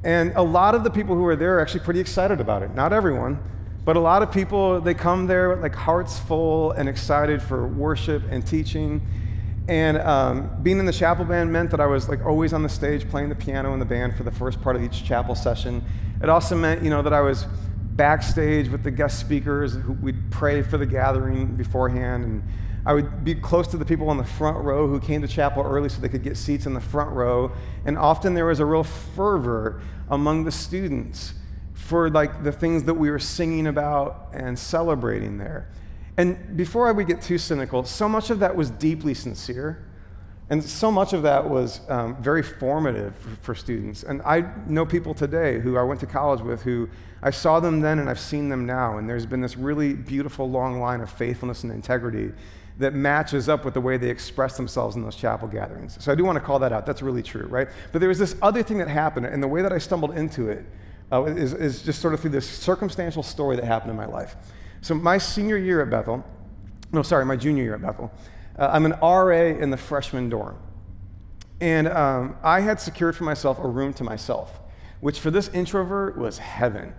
And 0.04 0.32
a 0.36 0.42
lot 0.42 0.74
of 0.74 0.84
the 0.84 0.90
people 0.90 1.14
who 1.14 1.26
are 1.26 1.36
there 1.36 1.58
are 1.58 1.60
actually 1.60 1.80
pretty 1.80 2.00
excited 2.00 2.40
about 2.40 2.62
it. 2.62 2.74
Not 2.74 2.92
everyone, 2.92 3.42
but 3.84 3.96
a 3.96 4.00
lot 4.00 4.22
of 4.22 4.32
people, 4.32 4.80
they 4.80 4.94
come 4.94 5.26
there 5.26 5.50
with 5.50 5.60
like 5.60 5.74
hearts 5.74 6.18
full 6.18 6.72
and 6.72 6.88
excited 6.88 7.42
for 7.42 7.66
worship 7.66 8.22
and 8.30 8.46
teaching. 8.46 9.06
And 9.68 9.98
um, 9.98 10.50
being 10.62 10.78
in 10.78 10.86
the 10.86 10.92
chapel 10.92 11.24
band 11.24 11.52
meant 11.52 11.70
that 11.70 11.80
I 11.80 11.86
was 11.86 12.08
like 12.08 12.24
always 12.24 12.52
on 12.52 12.62
the 12.62 12.68
stage 12.68 13.08
playing 13.08 13.28
the 13.28 13.34
piano 13.34 13.72
in 13.72 13.78
the 13.78 13.84
band 13.84 14.16
for 14.16 14.22
the 14.22 14.30
first 14.30 14.60
part 14.62 14.76
of 14.76 14.82
each 14.82 15.04
chapel 15.04 15.34
session. 15.34 15.82
It 16.22 16.28
also 16.28 16.56
meant, 16.56 16.82
you 16.82 16.90
know, 16.90 17.02
that 17.02 17.12
I 17.12 17.20
was 17.20 17.46
backstage 17.92 18.68
with 18.68 18.82
the 18.82 18.90
guest 18.90 19.20
speakers. 19.20 19.74
Who 19.74 19.92
we'd 19.92 20.30
pray 20.30 20.62
for 20.62 20.78
the 20.78 20.86
gathering 20.86 21.54
beforehand, 21.56 22.24
and 22.24 22.42
I 22.86 22.92
would 22.92 23.24
be 23.24 23.34
close 23.34 23.66
to 23.68 23.76
the 23.76 23.84
people 23.84 24.08
on 24.10 24.18
the 24.18 24.24
front 24.24 24.62
row 24.64 24.86
who 24.86 25.00
came 25.00 25.22
to 25.22 25.28
chapel 25.28 25.62
early 25.62 25.88
so 25.88 26.00
they 26.00 26.08
could 26.08 26.22
get 26.22 26.36
seats 26.36 26.66
in 26.66 26.74
the 26.74 26.80
front 26.80 27.10
row. 27.12 27.52
And 27.84 27.96
often 27.96 28.34
there 28.34 28.46
was 28.46 28.60
a 28.60 28.66
real 28.66 28.84
fervor 28.84 29.80
among 30.10 30.44
the 30.44 30.52
students 30.52 31.34
for 31.74 32.08
like 32.10 32.42
the 32.42 32.52
things 32.52 32.84
that 32.84 32.94
we 32.94 33.10
were 33.10 33.18
singing 33.18 33.66
about 33.66 34.28
and 34.32 34.58
celebrating 34.58 35.36
there. 35.36 35.68
And 36.16 36.56
before 36.56 36.88
I 36.88 36.92
would 36.92 37.06
get 37.06 37.20
too 37.20 37.38
cynical, 37.38 37.84
so 37.84 38.08
much 38.08 38.30
of 38.30 38.38
that 38.38 38.54
was 38.54 38.70
deeply 38.70 39.14
sincere. 39.14 39.84
And 40.50 40.62
so 40.62 40.90
much 40.90 41.12
of 41.12 41.22
that 41.22 41.48
was 41.48 41.80
um, 41.88 42.22
very 42.22 42.42
formative 42.42 43.14
for 43.40 43.54
students. 43.54 44.02
And 44.02 44.22
I 44.22 44.44
know 44.66 44.84
people 44.86 45.14
today 45.14 45.58
who 45.58 45.76
I 45.76 45.82
went 45.82 46.00
to 46.00 46.06
college 46.06 46.40
with 46.40 46.62
who 46.62 46.88
I 47.22 47.30
saw 47.30 47.58
them 47.58 47.80
then 47.80 47.98
and 47.98 48.08
I've 48.08 48.20
seen 48.20 48.48
them 48.48 48.66
now. 48.66 48.98
And 48.98 49.08
there's 49.08 49.26
been 49.26 49.40
this 49.40 49.56
really 49.56 49.94
beautiful 49.94 50.48
long 50.48 50.80
line 50.80 51.00
of 51.00 51.10
faithfulness 51.10 51.64
and 51.64 51.72
integrity 51.72 52.32
that 52.78 52.92
matches 52.92 53.48
up 53.48 53.64
with 53.64 53.74
the 53.74 53.80
way 53.80 53.96
they 53.96 54.10
express 54.10 54.56
themselves 54.56 54.96
in 54.96 55.02
those 55.02 55.16
chapel 55.16 55.48
gatherings. 55.48 55.96
So 56.02 56.12
I 56.12 56.14
do 56.14 56.24
want 56.24 56.36
to 56.36 56.44
call 56.44 56.58
that 56.58 56.72
out. 56.72 56.86
That's 56.86 57.02
really 57.02 57.22
true, 57.22 57.46
right? 57.46 57.68
But 57.92 58.00
there 58.00 58.08
was 58.08 58.18
this 58.18 58.36
other 58.42 58.62
thing 58.62 58.78
that 58.78 58.88
happened, 58.88 59.26
and 59.26 59.42
the 59.42 59.48
way 59.48 59.62
that 59.62 59.72
I 59.72 59.78
stumbled 59.78 60.16
into 60.16 60.48
it 60.48 60.64
uh, 61.12 61.24
is, 61.24 61.52
is 61.52 61.82
just 61.82 62.00
sort 62.00 62.14
of 62.14 62.20
through 62.20 62.30
this 62.30 62.48
circumstantial 62.48 63.22
story 63.22 63.56
that 63.56 63.64
happened 63.64 63.90
in 63.90 63.96
my 63.96 64.06
life. 64.06 64.36
So 64.80 64.94
my 64.94 65.18
senior 65.18 65.56
year 65.56 65.82
at 65.82 65.90
Bethel, 65.90 66.24
no, 66.92 67.02
sorry, 67.02 67.24
my 67.24 67.36
junior 67.36 67.62
year 67.62 67.74
at 67.74 67.82
Bethel, 67.82 68.12
uh, 68.58 68.70
I'm 68.72 68.86
an 68.86 68.92
RA 69.00 69.58
in 69.58 69.70
the 69.70 69.76
freshman 69.76 70.28
dorm. 70.28 70.58
And 71.60 71.88
um, 71.88 72.36
I 72.42 72.60
had 72.60 72.80
secured 72.80 73.16
for 73.16 73.24
myself 73.24 73.58
a 73.58 73.66
room 73.66 73.94
to 73.94 74.04
myself, 74.04 74.60
which 75.00 75.20
for 75.20 75.30
this 75.30 75.48
introvert 75.48 76.18
was 76.18 76.38
heaven. 76.38 76.94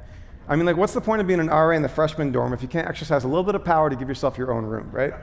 I 0.47 0.55
mean, 0.55 0.65
like, 0.65 0.77
what's 0.77 0.93
the 0.93 1.01
point 1.01 1.21
of 1.21 1.27
being 1.27 1.39
an 1.39 1.47
RA 1.47 1.71
in 1.71 1.81
the 1.81 1.89
freshman 1.89 2.31
dorm 2.31 2.53
if 2.53 2.61
you 2.61 2.67
can't 2.67 2.87
exercise 2.87 3.23
a 3.23 3.27
little 3.27 3.43
bit 3.43 3.55
of 3.55 3.65
power 3.65 3.89
to 3.89 3.95
give 3.95 4.07
yourself 4.07 4.37
your 4.37 4.53
own 4.53 4.65
room, 4.65 4.89
right? 4.91 5.13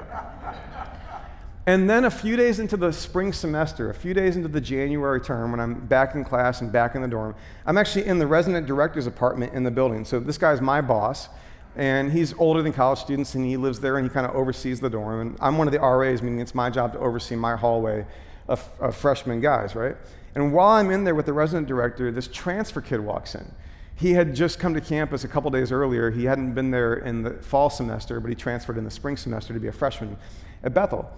And 1.64 1.88
then 1.88 2.04
a 2.04 2.10
few 2.10 2.34
days 2.34 2.58
into 2.58 2.76
the 2.76 2.92
spring 2.92 3.32
semester, 3.32 3.88
a 3.88 3.94
few 3.94 4.14
days 4.14 4.34
into 4.34 4.48
the 4.48 4.60
January 4.60 5.20
term, 5.20 5.52
when 5.52 5.60
I'm 5.60 5.86
back 5.86 6.16
in 6.16 6.24
class 6.24 6.60
and 6.60 6.72
back 6.72 6.96
in 6.96 7.02
the 7.02 7.08
dorm, 7.08 7.36
I'm 7.66 7.78
actually 7.78 8.06
in 8.06 8.18
the 8.18 8.26
resident 8.26 8.66
director's 8.66 9.06
apartment 9.06 9.52
in 9.54 9.62
the 9.62 9.70
building. 9.70 10.04
So 10.04 10.18
this 10.18 10.38
guy's 10.38 10.60
my 10.60 10.80
boss, 10.80 11.28
and 11.76 12.10
he's 12.10 12.34
older 12.34 12.62
than 12.62 12.72
college 12.72 12.98
students, 12.98 13.36
and 13.36 13.46
he 13.46 13.56
lives 13.56 13.78
there 13.78 13.96
and 13.96 14.04
he 14.04 14.12
kind 14.12 14.26
of 14.26 14.34
oversees 14.34 14.80
the 14.80 14.90
dorm. 14.90 15.20
And 15.20 15.36
I'm 15.40 15.56
one 15.56 15.68
of 15.68 15.72
the 15.72 15.78
RAs, 15.78 16.20
meaning 16.20 16.40
it's 16.40 16.54
my 16.54 16.68
job 16.68 16.94
to 16.94 16.98
oversee 16.98 17.36
my 17.36 17.54
hallway 17.54 18.06
of, 18.48 18.68
of 18.80 18.96
freshman 18.96 19.40
guys, 19.40 19.76
right? 19.76 19.96
And 20.34 20.52
while 20.52 20.70
I'm 20.70 20.90
in 20.90 21.04
there 21.04 21.14
with 21.14 21.26
the 21.26 21.32
resident 21.32 21.68
director, 21.68 22.10
this 22.10 22.26
transfer 22.26 22.80
kid 22.80 22.98
walks 22.98 23.36
in. 23.36 23.48
He 23.94 24.14
had 24.14 24.34
just 24.34 24.58
come 24.58 24.74
to 24.74 24.80
campus 24.80 25.22
a 25.22 25.28
couple 25.28 25.48
days 25.52 25.70
earlier. 25.70 26.10
He 26.10 26.24
hadn't 26.24 26.54
been 26.54 26.72
there 26.72 26.94
in 26.94 27.22
the 27.22 27.34
fall 27.34 27.70
semester, 27.70 28.18
but 28.18 28.30
he 28.30 28.34
transferred 28.34 28.78
in 28.78 28.84
the 28.84 28.90
spring 28.90 29.16
semester 29.16 29.54
to 29.54 29.60
be 29.60 29.68
a 29.68 29.72
freshman 29.72 30.16
at 30.64 30.74
Bethel. 30.74 31.08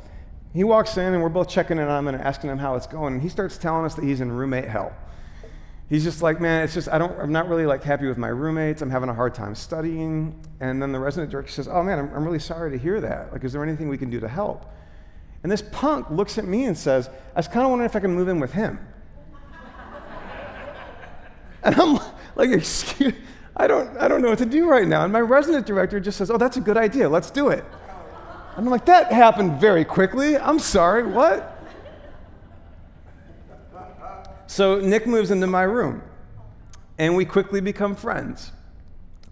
He 0.54 0.62
walks 0.62 0.96
in, 0.96 1.12
and 1.12 1.22
we're 1.22 1.28
both 1.28 1.48
checking 1.48 1.78
in 1.78 1.88
on 1.88 2.06
him 2.06 2.14
and 2.14 2.22
asking 2.22 2.48
him 2.48 2.58
how 2.58 2.76
it's 2.76 2.86
going. 2.86 3.14
And 3.14 3.22
he 3.22 3.28
starts 3.28 3.58
telling 3.58 3.84
us 3.84 3.94
that 3.96 4.04
he's 4.04 4.20
in 4.20 4.30
roommate 4.30 4.66
hell. 4.66 4.94
He's 5.88 6.04
just 6.04 6.22
like, 6.22 6.40
man, 6.40 6.62
it's 6.62 6.74
just 6.74 6.88
I 6.88 6.96
don't, 6.96 7.18
I'm 7.20 7.32
not 7.32 7.48
really 7.48 7.66
like 7.66 7.82
happy 7.82 8.06
with 8.06 8.16
my 8.16 8.28
roommates. 8.28 8.80
I'm 8.80 8.90
having 8.90 9.08
a 9.08 9.14
hard 9.14 9.34
time 9.34 9.54
studying. 9.54 10.40
And 10.60 10.80
then 10.80 10.92
the 10.92 10.98
resident 10.98 11.30
director 11.30 11.52
says, 11.52 11.68
oh 11.68 11.82
man, 11.82 11.98
I'm, 11.98 12.14
I'm 12.14 12.24
really 12.24 12.38
sorry 12.38 12.70
to 12.70 12.78
hear 12.78 13.00
that. 13.00 13.32
Like, 13.32 13.44
is 13.44 13.52
there 13.52 13.62
anything 13.62 13.88
we 13.88 13.98
can 13.98 14.10
do 14.10 14.20
to 14.20 14.28
help? 14.28 14.72
And 15.42 15.52
this 15.52 15.62
punk 15.72 16.08
looks 16.08 16.38
at 16.38 16.46
me 16.46 16.64
and 16.64 16.78
says, 16.78 17.10
I 17.34 17.38
was 17.38 17.48
kind 17.48 17.64
of 17.64 17.70
wondering 17.70 17.90
if 17.90 17.94
I 17.94 18.00
can 18.00 18.14
move 18.14 18.28
in 18.28 18.40
with 18.40 18.52
him. 18.52 18.78
and 21.64 21.74
I'm 21.78 21.98
like, 22.34 22.50
excuse, 22.50 23.12
I 23.56 23.66
don't, 23.66 23.94
I 23.98 24.08
don't 24.08 24.22
know 24.22 24.30
what 24.30 24.38
to 24.38 24.46
do 24.46 24.66
right 24.66 24.88
now. 24.88 25.04
And 25.04 25.12
my 25.12 25.20
resident 25.20 25.66
director 25.66 26.00
just 26.00 26.16
says, 26.16 26.30
oh, 26.30 26.38
that's 26.38 26.56
a 26.56 26.62
good 26.62 26.78
idea. 26.78 27.08
Let's 27.08 27.30
do 27.30 27.48
it. 27.48 27.64
I'm 28.56 28.66
like, 28.66 28.86
that 28.86 29.12
happened 29.12 29.60
very 29.60 29.84
quickly. 29.84 30.36
I'm 30.36 30.58
sorry, 30.58 31.04
what? 31.04 31.50
So 34.46 34.78
Nick 34.78 35.06
moves 35.06 35.30
into 35.30 35.46
my 35.48 35.62
room, 35.62 36.02
and 36.98 37.16
we 37.16 37.24
quickly 37.24 37.60
become 37.60 37.96
friends. 37.96 38.52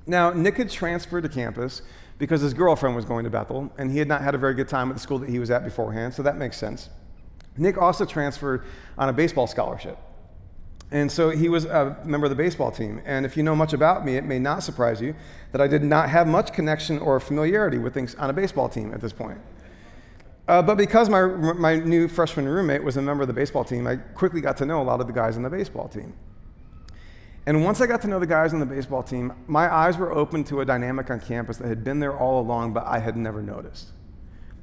Now, 0.06 0.30
Nick 0.32 0.56
had 0.56 0.68
transferred 0.68 1.22
to 1.22 1.28
campus 1.28 1.82
because 2.18 2.40
his 2.40 2.54
girlfriend 2.54 2.96
was 2.96 3.04
going 3.04 3.24
to 3.24 3.30
Bethel, 3.30 3.72
and 3.78 3.90
he 3.90 3.98
had 3.98 4.08
not 4.08 4.22
had 4.22 4.34
a 4.34 4.38
very 4.38 4.54
good 4.54 4.68
time 4.68 4.90
at 4.90 4.94
the 4.94 5.00
school 5.00 5.18
that 5.18 5.28
he 5.28 5.38
was 5.38 5.50
at 5.50 5.62
beforehand, 5.62 6.12
so 6.12 6.22
that 6.22 6.36
makes 6.36 6.56
sense. 6.56 6.88
Nick 7.56 7.78
also 7.78 8.04
transferred 8.04 8.64
on 8.98 9.08
a 9.08 9.12
baseball 9.12 9.46
scholarship. 9.46 9.98
And 10.92 11.10
so 11.10 11.30
he 11.30 11.48
was 11.48 11.64
a 11.64 11.96
member 12.04 12.26
of 12.26 12.30
the 12.30 12.36
baseball 12.36 12.70
team. 12.70 13.00
And 13.06 13.24
if 13.24 13.36
you 13.36 13.42
know 13.42 13.56
much 13.56 13.72
about 13.72 14.04
me, 14.04 14.16
it 14.16 14.24
may 14.24 14.38
not 14.38 14.62
surprise 14.62 15.00
you 15.00 15.14
that 15.50 15.60
I 15.60 15.66
did 15.66 15.82
not 15.82 16.10
have 16.10 16.28
much 16.28 16.52
connection 16.52 16.98
or 16.98 17.18
familiarity 17.18 17.78
with 17.78 17.94
things 17.94 18.14
on 18.16 18.28
a 18.28 18.32
baseball 18.32 18.68
team 18.68 18.92
at 18.92 19.00
this 19.00 19.12
point. 19.12 19.40
Uh, 20.46 20.60
but 20.60 20.76
because 20.76 21.08
my, 21.08 21.24
my 21.24 21.76
new 21.76 22.08
freshman 22.08 22.46
roommate 22.46 22.84
was 22.84 22.98
a 22.98 23.02
member 23.02 23.22
of 23.22 23.28
the 23.28 23.32
baseball 23.32 23.64
team, 23.64 23.86
I 23.86 23.96
quickly 23.96 24.42
got 24.42 24.58
to 24.58 24.66
know 24.66 24.82
a 24.82 24.84
lot 24.84 25.00
of 25.00 25.06
the 25.06 25.12
guys 25.14 25.36
on 25.36 25.42
the 25.42 25.50
baseball 25.50 25.88
team. 25.88 26.12
And 27.46 27.64
once 27.64 27.80
I 27.80 27.86
got 27.86 28.02
to 28.02 28.08
know 28.08 28.20
the 28.20 28.26
guys 28.26 28.52
on 28.52 28.60
the 28.60 28.66
baseball 28.66 29.02
team, 29.02 29.32
my 29.46 29.72
eyes 29.72 29.96
were 29.96 30.12
open 30.12 30.44
to 30.44 30.60
a 30.60 30.64
dynamic 30.64 31.10
on 31.10 31.20
campus 31.20 31.56
that 31.56 31.68
had 31.68 31.82
been 31.82 32.00
there 32.00 32.16
all 32.16 32.40
along, 32.40 32.74
but 32.74 32.84
I 32.86 32.98
had 32.98 33.16
never 33.16 33.42
noticed. 33.42 33.92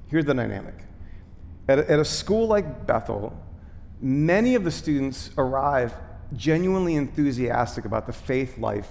Here's 0.07 0.25
the 0.25 0.33
dynamic 0.33 0.75
at 1.67 1.79
a, 1.79 1.91
at 1.91 1.99
a 1.99 2.05
school 2.05 2.47
like 2.47 2.85
Bethel, 2.85 3.35
many 4.01 4.55
of 4.55 4.63
the 4.63 4.71
students 4.71 5.31
arrive 5.37 5.93
genuinely 6.35 6.95
enthusiastic 6.95 7.85
about 7.85 8.05
the 8.05 8.13
faith 8.13 8.57
life 8.57 8.89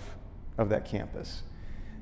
of 0.57 0.68
that 0.70 0.85
campus. 0.85 1.42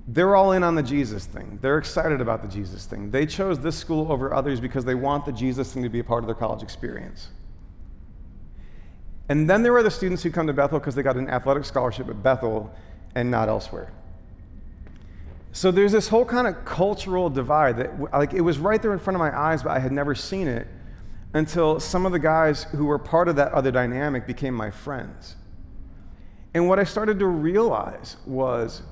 They're 0.08 0.36
all 0.36 0.52
in 0.52 0.62
on 0.62 0.76
the 0.76 0.82
Jesus 0.82 1.26
thing. 1.26 1.58
They're 1.60 1.78
excited 1.78 2.20
about 2.20 2.42
the 2.42 2.48
Jesus 2.48 2.86
thing. 2.86 3.10
They 3.10 3.26
chose 3.26 3.58
this 3.58 3.76
school 3.76 4.10
over 4.10 4.32
others 4.32 4.60
because 4.60 4.84
they 4.84 4.94
want 4.94 5.26
the 5.26 5.32
Jesus 5.32 5.72
thing 5.72 5.82
to 5.82 5.88
be 5.88 5.98
a 5.98 6.04
part 6.04 6.22
of 6.22 6.26
their 6.26 6.36
college 6.36 6.62
experience. 6.62 7.28
And 9.28 9.50
then 9.50 9.64
there 9.64 9.76
are 9.76 9.82
the 9.82 9.90
students 9.90 10.22
who 10.22 10.30
come 10.30 10.46
to 10.46 10.52
Bethel 10.52 10.78
because 10.78 10.94
they 10.94 11.02
got 11.02 11.16
an 11.16 11.28
athletic 11.28 11.64
scholarship 11.64 12.08
at 12.08 12.22
Bethel 12.22 12.72
and 13.16 13.30
not 13.30 13.48
elsewhere. 13.48 13.92
So 15.50 15.72
there's 15.72 15.92
this 15.92 16.08
whole 16.08 16.24
kind 16.24 16.46
of 16.46 16.64
cultural 16.64 17.28
divide 17.28 17.78
that, 17.78 17.98
like, 18.12 18.34
it 18.34 18.42
was 18.42 18.58
right 18.58 18.80
there 18.80 18.92
in 18.92 18.98
front 18.98 19.16
of 19.16 19.20
my 19.20 19.36
eyes, 19.36 19.62
but 19.62 19.72
I 19.72 19.80
had 19.80 19.90
never 19.90 20.14
seen 20.14 20.46
it 20.46 20.68
until 21.34 21.80
some 21.80 22.06
of 22.06 22.12
the 22.12 22.18
guys 22.18 22.64
who 22.64 22.86
were 22.86 22.98
part 22.98 23.28
of 23.28 23.36
that 23.36 23.52
other 23.52 23.70
dynamic 23.70 24.26
became 24.26 24.54
my 24.54 24.70
friends. 24.70 25.36
And 26.54 26.68
what 26.68 26.78
I 26.78 26.84
started 26.84 27.18
to 27.18 27.26
realize 27.26 28.16
was 28.24 28.82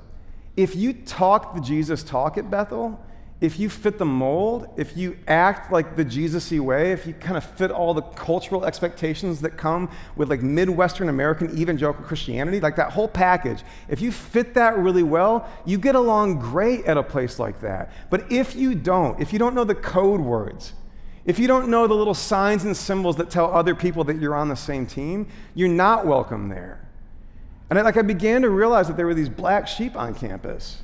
if 0.57 0.77
you 0.77 0.93
talk 0.93 1.55
the 1.55 1.61
Jesus 1.61 2.03
talk 2.03 2.37
at 2.37 2.51
Bethel, 2.51 3.01
if 3.41 3.59
you 3.59 3.69
fit 3.69 3.99
the 3.99 4.05
mold, 4.05 4.69
if 4.77 4.97
you 4.97 5.19
act 5.27 5.73
like 5.73 5.97
the 5.97 6.05
Jesus-y 6.05 6.59
way, 6.61 6.93
if 6.93 7.07
you 7.07 7.13
kind 7.13 7.37
of 7.37 7.45
fit 7.45 7.71
all 7.71 7.93
the 7.93 8.03
cultural 8.03 8.65
expectations 8.65 9.41
that 9.41 9.57
come 9.57 9.91
with 10.17 10.31
like 10.31 10.43
Midwestern 10.43 11.09
American 11.09 11.59
evangelical 11.59 12.05
Christianity, 12.05 12.61
like 12.61 12.77
that 12.77 12.93
whole 12.93 13.09
package, 13.09 13.63
if 13.89 14.01
you 14.01 14.13
fit 14.13 14.55
that 14.55 14.79
really 14.79 15.03
well, 15.03 15.49
you 15.65 15.79
get 15.79 15.95
along 15.95 16.39
great 16.39 16.85
at 16.85 16.97
a 16.97 17.03
place 17.03 17.39
like 17.39 17.61
that. 17.61 17.91
But 18.09 18.31
if 18.31 18.55
you 18.55 18.75
don't, 18.75 19.21
if 19.21 19.33
you 19.33 19.39
don't 19.39 19.55
know 19.55 19.65
the 19.65 19.75
code 19.75 20.21
words, 20.21 20.73
if 21.27 21.39
you 21.39 21.47
don't 21.47 21.69
know 21.69 21.87
the 21.87 21.95
little 21.95 22.15
signs 22.15 22.65
and 22.65 22.77
symbols 22.77 23.17
that 23.17 23.31
tell 23.31 23.53
other 23.53 23.75
people 23.75 24.05
that 24.05 24.21
you're 24.21 24.35
on 24.35 24.49
the 24.49 24.57
same 24.57 24.87
team, 24.87 25.27
you're 25.55 25.69
not 25.69 26.07
welcome 26.07 26.49
there. 26.49 26.87
And 27.71 27.79
I, 27.79 27.83
like 27.83 27.97
I 27.97 28.03
began 28.03 28.43
to 28.43 28.51
realize 28.51 28.89
that 28.89 28.97
there 28.97 29.07
were 29.07 29.15
these 29.15 29.31
black 29.31 29.67
sheep 29.67 29.97
on 29.97 30.15
campus. 30.15 30.83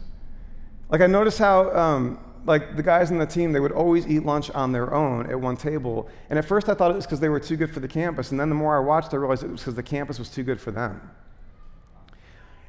Like 0.88 1.02
I 1.02 1.06
noticed 1.06 1.38
how 1.38 1.70
um, 1.76 2.18
like 2.46 2.76
the 2.76 2.82
guys 2.82 3.10
on 3.10 3.18
the 3.18 3.26
team 3.26 3.52
they 3.52 3.60
would 3.60 3.72
always 3.72 4.06
eat 4.06 4.24
lunch 4.24 4.50
on 4.50 4.72
their 4.72 4.94
own 4.94 5.26
at 5.26 5.38
one 5.38 5.56
table. 5.56 6.08
And 6.30 6.38
at 6.38 6.44
first 6.44 6.68
I 6.68 6.74
thought 6.74 6.90
it 6.90 6.94
was 6.94 7.06
because 7.06 7.20
they 7.20 7.28
were 7.28 7.40
too 7.40 7.56
good 7.56 7.72
for 7.72 7.80
the 7.80 7.88
campus, 7.88 8.30
and 8.30 8.40
then 8.40 8.48
the 8.48 8.54
more 8.54 8.76
I 8.76 8.80
watched, 8.80 9.12
I 9.12 9.16
realized 9.18 9.44
it 9.44 9.50
was 9.50 9.60
because 9.60 9.74
the 9.74 9.82
campus 9.82 10.18
was 10.18 10.30
too 10.30 10.42
good 10.42 10.60
for 10.60 10.70
them. 10.70 11.10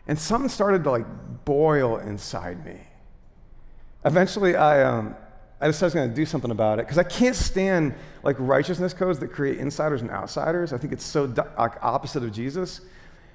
And 0.08 0.20
something 0.20 0.50
started 0.50 0.84
to 0.84 0.92
like 0.92 1.06
boil 1.46 1.98
inside 1.98 2.66
me. 2.66 2.82
eventually 4.04 4.56
I, 4.56 4.84
um, 4.84 5.16
I 5.62 5.68
decided 5.68 5.84
I 5.84 5.86
was 5.86 5.94
going 5.94 6.10
to 6.10 6.16
do 6.16 6.26
something 6.26 6.52
about 6.52 6.80
it 6.80 6.88
because 6.88 6.98
I 6.98 7.04
can't 7.04 7.36
stand 7.36 7.94
like 8.24 8.36
righteousness 8.40 8.94
codes 8.94 9.20
that 9.20 9.32
create 9.32 9.60
insiders 9.60 10.02
and 10.02 10.10
outsiders. 10.10 10.74
I 10.74 10.78
think 10.78 10.92
it's 10.92 11.06
so 11.06 11.26
like, 11.58 11.74
opposite 11.84 12.24
of 12.24 12.34
Jesus. 12.34 12.82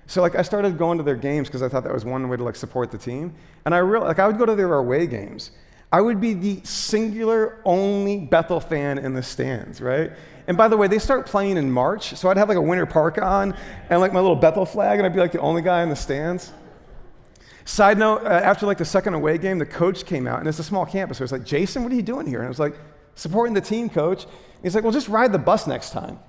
So 0.09 0.23
like 0.23 0.35
I 0.35 0.43
started 0.43 0.77
going 0.77 0.99
to 0.99 1.05
their 1.05 1.17
games 1.17 1.49
because 1.49 1.63
I 1.63 1.69
thought 1.69 1.85
that 1.85 1.93
was 1.93 2.05
one 2.05 2.29
way 2.29 2.37
to 2.37 2.43
like 2.43 2.57
support 2.57 2.91
the 2.91 2.99
team. 2.99 3.33
And 3.65 3.75
I 3.75 3.79
realized 3.79 4.09
like 4.09 4.19
I 4.19 4.27
would 4.27 4.39
go 4.39 4.47
to 4.47 4.57
their 4.57 4.75
away 4.75 5.07
games. 5.07 5.53
I 5.93 6.01
would 6.01 6.21
be 6.21 6.35
the 6.35 6.61
singular 6.65 7.61
only 7.65 8.19
Bethel 8.19 8.61
fan 8.61 8.99
in 8.99 9.15
the 9.15 9.23
stands, 9.23 9.81
right? 9.81 10.11
And 10.49 10.57
by 10.57 10.69
the 10.69 10.77
way, 10.77 10.89
they 10.89 10.99
start 10.99 11.27
playing 11.27 11.57
in 11.57 11.71
March, 11.71 12.15
so 12.17 12.29
I'd 12.29 12.37
have 12.37 12.49
like 12.49 12.59
a 12.59 12.63
winter 12.63 12.87
parka 12.87 13.25
on 13.25 13.57
and 13.89 14.01
like 14.01 14.13
my 14.13 14.21
little 14.21 14.37
Bethel 14.37 14.67
flag, 14.67 14.99
and 14.99 15.07
I'd 15.07 15.15
be 15.15 15.21
like 15.21 15.33
the 15.33 15.41
only 15.41 15.63
guy 15.63 15.83
in 15.83 15.89
the 15.89 15.97
stands. 15.97 16.53
Side 17.67 17.99
note, 17.99 18.23
uh, 18.23 18.29
after 18.29 18.65
like 18.65 18.79
the 18.79 18.85
second 18.85 19.15
away 19.15 19.39
game, 19.39 19.59
the 19.59 19.67
coach 19.67 20.07
came 20.07 20.29
out, 20.29 20.39
and 20.39 20.49
it's 20.49 20.61
a 20.61 20.65
small 20.65 20.87
campus, 20.87 21.19
so 21.19 21.25
it's 21.25 21.33
like, 21.33 21.45
Jason, 21.45 21.83
what 21.83 21.91
are 21.91 21.97
you 21.97 22.03
doing 22.03 22.25
here? 22.25 22.39
And 22.39 22.47
I 22.47 22.49
was 22.49 22.61
like, 22.61 22.77
supporting 23.17 23.55
the 23.55 23.61
team, 23.61 23.91
coach. 23.91 24.23
And 24.23 24.63
he's 24.63 24.77
like, 24.77 24.85
well, 24.85 24.93
just 24.93 25.09
ride 25.09 25.33
the 25.33 25.39
bus 25.39 25.67
next 25.67 25.91
time. 25.91 26.21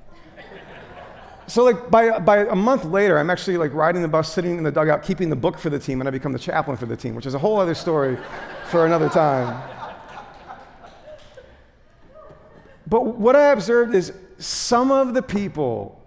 so 1.45 1.63
like 1.63 1.91
by, 1.91 2.17
by 2.17 2.47
a 2.47 2.55
month 2.55 2.85
later, 2.85 3.19
I'm 3.19 3.29
actually 3.29 3.57
like 3.57 3.71
riding 3.71 4.01
the 4.01 4.07
bus, 4.07 4.33
sitting 4.33 4.57
in 4.57 4.63
the 4.63 4.71
dugout, 4.71 5.03
keeping 5.03 5.29
the 5.29 5.35
book 5.35 5.59
for 5.59 5.69
the 5.69 5.77
team, 5.77 6.01
and 6.01 6.07
I 6.07 6.11
become 6.11 6.33
the 6.33 6.39
chaplain 6.39 6.75
for 6.75 6.87
the 6.87 6.97
team, 6.97 7.13
which 7.13 7.27
is 7.27 7.35
a 7.35 7.39
whole 7.39 7.59
other 7.59 7.75
story 7.75 8.17
for 8.71 8.87
another 8.87 9.07
time. 9.07 9.61
But 12.87 13.05
what 13.05 13.35
I 13.35 13.51
observed 13.51 13.93
is 13.93 14.11
some 14.39 14.91
of 14.91 15.13
the 15.13 15.21
people 15.21 16.01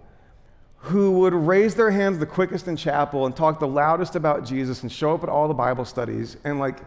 who 0.81 1.11
would 1.11 1.33
raise 1.33 1.75
their 1.75 1.91
hands 1.91 2.17
the 2.17 2.25
quickest 2.25 2.67
in 2.67 2.75
chapel 2.75 3.25
and 3.25 3.35
talk 3.35 3.59
the 3.59 3.67
loudest 3.67 4.15
about 4.15 4.45
Jesus 4.45 4.81
and 4.81 4.91
show 4.91 5.13
up 5.13 5.23
at 5.23 5.29
all 5.29 5.47
the 5.47 5.53
Bible 5.53 5.85
studies 5.85 6.37
and 6.43 6.59
like 6.59 6.79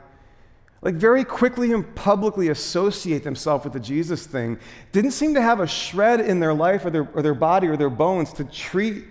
like 0.83 0.97
very 0.97 1.25
quickly 1.25 1.73
and 1.73 1.95
publicly 1.95 2.49
associate 2.49 3.25
themselves 3.25 3.65
with 3.65 3.73
the 3.73 3.81
Jesus 3.81 4.27
thing 4.27 4.59
didn't 4.93 5.13
seem 5.13 5.33
to 5.33 5.41
have 5.41 5.61
a 5.61 5.67
shred 5.67 6.21
in 6.21 6.41
their 6.41 6.53
life 6.53 6.85
or 6.85 6.91
their, 6.91 7.09
or 7.15 7.23
their 7.23 7.35
body 7.35 7.69
or 7.69 7.77
their 7.77 7.89
bones 7.89 8.35
to 8.35 8.45
treat 8.45 9.05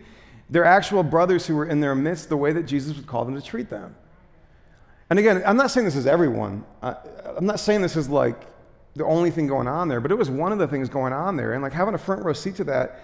their 0.51 0.65
actual 0.65 1.01
brothers 1.01 1.47
who 1.47 1.55
were 1.55 1.65
in 1.65 1.79
their 1.79 1.95
midst 1.95 2.29
the 2.29 2.37
way 2.37 2.53
that 2.53 2.63
Jesus 2.63 2.95
would 2.95 3.07
call 3.07 3.25
them 3.25 3.33
to 3.33 3.41
treat 3.41 3.71
them. 3.71 3.95
And 5.09 5.17
again, 5.17 5.41
I'm 5.47 5.57
not 5.57 5.71
saying 5.71 5.85
this 5.85 5.95
is 5.95 6.05
everyone. 6.05 6.63
I, 6.83 6.95
I'm 7.37 7.45
not 7.47 7.59
saying 7.59 7.81
this 7.81 7.95
is 7.95 8.07
like 8.07 8.39
the 8.95 9.05
only 9.05 9.31
thing 9.31 9.47
going 9.47 9.67
on 9.67 9.87
there, 9.87 9.99
but 9.99 10.11
it 10.11 10.15
was 10.15 10.29
one 10.29 10.51
of 10.51 10.59
the 10.59 10.67
things 10.67 10.89
going 10.89 11.11
on 11.11 11.35
there. 11.35 11.53
And 11.53 11.63
like 11.63 11.73
having 11.73 11.95
a 11.95 11.97
front 11.97 12.23
row 12.23 12.33
seat 12.33 12.55
to 12.57 12.63
that 12.65 12.99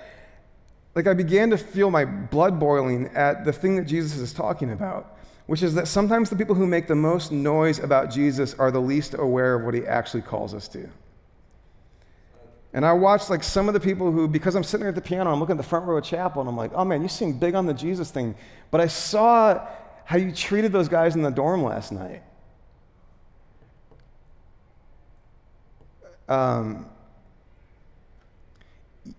like 0.95 1.07
I 1.07 1.13
began 1.13 1.49
to 1.51 1.57
feel 1.57 1.91
my 1.91 2.05
blood 2.05 2.59
boiling 2.59 3.07
at 3.15 3.45
the 3.45 3.53
thing 3.53 3.75
that 3.75 3.85
Jesus 3.85 4.17
is 4.17 4.33
talking 4.33 4.71
about, 4.71 5.17
which 5.45 5.63
is 5.63 5.73
that 5.75 5.87
sometimes 5.87 6.29
the 6.29 6.35
people 6.35 6.55
who 6.55 6.67
make 6.67 6.87
the 6.87 6.95
most 6.95 7.31
noise 7.31 7.79
about 7.79 8.11
Jesus 8.11 8.53
are 8.55 8.71
the 8.71 8.81
least 8.81 9.13
aware 9.13 9.55
of 9.55 9.63
what 9.63 9.73
he 9.73 9.85
actually 9.85 10.21
calls 10.21 10.53
us 10.53 10.67
to. 10.69 10.89
And 12.73 12.85
I 12.85 12.93
watched 12.93 13.29
like 13.29 13.43
some 13.43 13.67
of 13.67 13.73
the 13.73 13.79
people 13.79 14.11
who, 14.11 14.27
because 14.27 14.55
I'm 14.55 14.63
sitting 14.63 14.81
there 14.81 14.89
at 14.89 14.95
the 14.95 15.01
piano, 15.01 15.31
I'm 15.31 15.39
looking 15.39 15.53
at 15.53 15.57
the 15.57 15.63
front 15.63 15.85
row 15.85 15.97
of 15.97 16.03
chapel, 16.03 16.41
and 16.41 16.49
I'm 16.49 16.57
like, 16.57 16.71
oh 16.75 16.85
man, 16.85 17.01
you 17.01 17.07
seem 17.07 17.33
big 17.33 17.55
on 17.55 17.65
the 17.65 17.73
Jesus 17.73 18.11
thing. 18.11 18.35
But 18.69 18.81
I 18.81 18.87
saw 18.87 19.67
how 20.05 20.17
you 20.17 20.31
treated 20.31 20.71
those 20.71 20.87
guys 20.87 21.15
in 21.15 21.21
the 21.21 21.31
dorm 21.31 21.63
last 21.63 21.91
night. 21.91 22.21
Um, 26.27 26.85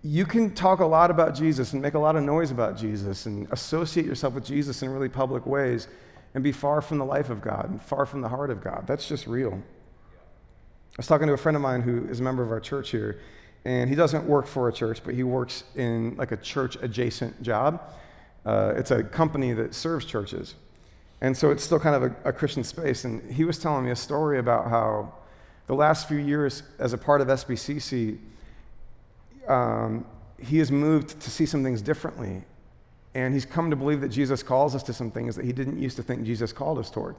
you 0.03 0.25
can 0.25 0.53
talk 0.53 0.79
a 0.79 0.85
lot 0.85 1.11
about 1.11 1.35
Jesus 1.35 1.73
and 1.73 1.81
make 1.81 1.95
a 1.95 1.99
lot 1.99 2.15
of 2.15 2.23
noise 2.23 2.51
about 2.51 2.77
Jesus 2.77 3.25
and 3.25 3.47
associate 3.51 4.05
yourself 4.05 4.33
with 4.33 4.45
Jesus 4.45 4.81
in 4.83 4.89
really 4.89 5.09
public 5.09 5.45
ways 5.45 5.87
and 6.33 6.43
be 6.43 6.51
far 6.51 6.81
from 6.81 6.97
the 6.97 7.05
life 7.05 7.29
of 7.29 7.41
God 7.41 7.69
and 7.69 7.81
far 7.81 8.05
from 8.05 8.21
the 8.21 8.29
heart 8.29 8.49
of 8.49 8.63
God. 8.63 8.85
That's 8.87 9.07
just 9.07 9.27
real. 9.27 9.53
I 9.53 10.97
was 10.97 11.07
talking 11.07 11.27
to 11.27 11.33
a 11.33 11.37
friend 11.37 11.55
of 11.55 11.61
mine 11.61 11.81
who 11.81 12.05
is 12.07 12.19
a 12.19 12.23
member 12.23 12.43
of 12.43 12.51
our 12.51 12.59
church 12.59 12.91
here, 12.91 13.19
and 13.65 13.89
he 13.89 13.95
doesn't 13.95 14.25
work 14.25 14.47
for 14.47 14.69
a 14.69 14.73
church, 14.73 15.01
but 15.03 15.13
he 15.13 15.23
works 15.23 15.63
in 15.75 16.15
like 16.15 16.31
a 16.31 16.37
church 16.37 16.77
adjacent 16.81 17.41
job. 17.41 17.81
Uh, 18.45 18.73
it's 18.75 18.91
a 18.91 19.03
company 19.03 19.53
that 19.53 19.73
serves 19.73 20.05
churches. 20.05 20.55
And 21.21 21.37
so 21.37 21.51
it's 21.51 21.63
still 21.63 21.79
kind 21.79 21.95
of 21.95 22.03
a, 22.03 22.29
a 22.29 22.33
Christian 22.33 22.63
space. 22.63 23.05
And 23.05 23.31
he 23.31 23.43
was 23.43 23.59
telling 23.59 23.85
me 23.85 23.91
a 23.91 23.95
story 23.95 24.39
about 24.39 24.69
how 24.69 25.13
the 25.67 25.75
last 25.75 26.07
few 26.07 26.17
years, 26.17 26.63
as 26.79 26.93
a 26.93 26.97
part 26.97 27.21
of 27.21 27.27
SBCC, 27.27 28.17
um, 29.47 30.05
he 30.39 30.57
has 30.59 30.71
moved 30.71 31.19
to 31.19 31.31
see 31.31 31.45
some 31.45 31.63
things 31.63 31.81
differently. 31.81 32.43
And 33.13 33.33
he's 33.33 33.45
come 33.45 33.69
to 33.69 33.75
believe 33.75 34.01
that 34.01 34.09
Jesus 34.09 34.41
calls 34.41 34.73
us 34.73 34.83
to 34.83 34.93
some 34.93 35.11
things 35.11 35.35
that 35.35 35.45
he 35.45 35.51
didn't 35.51 35.77
used 35.77 35.97
to 35.97 36.03
think 36.03 36.23
Jesus 36.23 36.53
called 36.53 36.79
us 36.79 36.89
toward. 36.89 37.15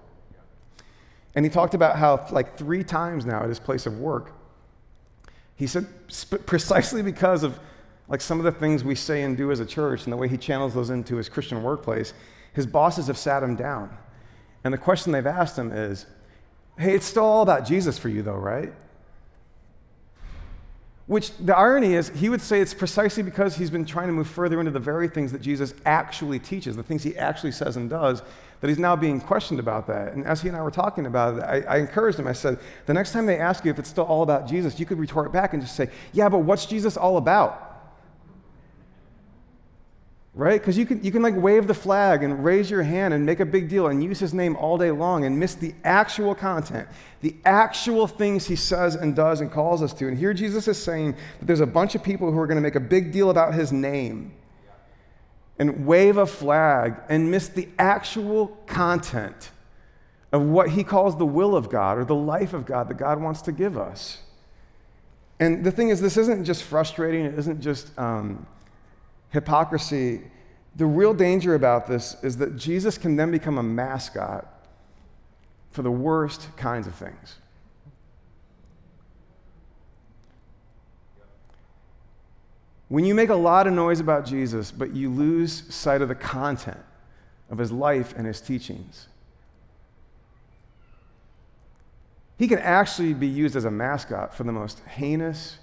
And 1.35 1.45
he 1.45 1.51
talked 1.51 1.75
about 1.75 1.97
how, 1.97 2.27
like, 2.31 2.57
three 2.57 2.83
times 2.83 3.27
now 3.27 3.43
at 3.43 3.49
his 3.49 3.59
place 3.59 3.87
of 3.87 3.99
work, 3.99 4.33
he 5.55 5.67
said, 5.67 5.87
precisely 6.47 7.03
because 7.03 7.43
of 7.43 7.59
like 8.09 8.21
some 8.21 8.39
of 8.39 8.45
the 8.45 8.53
things 8.53 8.85
we 8.85 8.95
say 8.95 9.23
and 9.23 9.37
do 9.37 9.51
as 9.51 9.61
a 9.61 9.67
church 9.67 10.05
and 10.05 10.13
the 10.13 10.17
way 10.17 10.29
he 10.29 10.37
channels 10.37 10.75
those 10.75 10.91
into 10.91 11.17
his 11.17 11.29
Christian 11.29 11.63
workplace, 11.63 12.13
his 12.53 12.67
bosses 12.67 13.07
have 13.07 13.17
sat 13.17 13.43
him 13.43 13.57
down. 13.57 13.97
And 14.65 14.75
the 14.75 14.79
question 14.79 15.13
they've 15.13 15.27
asked 15.27 15.57
him 15.57 15.73
is, 15.73 16.07
hey, 16.79 16.95
it's 16.95 17.07
still 17.07 17.25
all 17.25 17.43
about 17.43 17.67
Jesus 17.67 17.99
for 17.99 18.09
you, 18.09 18.23
though, 18.23 18.35
right? 18.35 18.73
Which 21.07 21.37
the 21.37 21.57
irony 21.57 21.95
is, 21.95 22.11
he 22.11 22.29
would 22.29 22.41
say 22.41 22.61
it's 22.61 22.75
precisely 22.75 23.23
because 23.23 23.57
he's 23.57 23.71
been 23.71 23.85
trying 23.85 24.07
to 24.07 24.13
move 24.13 24.29
further 24.29 24.61
into 24.61 24.71
the 24.71 24.81
very 24.81 25.09
things 25.09 25.33
that 25.33 25.43
Jesus 25.43 25.75
actually 25.85 26.39
teaches, 26.39 26.77
the 26.77 26.83
things 26.83 27.03
he 27.03 27.17
actually 27.17 27.53
says 27.53 27.77
and 27.77 27.91
does, 27.91 28.23
that 28.61 28.69
he's 28.69 28.79
now 28.79 28.95
being 28.95 29.21
questioned 29.21 29.59
about 29.59 29.89
that. 29.89 30.13
And 30.13 30.25
as 30.25 30.41
he 30.41 30.49
and 30.49 30.57
I 30.57 30.63
were 30.63 30.71
talking 30.71 31.07
about 31.07 31.39
it, 31.39 31.43
I, 31.43 31.75
I 31.75 31.79
encouraged 31.79 32.21
him. 32.21 32.29
I 32.29 32.33
said, 32.33 32.61
the 32.87 32.95
next 32.95 33.11
time 33.13 33.27
they 33.27 33.39
ask 33.39 33.65
you 33.65 33.73
if 33.73 33.81
it's 33.81 33.89
still 33.89 34.05
all 34.05 34.23
about 34.23 34.47
Jesus, 34.47 34.79
you 34.79 34.87
could 34.87 34.99
retort 34.99 35.33
back 35.33 35.53
and 35.53 35.61
just 35.61 35.75
say, 35.75 35.91
yeah, 36.13 36.29
but 36.29 36.39
what's 36.39 36.67
Jesus 36.67 36.97
all 36.97 37.17
about? 37.17 37.72
Right? 40.35 40.61
Because 40.61 40.79
you 40.79 40.87
can, 40.87 41.03
you 41.05 41.13
can 41.13 41.23
like 41.23 41.37
wave 41.37 41.67
the 41.67 41.75
flag 41.75 42.23
and 42.23 42.43
raise 42.43 42.71
your 42.71 42.83
hand 42.83 43.13
and 43.13 43.25
make 43.27 43.41
a 43.41 43.45
big 43.45 43.69
deal 43.69 43.89
and 43.89 44.03
use 44.03 44.19
his 44.19 44.33
name 44.33 44.57
all 44.57 44.79
day 44.79 44.91
long 44.91 45.25
and 45.25 45.39
miss 45.39 45.55
the 45.55 45.75
actual 45.85 46.35
content, 46.35 46.89
the 47.21 47.37
actual 47.45 48.07
things 48.07 48.47
he 48.47 48.57
says 48.57 48.95
and 48.95 49.15
does 49.15 49.43
and 49.43 49.51
calls 49.53 49.83
us 49.83 49.93
to. 49.95 50.09
And 50.09 50.17
here 50.17 50.33
Jesus 50.33 50.69
is 50.69 50.83
saying 50.83 51.15
that 51.39 51.47
there's 51.47 51.61
a 51.61 51.67
bunch 51.67 51.95
of 51.95 52.03
people 52.03 52.33
who 52.33 52.39
are 52.39 52.47
going 52.47 52.57
to 52.57 52.63
make 52.63 52.77
a 52.77 52.81
big 52.81 53.13
deal 53.13 53.29
about 53.29 53.53
his 53.53 53.73
name 53.73 54.33
and 55.59 55.87
wave 55.87 56.17
a 56.17 56.27
flag 56.27 56.97
and 57.11 57.31
miss 57.31 57.49
the 57.49 57.69
actual 57.79 58.49
content 58.67 59.51
of 60.33 60.41
what 60.41 60.71
he 60.71 60.83
calls 60.83 61.19
the 61.19 61.27
will 61.27 61.55
of 61.55 61.69
God 61.69 61.99
or 61.99 62.07
the 62.07 62.15
life 62.15 62.55
of 62.55 62.65
God 62.65 62.89
that 62.89 62.97
God 62.97 63.21
wants 63.21 63.43
to 63.43 63.53
give 63.53 63.77
us. 63.77 64.19
And 65.39 65.63
the 65.63 65.71
thing 65.71 65.91
is, 65.91 66.01
this 66.01 66.17
isn't 66.17 66.47
just 66.47 66.63
frustrating, 66.63 67.27
it 67.27 67.39
isn't 67.39 67.61
just. 67.61 67.97
Um, 67.99 68.47
hypocrisy, 69.33 70.21
the 70.77 70.87
real 70.87 71.13
danger 71.13 71.55
about 71.55 71.87
this 71.87 72.17
is 72.23 72.37
that 72.37 72.57
Jesus 72.57 72.97
can 72.97 73.17
then 73.17 73.31
become 73.31 73.59
a 73.59 73.63
mascot 73.63 74.47
for 75.71 75.83
the 75.83 75.91
worst 75.91 76.55
kinds 76.57 76.87
of 76.87 76.95
things. 76.95 77.37
When 82.89 83.07
you 83.07 83.15
make 83.15 83.31
a 83.31 83.35
lot 83.35 83.67
of 83.67 83.73
noise 83.73 84.01
about 84.01 84.27
Jesus, 84.27 84.71
but 84.71 84.95
you 84.95 85.09
lose 85.09 85.75
sight 85.75 86.03
of 86.03 86.09
the 86.09 86.15
content 86.15 86.81
of 87.51 87.57
his 87.57 87.73
life 87.73 88.15
and 88.17 88.27
his 88.27 88.39
teachings, 88.39 89.09
he 92.39 92.47
can 92.47 92.59
actually 92.59 93.15
be 93.15 93.27
used 93.27 93.57
as 93.57 93.65
a 93.65 93.71
mascot 93.71 94.35
for 94.35 94.43
the 94.45 94.53
most 94.53 94.81
heinous, 94.81 95.57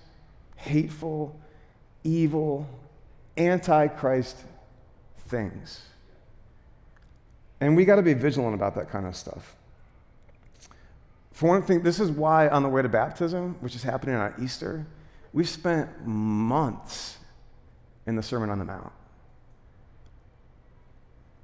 hateful, 0.56 1.40
evil, 2.04 2.68
antichrist 3.40 4.38
things. 5.28 5.82
And 7.62 7.76
we 7.76 7.86
got 7.86 7.96
to 7.96 8.02
be 8.02 8.14
vigilant 8.14 8.56
about 8.56 8.76
that 8.76 8.90
kind 8.90 9.06
of 9.06 9.16
stuff. 9.16 9.56
For 11.32 11.48
one 11.48 11.62
thing, 11.62 11.84
this 11.84 12.00
is 12.00 12.12
why 12.12 12.50
on 12.50 12.64
the 12.64 12.70
way 12.70 12.82
to 12.82 12.90
baptism, 12.90 13.56
which 13.62 13.76
is 13.76 13.84
happening 13.84 14.16
on 14.16 14.34
Easter, 14.42 14.86
we've 15.32 15.48
spent 15.48 16.06
months 16.06 17.18
in 18.06 18.16
the 18.16 18.24
Sermon 18.24 18.50
on 18.50 18.60
the 18.60 18.66
Mount. 18.66 18.92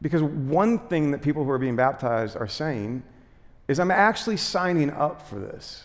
Because 0.02 0.22
one 0.22 0.80
thing 0.80 1.12
that 1.12 1.22
people 1.22 1.44
who 1.44 1.50
are 1.50 1.58
being 1.58 1.76
baptized 1.76 2.36
are 2.36 2.48
saying 2.48 3.04
is, 3.68 3.80
I'm 3.80 3.92
actually 3.92 4.38
signing 4.38 4.92
up 4.92 5.28
for 5.28 5.40
this, 5.40 5.84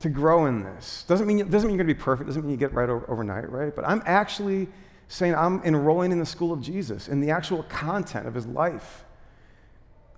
to 0.00 0.08
grow 0.08 0.46
in 0.46 0.62
this. 0.62 1.04
Doesn't 1.08 1.26
mean, 1.26 1.38
doesn't 1.48 1.68
mean 1.68 1.76
you're 1.76 1.84
going 1.84 1.88
to 1.88 1.94
be 1.94 2.00
perfect, 2.00 2.28
doesn't 2.28 2.42
mean 2.42 2.50
you 2.50 2.56
get 2.56 2.72
right 2.74 2.88
over, 2.88 3.10
overnight, 3.10 3.50
right? 3.50 3.74
But 3.74 3.86
I'm 3.88 4.02
actually 4.04 4.68
saying, 5.12 5.34
I'm 5.34 5.62
enrolling 5.62 6.10
in 6.10 6.18
the 6.18 6.24
school 6.24 6.54
of 6.54 6.62
Jesus, 6.62 7.06
in 7.06 7.20
the 7.20 7.30
actual 7.30 7.64
content 7.64 8.26
of 8.26 8.32
his 8.32 8.46
life. 8.46 9.04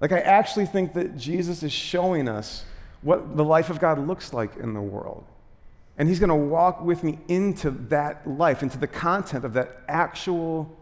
Like, 0.01 0.13
I 0.13 0.21
actually 0.21 0.67
think 0.67 0.93
that 0.93 1.17
Jesus 1.17 1.65
is 1.65 1.73
showing 1.73 2.29
us 2.29 2.65
what 3.03 3.37
the 3.37 3.43
life 3.43 3.71
of 3.71 3.81
God 3.81 3.99
looks 3.99 4.33
like 4.33 4.57
in 4.57 4.73
the 4.73 4.81
world. 4.81 5.25
And 5.99 6.09
he's 6.09 6.21
going 6.21 6.29
to 6.29 6.37
walk 6.37 6.81
with 6.81 7.03
me 7.03 7.19
into 7.27 7.71
that 7.89 8.25
life, 8.25 8.63
into 8.63 8.79
the 8.79 8.87
content 8.87 9.45
of 9.45 9.55
that 9.55 9.81
actual 9.89 10.79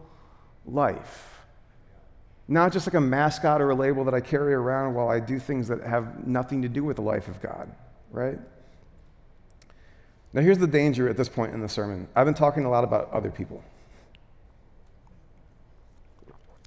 life. 0.66 1.38
Not 2.48 2.70
just 2.70 2.86
like 2.86 2.94
a 2.94 3.00
mascot 3.00 3.62
or 3.62 3.70
a 3.70 3.74
label 3.74 4.04
that 4.04 4.14
I 4.14 4.20
carry 4.20 4.52
around 4.52 4.92
while 4.92 5.08
I 5.08 5.20
do 5.20 5.38
things 5.38 5.68
that 5.68 5.82
have 5.84 6.26
nothing 6.26 6.60
to 6.60 6.68
do 6.68 6.84
with 6.84 6.96
the 6.96 7.02
life 7.02 7.28
of 7.28 7.40
God, 7.40 7.74
right? 8.10 8.38
Now, 10.34 10.42
here's 10.42 10.58
the 10.58 10.66
danger 10.66 11.08
at 11.08 11.16
this 11.16 11.30
point 11.30 11.54
in 11.54 11.62
the 11.62 11.68
sermon. 11.68 12.08
I've 12.14 12.26
been 12.26 12.34
talking 12.34 12.66
a 12.66 12.70
lot 12.70 12.84
about 12.84 13.10
other 13.10 13.30
people. 13.30 13.62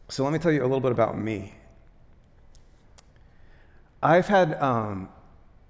So, 0.10 0.24
let 0.24 0.34
me 0.34 0.40
tell 0.40 0.52
you 0.52 0.62
a 0.62 0.68
little 0.68 0.80
bit 0.80 0.92
about 0.92 1.18
me. 1.18 1.54
I've 4.04 4.28
had 4.28 4.54
um, 4.62 5.10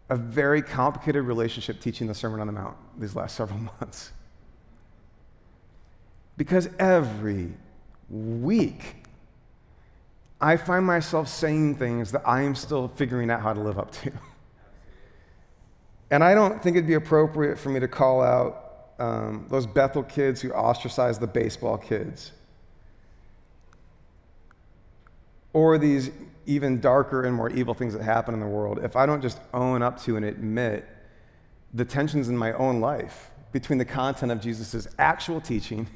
a 0.09 0.15
very 0.15 0.61
complicated 0.61 1.23
relationship 1.23 1.79
teaching 1.79 2.07
the 2.07 2.13
Sermon 2.13 2.41
on 2.41 2.47
the 2.47 2.53
Mount 2.53 2.77
these 2.99 3.15
last 3.15 3.36
several 3.38 3.59
months. 3.59 4.11
Because 6.38 6.69
every 6.79 7.53
week, 8.09 9.05
I 10.41 10.57
find 10.57 10.86
myself 10.86 11.29
saying 11.29 11.75
things 11.75 12.11
that 12.11 12.27
I 12.27 12.41
am 12.41 12.55
still 12.55 12.89
figuring 12.89 13.31
out 13.31 13.41
how 13.41 13.53
to 13.53 13.59
live 13.59 13.79
up 13.79 13.91
to. 14.03 14.11
And 16.11 16.23
I 16.23 16.36
don't 16.36 16.61
think 16.61 16.75
it'd 16.75 16.88
be 16.88 16.93
appropriate 16.95 17.57
for 17.57 17.69
me 17.69 17.79
to 17.79 17.88
call 17.88 18.21
out 18.21 18.91
um, 18.99 19.47
those 19.49 19.65
Bethel 19.65 20.03
kids 20.03 20.41
who 20.41 20.51
ostracized 20.51 21.19
the 21.19 21.27
baseball 21.27 21.77
kids. 21.77 22.31
Or 25.56 25.78
these 25.78 26.12
even 26.45 26.82
darker 26.82 27.24
and 27.24 27.34
more 27.34 27.49
evil 27.49 27.74
things 27.74 27.93
that 27.93 28.01
happen 28.01 28.34
in 28.34 28.41
the 28.41 28.45
world 28.45 28.78
if 28.84 28.97
I 28.97 29.06
don't 29.06 29.22
just 29.22 29.39
own 29.53 29.82
up 29.82 30.01
to 30.03 30.18
and 30.18 30.26
admit 30.26 30.86
the 31.74 31.86
tensions 31.86 32.28
in 32.28 32.36
my 32.36 32.51
own 32.53 32.82
life 32.82 33.32
between 33.53 33.80
the 33.80 33.86
content 33.86 34.34
of 34.34 34.41
Jesus' 34.41 34.86
actual 34.99 35.39
teaching 35.39 35.88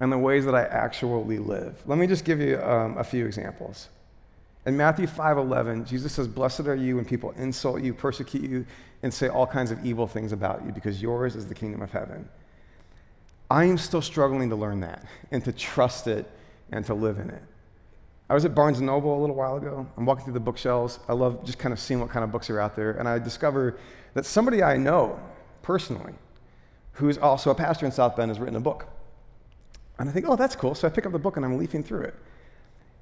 and 0.00 0.10
the 0.10 0.18
ways 0.18 0.44
that 0.44 0.56
I 0.56 0.64
actually 0.64 1.38
live. 1.38 1.80
Let 1.86 1.98
me 1.98 2.08
just 2.08 2.24
give 2.24 2.40
you 2.40 2.60
um, 2.62 2.98
a 2.98 3.04
few 3.04 3.26
examples. 3.26 3.90
In 4.66 4.76
Matthew 4.76 5.06
5:11, 5.06 5.86
Jesus 5.86 6.12
says, 6.12 6.26
"Blessed 6.26 6.66
are 6.66 6.74
you 6.74 6.96
when 6.96 7.04
people 7.04 7.30
insult 7.36 7.80
you, 7.80 7.94
persecute 7.94 8.50
you, 8.50 8.66
and 9.04 9.14
say 9.14 9.28
all 9.28 9.46
kinds 9.46 9.70
of 9.70 9.86
evil 9.86 10.08
things 10.08 10.32
about 10.32 10.66
you, 10.66 10.72
because 10.72 11.00
yours 11.00 11.36
is 11.36 11.46
the 11.46 11.54
kingdom 11.54 11.80
of 11.80 11.92
heaven." 11.92 12.28
I 13.48 13.66
am 13.66 13.78
still 13.78 14.02
struggling 14.02 14.50
to 14.50 14.56
learn 14.56 14.80
that 14.80 15.06
and 15.30 15.44
to 15.44 15.52
trust 15.52 16.08
it 16.08 16.28
and 16.72 16.84
to 16.86 16.94
live 16.94 17.20
in 17.20 17.30
it. 17.30 17.42
I 18.28 18.34
was 18.34 18.44
at 18.44 18.54
Barnes 18.54 18.80
& 18.80 18.82
Noble 18.82 19.18
a 19.18 19.20
little 19.20 19.36
while 19.36 19.56
ago. 19.56 19.86
I'm 19.96 20.06
walking 20.06 20.24
through 20.24 20.34
the 20.34 20.40
bookshelves. 20.40 20.98
I 21.08 21.12
love 21.12 21.44
just 21.44 21.58
kind 21.58 21.72
of 21.72 21.78
seeing 21.78 22.00
what 22.00 22.08
kind 22.08 22.24
of 22.24 22.32
books 22.32 22.48
are 22.48 22.58
out 22.58 22.74
there. 22.74 22.92
And 22.92 23.06
I 23.06 23.18
discover 23.18 23.78
that 24.14 24.24
somebody 24.24 24.62
I 24.62 24.76
know 24.76 25.20
personally, 25.62 26.14
who 26.92 27.08
is 27.08 27.18
also 27.18 27.50
a 27.50 27.54
pastor 27.54 27.84
in 27.84 27.92
South 27.92 28.16
Bend, 28.16 28.30
has 28.30 28.38
written 28.38 28.56
a 28.56 28.60
book. 28.60 28.86
And 29.98 30.08
I 30.08 30.12
think, 30.12 30.26
oh, 30.28 30.36
that's 30.36 30.56
cool. 30.56 30.74
So 30.74 30.88
I 30.88 30.90
pick 30.90 31.04
up 31.04 31.12
the 31.12 31.18
book 31.18 31.36
and 31.36 31.44
I'm 31.44 31.58
leafing 31.58 31.82
through 31.82 32.02
it. 32.02 32.14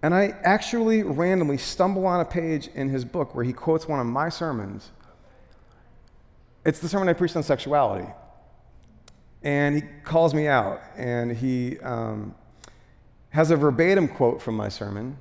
And 0.02 0.12
I 0.12 0.34
actually 0.42 1.04
randomly 1.04 1.56
stumble 1.56 2.06
on 2.06 2.20
a 2.20 2.24
page 2.24 2.68
in 2.74 2.88
his 2.88 3.04
book 3.04 3.34
where 3.34 3.44
he 3.44 3.52
quotes 3.52 3.86
one 3.86 4.00
of 4.00 4.06
my 4.06 4.28
sermons. 4.28 4.90
It's 6.64 6.80
the 6.80 6.88
sermon 6.88 7.08
I 7.08 7.12
preached 7.12 7.36
on 7.36 7.44
sexuality. 7.44 8.08
And 9.44 9.76
he 9.76 9.82
calls 10.04 10.34
me 10.34 10.48
out 10.48 10.80
and 10.96 11.36
he 11.36 11.78
um, 11.80 12.34
has 13.32 13.50
a 13.50 13.56
verbatim 13.56 14.08
quote 14.08 14.40
from 14.40 14.56
my 14.56 14.68
sermon. 14.68 15.16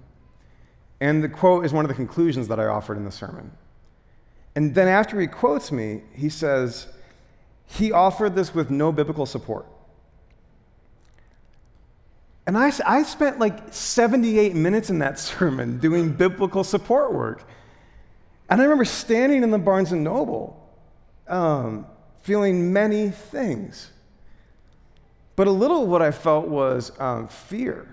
And 1.00 1.24
the 1.24 1.30
quote 1.30 1.66
is 1.66 1.74
one 1.74 1.84
of 1.84 1.90
the 1.90 1.96
conclusions 1.96 2.48
that 2.50 2.60
I 2.60 2.68
offered 2.68 2.98
in 2.98 3.06
the 3.06 3.12
sermon. 3.12 3.52
And 4.56 4.76
then 4.76 4.88
after 4.88 5.20
he 5.20 5.28
quotes 5.28 5.72
me, 5.72 6.02
he 6.14 6.30
says, 6.30 6.88
he 7.66 7.92
offered 7.92 8.36
this 8.36 8.54
with 8.54 8.70
no 8.70 8.92
biblical 8.92 9.26
support. 9.26 9.66
And 12.46 12.58
I, 12.58 12.72
I 12.86 13.04
spent 13.04 13.40
like 13.40 13.74
78 13.74 14.56
minutes 14.56 14.90
in 14.90 15.00
that 15.00 15.18
sermon 15.30 15.80
doing 15.80 16.12
biblical 16.12 16.64
support 16.64 17.14
work. 17.14 17.48
And 18.50 18.60
I 18.60 18.66
remember 18.66 18.86
standing 18.86 19.44
in 19.44 19.52
the 19.52 19.58
Barnes 19.58 19.94
and 19.94 20.04
Noble, 20.04 20.70
um, 21.28 21.86
feeling 22.24 22.74
many 22.74 23.10
things. 23.10 23.90
But 25.38 25.48
a 25.48 25.52
little 25.52 25.84
of 25.84 25.90
what 25.90 26.02
I 26.02 26.12
felt 26.12 26.50
was 26.50 26.92
um, 27.00 27.30
fear. 27.30 27.88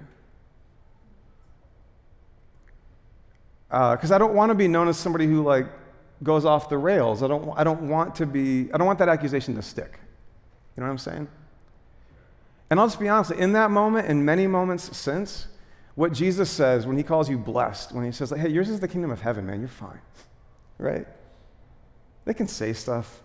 Because 3.69 4.11
uh, 4.11 4.14
I 4.14 4.19
don't 4.19 4.35
want 4.35 4.51
to 4.51 4.55
be 4.55 4.69
known 4.69 4.89
as 4.89 4.97
somebody 4.97 5.27
who 5.27 5.43
like 5.43 5.66
goes 6.23 6.45
off 6.45 6.69
the 6.69 6.79
rails. 6.79 7.23
I 7.23 7.29
don't, 7.29 7.53
I 7.57 7.64
don't 7.64 7.89
want 7.89 8.14
to 8.16 8.27
be, 8.27 8.73
I 8.73 8.79
don't 8.79 8.87
want 8.87 8.99
that 8.99 9.09
accusation 9.09 9.55
to 9.57 9.62
stick. 9.62 10.01
You 10.77 10.81
know 10.81 10.87
what 10.87 10.93
I'm 10.93 10.99
saying? 10.99 11.29
And 12.71 12.79
I'll 12.79 12.87
just 12.87 13.01
be 13.01 13.09
honest, 13.09 13.31
in 13.33 13.53
that 13.53 13.71
moment 13.71 14.09
and 14.09 14.25
many 14.25 14.47
moments 14.47 14.97
since, 14.97 15.47
what 15.95 16.12
Jesus 16.12 16.49
says 16.51 16.87
when 16.87 16.97
he 16.97 17.03
calls 17.03 17.29
you 17.29 17.37
blessed, 17.37 17.93
when 17.93 18.05
he 18.05 18.12
says, 18.12 18.31
like, 18.31 18.41
hey, 18.41 18.51
yours 18.51 18.69
is 18.69 18.79
the 18.79 18.87
kingdom 18.87 19.11
of 19.11 19.21
heaven, 19.21 19.47
man, 19.47 19.59
you're 19.59 19.69
fine. 19.69 20.01
Right? 20.79 21.07
They 22.25 22.35
can 22.35 22.47
say 22.47 22.73
stuff. 22.73 23.21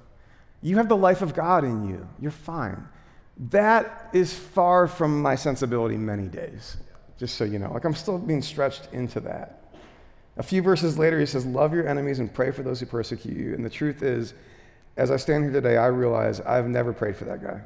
You 0.61 0.77
have 0.77 0.89
the 0.89 0.97
life 0.97 1.21
of 1.21 1.35
God 1.35 1.63
in 1.65 1.87
you. 1.87 2.07
You're 2.19 2.31
fine. 2.31 2.87
That 3.49 4.09
is 4.13 4.33
far 4.33 4.87
from 4.87 5.21
my 5.21 5.35
sensibility 5.35 5.97
many 5.97 6.27
days, 6.27 6.77
just 7.17 7.35
so 7.35 7.43
you 7.43 7.59
know. 7.59 7.71
Like, 7.71 7.83
I'm 7.83 7.93
still 7.93 8.17
being 8.17 8.41
stretched 8.41 8.89
into 8.91 9.19
that. 9.21 9.62
A 10.37 10.43
few 10.43 10.61
verses 10.61 10.97
later, 10.97 11.19
he 11.19 11.25
says, 11.25 11.45
Love 11.45 11.73
your 11.73 11.87
enemies 11.87 12.19
and 12.19 12.33
pray 12.33 12.51
for 12.51 12.63
those 12.63 12.79
who 12.79 12.85
persecute 12.85 13.37
you. 13.37 13.53
And 13.53 13.63
the 13.63 13.69
truth 13.69 14.01
is, 14.01 14.33
as 14.97 15.11
I 15.11 15.17
stand 15.17 15.43
here 15.43 15.53
today, 15.53 15.77
I 15.77 15.87
realize 15.87 16.39
I've 16.41 16.67
never 16.67 16.93
prayed 16.93 17.15
for 17.15 17.25
that 17.25 17.43
guy. 17.43 17.61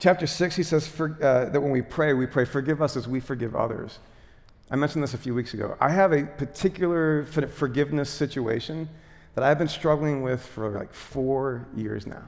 Chapter 0.00 0.26
6, 0.26 0.56
he 0.56 0.62
says 0.62 0.86
for, 0.86 1.16
uh, 1.22 1.46
that 1.46 1.60
when 1.60 1.72
we 1.72 1.82
pray, 1.82 2.12
we 2.12 2.26
pray, 2.26 2.44
Forgive 2.44 2.80
us 2.82 2.96
as 2.96 3.08
we 3.08 3.20
forgive 3.20 3.56
others. 3.56 3.98
I 4.70 4.76
mentioned 4.76 5.02
this 5.02 5.14
a 5.14 5.18
few 5.18 5.34
weeks 5.34 5.54
ago. 5.54 5.76
I 5.80 5.88
have 5.88 6.12
a 6.12 6.24
particular 6.24 7.24
forgiveness 7.24 8.10
situation 8.10 8.88
that 9.34 9.42
I've 9.42 9.58
been 9.58 9.68
struggling 9.68 10.22
with 10.22 10.44
for 10.44 10.68
like 10.70 10.92
four 10.92 11.66
years 11.74 12.06
now. 12.06 12.22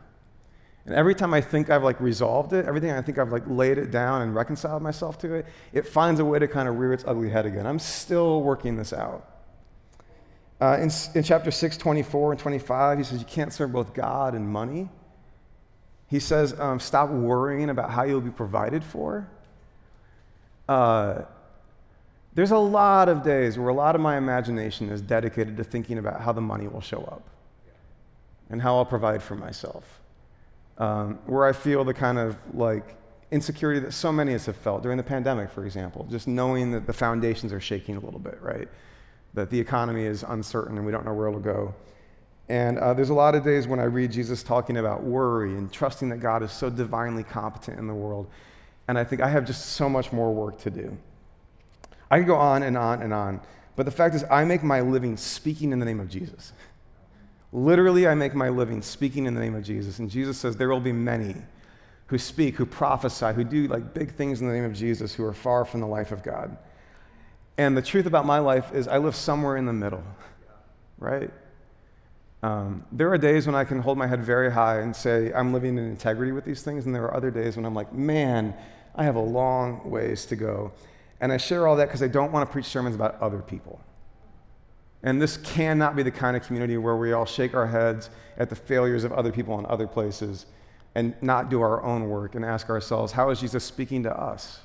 And 0.86 0.94
every 0.94 1.14
time 1.14 1.34
I 1.34 1.40
think 1.40 1.68
I've 1.68 1.82
like 1.82 2.00
resolved 2.00 2.52
it, 2.52 2.64
everything 2.66 2.90
I 2.90 3.02
think 3.02 3.18
I've 3.18 3.32
like 3.32 3.44
laid 3.46 3.78
it 3.78 3.90
down 3.90 4.22
and 4.22 4.34
reconciled 4.34 4.82
myself 4.82 5.18
to 5.18 5.34
it, 5.34 5.46
it 5.72 5.86
finds 5.86 6.20
a 6.20 6.24
way 6.24 6.38
to 6.38 6.48
kind 6.48 6.68
of 6.68 6.78
rear 6.78 6.92
its 6.92 7.04
ugly 7.06 7.28
head 7.28 7.46
again. 7.46 7.66
I'm 7.66 7.78
still 7.78 8.42
working 8.42 8.76
this 8.76 8.92
out. 8.92 9.26
Uh, 10.60 10.78
in, 10.80 10.90
in 11.14 11.22
chapter 11.22 11.50
6, 11.50 11.76
24 11.76 12.32
and 12.32 12.40
25, 12.40 12.98
he 12.98 13.04
says, 13.04 13.18
You 13.18 13.26
can't 13.26 13.52
serve 13.52 13.72
both 13.72 13.94
God 13.94 14.34
and 14.34 14.48
money. 14.48 14.88
He 16.06 16.18
says, 16.18 16.58
um, 16.58 16.80
Stop 16.80 17.10
worrying 17.10 17.70
about 17.70 17.90
how 17.90 18.04
you'll 18.04 18.20
be 18.20 18.30
provided 18.30 18.82
for. 18.82 19.28
Uh, 20.68 21.22
there's 22.34 22.52
a 22.52 22.58
lot 22.58 23.08
of 23.08 23.22
days 23.22 23.58
where 23.58 23.68
a 23.68 23.74
lot 23.74 23.94
of 23.94 24.00
my 24.00 24.16
imagination 24.16 24.88
is 24.88 25.00
dedicated 25.00 25.56
to 25.56 25.64
thinking 25.64 25.98
about 25.98 26.20
how 26.20 26.32
the 26.32 26.40
money 26.40 26.68
will 26.68 26.80
show 26.80 27.02
up 27.02 27.28
and 28.48 28.62
how 28.62 28.76
I'll 28.76 28.84
provide 28.84 29.22
for 29.22 29.34
myself 29.34 29.99
um, 30.80 31.18
where 31.26 31.44
I 31.44 31.52
feel 31.52 31.84
the 31.84 31.94
kind 31.94 32.18
of 32.18 32.36
like 32.52 32.96
insecurity 33.30 33.78
that 33.80 33.92
so 33.92 34.10
many 34.10 34.32
of 34.32 34.40
us 34.40 34.46
have 34.46 34.56
felt 34.56 34.82
during 34.82 34.96
the 34.96 35.04
pandemic, 35.04 35.50
for 35.50 35.64
example, 35.64 36.06
just 36.10 36.26
knowing 36.26 36.72
that 36.72 36.86
the 36.86 36.92
foundations 36.92 37.52
are 37.52 37.60
shaking 37.60 37.96
a 37.96 38.00
little 38.00 38.18
bit, 38.18 38.38
right? 38.40 38.66
That 39.34 39.50
the 39.50 39.60
economy 39.60 40.04
is 40.04 40.24
uncertain 40.26 40.76
and 40.78 40.84
we 40.84 40.90
don't 40.90 41.04
know 41.04 41.14
where 41.14 41.28
it'll 41.28 41.38
go. 41.38 41.74
And 42.48 42.78
uh, 42.78 42.94
there's 42.94 43.10
a 43.10 43.14
lot 43.14 43.36
of 43.36 43.44
days 43.44 43.68
when 43.68 43.78
I 43.78 43.84
read 43.84 44.10
Jesus 44.10 44.42
talking 44.42 44.78
about 44.78 45.04
worry 45.04 45.50
and 45.50 45.72
trusting 45.72 46.08
that 46.08 46.16
God 46.16 46.42
is 46.42 46.50
so 46.50 46.68
divinely 46.68 47.22
competent 47.22 47.78
in 47.78 47.86
the 47.86 47.94
world. 47.94 48.28
And 48.88 48.98
I 48.98 49.04
think 49.04 49.22
I 49.22 49.28
have 49.28 49.44
just 49.44 49.66
so 49.66 49.88
much 49.88 50.12
more 50.12 50.34
work 50.34 50.58
to 50.62 50.70
do. 50.70 50.96
I 52.10 52.18
could 52.18 52.26
go 52.26 52.34
on 52.34 52.64
and 52.64 52.76
on 52.76 53.02
and 53.02 53.12
on. 53.12 53.40
But 53.76 53.84
the 53.84 53.92
fact 53.92 54.16
is, 54.16 54.24
I 54.28 54.44
make 54.44 54.64
my 54.64 54.80
living 54.80 55.16
speaking 55.16 55.72
in 55.72 55.78
the 55.78 55.86
name 55.86 56.00
of 56.00 56.08
Jesus. 56.08 56.52
Literally, 57.52 58.06
I 58.06 58.14
make 58.14 58.34
my 58.34 58.48
living 58.48 58.80
speaking 58.80 59.26
in 59.26 59.34
the 59.34 59.40
name 59.40 59.54
of 59.54 59.64
Jesus. 59.64 59.98
And 59.98 60.08
Jesus 60.08 60.38
says, 60.38 60.56
There 60.56 60.68
will 60.68 60.80
be 60.80 60.92
many 60.92 61.34
who 62.06 62.18
speak, 62.18 62.56
who 62.56 62.66
prophesy, 62.66 63.32
who 63.32 63.44
do 63.44 63.68
like 63.68 63.94
big 63.94 64.14
things 64.14 64.40
in 64.40 64.48
the 64.48 64.52
name 64.52 64.64
of 64.64 64.72
Jesus, 64.72 65.14
who 65.14 65.24
are 65.24 65.32
far 65.32 65.64
from 65.64 65.80
the 65.80 65.86
life 65.86 66.12
of 66.12 66.22
God. 66.22 66.56
And 67.56 67.76
the 67.76 67.82
truth 67.82 68.06
about 68.06 68.24
my 68.24 68.38
life 68.38 68.72
is, 68.72 68.88
I 68.88 68.98
live 68.98 69.14
somewhere 69.14 69.56
in 69.56 69.66
the 69.66 69.72
middle, 69.72 70.02
right? 70.98 71.30
Um, 72.42 72.84
there 72.90 73.12
are 73.12 73.18
days 73.18 73.46
when 73.46 73.54
I 73.54 73.64
can 73.64 73.80
hold 73.80 73.98
my 73.98 74.06
head 74.06 74.24
very 74.24 74.50
high 74.50 74.80
and 74.80 74.94
say, 74.94 75.32
I'm 75.32 75.52
living 75.52 75.76
in 75.76 75.84
integrity 75.84 76.32
with 76.32 76.44
these 76.44 76.62
things. 76.62 76.86
And 76.86 76.94
there 76.94 77.04
are 77.04 77.14
other 77.14 77.30
days 77.30 77.56
when 77.56 77.66
I'm 77.66 77.74
like, 77.74 77.92
man, 77.92 78.54
I 78.94 79.04
have 79.04 79.16
a 79.16 79.20
long 79.20 79.88
ways 79.90 80.24
to 80.26 80.36
go. 80.36 80.72
And 81.20 81.32
I 81.32 81.36
share 81.36 81.68
all 81.68 81.76
that 81.76 81.86
because 81.86 82.02
I 82.02 82.08
don't 82.08 82.32
want 82.32 82.48
to 82.48 82.52
preach 82.52 82.66
sermons 82.66 82.94
about 82.94 83.20
other 83.20 83.40
people. 83.40 83.80
And 85.02 85.20
this 85.20 85.38
cannot 85.38 85.96
be 85.96 86.02
the 86.02 86.10
kind 86.10 86.36
of 86.36 86.42
community 86.42 86.76
where 86.76 86.96
we 86.96 87.12
all 87.12 87.24
shake 87.24 87.54
our 87.54 87.66
heads 87.66 88.10
at 88.36 88.50
the 88.50 88.56
failures 88.56 89.04
of 89.04 89.12
other 89.12 89.32
people 89.32 89.58
in 89.58 89.66
other 89.66 89.86
places 89.86 90.46
and 90.94 91.14
not 91.22 91.48
do 91.48 91.60
our 91.60 91.82
own 91.82 92.08
work 92.08 92.34
and 92.34 92.44
ask 92.44 92.68
ourselves, 92.68 93.12
how 93.12 93.30
is 93.30 93.40
Jesus 93.40 93.64
speaking 93.64 94.02
to 94.02 94.14
us? 94.14 94.60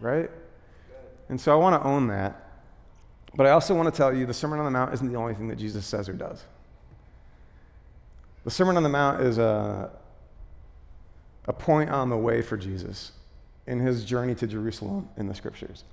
Right? 0.00 0.30
And 1.28 1.40
so 1.40 1.52
I 1.52 1.56
want 1.56 1.80
to 1.80 1.86
own 1.86 2.06
that. 2.08 2.46
But 3.34 3.46
I 3.46 3.50
also 3.50 3.74
want 3.74 3.92
to 3.92 3.96
tell 3.96 4.14
you 4.14 4.26
the 4.26 4.34
Sermon 4.34 4.58
on 4.58 4.64
the 4.64 4.70
Mount 4.70 4.94
isn't 4.94 5.12
the 5.12 5.18
only 5.18 5.34
thing 5.34 5.48
that 5.48 5.56
Jesus 5.56 5.86
says 5.86 6.08
or 6.08 6.12
does. 6.12 6.44
The 8.44 8.50
Sermon 8.50 8.76
on 8.76 8.82
the 8.82 8.88
Mount 8.88 9.20
is 9.20 9.38
a, 9.38 9.90
a 11.46 11.52
point 11.52 11.90
on 11.90 12.08
the 12.08 12.16
way 12.16 12.42
for 12.42 12.56
Jesus 12.56 13.12
in 13.66 13.78
his 13.78 14.04
journey 14.04 14.34
to 14.36 14.46
Jerusalem 14.46 15.08
in 15.16 15.28
the 15.28 15.34
scriptures. 15.34 15.84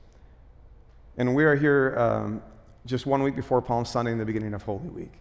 And 1.18 1.36
we 1.36 1.44
are 1.44 1.56
here 1.56 1.96
um, 1.98 2.42
just 2.88 3.06
one 3.06 3.22
week 3.22 3.36
before 3.36 3.62
Palm 3.62 3.86
Sunday 3.86 4.12
in 4.12 4.18
the 4.18 4.26
beginning 4.26 4.54
of 4.54 4.64
Holy 4.64 4.90
Week. 4.90 5.12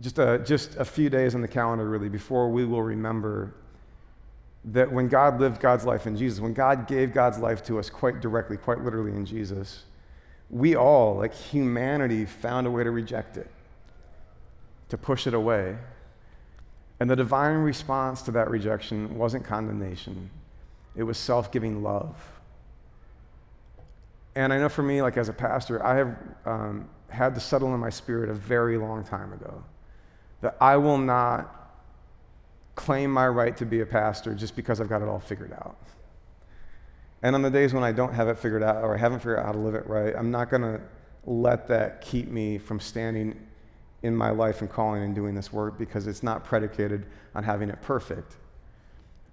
Just 0.00 0.18
a, 0.18 0.38
just 0.40 0.76
a 0.76 0.84
few 0.84 1.08
days 1.08 1.34
on 1.34 1.40
the 1.40 1.48
calendar, 1.48 1.88
really, 1.88 2.08
before 2.08 2.50
we 2.50 2.64
will 2.64 2.82
remember 2.82 3.54
that 4.64 4.90
when 4.92 5.08
God 5.08 5.40
lived 5.40 5.60
God's 5.60 5.84
life 5.84 6.06
in 6.06 6.16
Jesus, 6.16 6.40
when 6.40 6.52
God 6.52 6.86
gave 6.86 7.12
God's 7.12 7.38
life 7.38 7.64
to 7.64 7.78
us 7.78 7.88
quite 7.88 8.20
directly, 8.20 8.56
quite 8.56 8.82
literally 8.82 9.12
in 9.12 9.24
Jesus, 9.24 9.84
we 10.50 10.74
all, 10.74 11.16
like 11.16 11.32
humanity, 11.32 12.24
found 12.24 12.66
a 12.66 12.70
way 12.70 12.82
to 12.82 12.90
reject 12.90 13.36
it, 13.36 13.50
to 14.88 14.98
push 14.98 15.26
it 15.26 15.34
away. 15.34 15.76
And 17.00 17.08
the 17.08 17.16
divine 17.16 17.58
response 17.58 18.22
to 18.22 18.32
that 18.32 18.50
rejection 18.50 19.16
wasn't 19.16 19.44
condemnation, 19.44 20.30
it 20.96 21.04
was 21.04 21.16
self 21.16 21.52
giving 21.52 21.82
love. 21.82 22.16
And 24.34 24.52
I 24.52 24.58
know 24.58 24.68
for 24.68 24.82
me, 24.82 25.02
like 25.02 25.16
as 25.16 25.28
a 25.28 25.32
pastor, 25.32 25.84
I 25.84 25.96
have 25.96 26.16
um, 26.44 26.88
had 27.08 27.34
to 27.34 27.40
settle 27.40 27.74
in 27.74 27.80
my 27.80 27.90
spirit 27.90 28.30
a 28.30 28.34
very 28.34 28.76
long 28.76 29.04
time 29.04 29.32
ago 29.32 29.64
that 30.40 30.56
I 30.60 30.76
will 30.76 30.98
not 30.98 31.54
claim 32.74 33.10
my 33.10 33.26
right 33.26 33.56
to 33.56 33.66
be 33.66 33.80
a 33.80 33.86
pastor 33.86 34.34
just 34.34 34.54
because 34.54 34.80
I've 34.80 34.88
got 34.88 35.02
it 35.02 35.08
all 35.08 35.18
figured 35.18 35.52
out. 35.52 35.76
And 37.22 37.34
on 37.34 37.42
the 37.42 37.50
days 37.50 37.74
when 37.74 37.82
I 37.82 37.90
don't 37.90 38.14
have 38.14 38.28
it 38.28 38.38
figured 38.38 38.62
out 38.62 38.84
or 38.84 38.94
I 38.94 38.98
haven't 38.98 39.18
figured 39.18 39.40
out 39.40 39.46
how 39.46 39.52
to 39.52 39.58
live 39.58 39.74
it 39.74 39.86
right, 39.88 40.14
I'm 40.14 40.30
not 40.30 40.50
going 40.50 40.62
to 40.62 40.80
let 41.26 41.66
that 41.68 42.00
keep 42.00 42.28
me 42.28 42.58
from 42.58 42.78
standing 42.78 43.48
in 44.02 44.16
my 44.16 44.30
life 44.30 44.60
and 44.60 44.70
calling 44.70 45.02
and 45.02 45.14
doing 45.14 45.34
this 45.34 45.52
work 45.52 45.76
because 45.76 46.06
it's 46.06 46.22
not 46.22 46.44
predicated 46.44 47.06
on 47.34 47.42
having 47.42 47.68
it 47.68 47.82
perfect. 47.82 48.36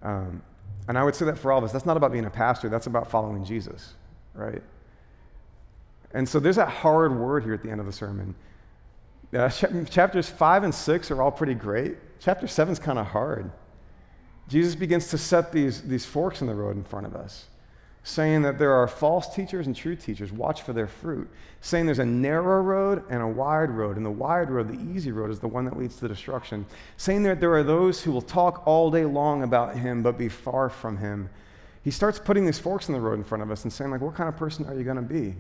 Um, 0.02 0.42
and 0.88 0.98
I 0.98 1.04
would 1.04 1.16
say 1.16 1.26
that 1.26 1.38
for 1.38 1.52
all 1.52 1.60
of 1.60 1.64
us, 1.64 1.72
that's 1.72 1.86
not 1.86 1.98
about 1.98 2.12
being 2.12 2.26
a 2.26 2.32
pastor, 2.32 2.70
that's 2.70 2.88
about 2.88 3.10
following 3.10 3.46
Jesus, 3.46 3.94
right? 4.34 4.64
And 6.16 6.28
so 6.28 6.40
there's 6.40 6.56
that 6.56 6.70
hard 6.70 7.14
word 7.14 7.44
here 7.44 7.54
at 7.54 7.62
the 7.62 7.70
end 7.70 7.82
of 7.82 7.86
the 7.86 7.92
sermon. 7.92 8.36
Uh, 9.34 9.50
chapters 9.50 10.30
5 10.30 10.64
and 10.64 10.74
6 10.74 11.12
are 11.12 11.22
all 11.22 11.32
pretty 11.32 11.54
great. 11.54 11.98
Chapter 12.20 12.48
7 12.48 12.72
is 12.72 12.80
kind 12.80 12.98
of 12.98 13.06
hard. 13.06 13.52
Jesus 14.48 14.76
begins 14.76 15.10
to 15.10 15.18
set 15.18 15.52
these, 15.52 15.82
these 15.82 16.06
forks 16.06 16.40
in 16.40 16.48
the 16.48 16.56
road 16.56 16.78
in 16.78 16.86
front 16.86 17.06
of 17.06 17.16
us, 17.18 17.48
saying 18.04 18.44
that 18.44 18.58
there 18.58 18.72
are 18.72 18.88
false 18.88 19.36
teachers 19.36 19.68
and 19.68 19.76
true 19.76 19.98
teachers. 19.98 20.32
Watch 20.32 20.62
for 20.62 20.72
their 20.72 20.88
fruit. 20.88 21.30
Saying 21.60 21.86
there's 21.86 22.00
a 22.00 22.06
narrow 22.06 22.62
road 22.62 23.04
and 23.10 23.22
a 23.22 23.28
wide 23.28 23.70
road, 23.72 23.98
and 23.98 24.06
the 24.06 24.12
wide 24.12 24.50
road, 24.50 24.70
the 24.70 24.96
easy 24.96 25.12
road, 25.12 25.32
is 25.32 25.40
the 25.40 25.50
one 25.50 25.66
that 25.66 25.78
leads 25.78 25.98
to 25.98 26.08
destruction. 26.08 26.66
Saying 26.96 27.24
that 27.24 27.42
there 27.42 27.54
are 27.56 27.64
those 27.64 28.02
who 28.02 28.14
will 28.14 28.22
talk 28.22 28.66
all 28.66 28.90
day 28.90 29.04
long 29.04 29.44
about 29.44 29.76
him 29.76 30.02
but 30.02 30.18
be 30.18 30.30
far 30.30 30.70
from 30.70 30.96
him. 30.96 31.30
He 31.84 31.92
starts 31.92 32.20
putting 32.20 32.46
these 32.46 32.60
forks 32.60 32.88
in 32.88 32.94
the 32.94 33.02
road 33.02 33.16
in 33.16 33.24
front 33.26 33.44
of 33.44 33.52
us 33.52 33.66
and 33.66 33.74
saying, 33.74 33.92
like, 33.92 34.00
what 34.00 34.16
kind 34.16 34.30
of 34.30 34.38
person 34.38 34.66
are 34.66 34.76
you 34.76 34.86
going 34.86 34.96
to 34.96 35.02
be? 35.02 35.36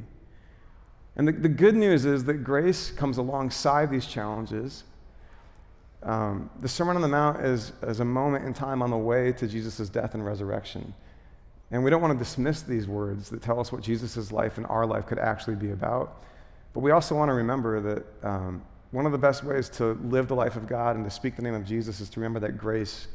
And 1.18 1.28
the, 1.28 1.32
the 1.32 1.49
good 1.49 1.76
news 1.76 2.05
is 2.05 2.26
that 2.26 2.43
grace 2.43 2.91
comes 2.91 3.18
alongside 3.18 3.89
these 3.89 4.05
challenges. 4.05 4.84
Um, 6.03 6.49
the 6.61 6.68
Sermon 6.68 6.95
on 6.95 7.01
the 7.01 7.07
Mount 7.07 7.43
is, 7.43 7.72
is 7.84 7.99
a 7.99 8.05
moment 8.05 8.45
in 8.45 8.53
time 8.53 8.82
on 8.82 8.91
the 8.91 8.97
way 8.97 9.32
to 9.34 9.47
Jesus' 9.47 9.89
death 9.89 10.13
and 10.13 10.26
resurrection. 10.26 10.93
And 11.72 11.84
we 11.84 11.89
don't 11.89 12.01
want 12.01 12.13
to 12.13 12.20
dismiss 12.20 12.61
these 12.61 12.88
words 12.88 13.30
that 13.30 13.41
tell 13.41 13.59
us 13.59 13.72
what 13.72 13.82
Jesus' 13.82 14.32
life 14.32 14.57
and 14.57 14.68
our 14.68 14.86
life 14.86 15.07
could 15.07 15.18
actually 15.18 15.55
be 15.55 15.72
about. 15.72 16.24
But 16.74 16.82
we 16.82 16.91
also 16.91 17.16
want 17.16 17.30
to 17.30 17.34
remember 17.34 17.80
that 17.82 18.28
um, 18.28 18.61
one 18.91 19.05
of 19.05 19.11
the 19.11 19.18
best 19.18 19.43
ways 19.43 19.70
to 19.70 19.93
live 20.03 20.28
the 20.28 20.36
life 20.36 20.57
of 20.57 20.68
God 20.68 20.95
and 20.95 21.05
to 21.05 21.11
speak 21.11 21.38
the 21.38 21.41
name 21.41 21.53
of 21.53 21.66
Jesus 21.66 22.01
is 22.01 22.09
to 22.09 22.20
remember 22.20 22.39
that 22.41 22.57
grace 22.57 23.07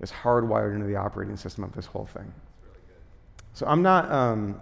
is 0.00 0.10
hardwired 0.10 0.74
into 0.74 0.86
the 0.86 0.96
operating 0.96 1.36
system 1.36 1.62
of 1.62 1.72
this 1.72 1.86
whole 1.86 2.06
thing. 2.06 2.32
So 3.52 3.66
I'm 3.66 3.82
not. 3.82 4.10
Um, 4.10 4.60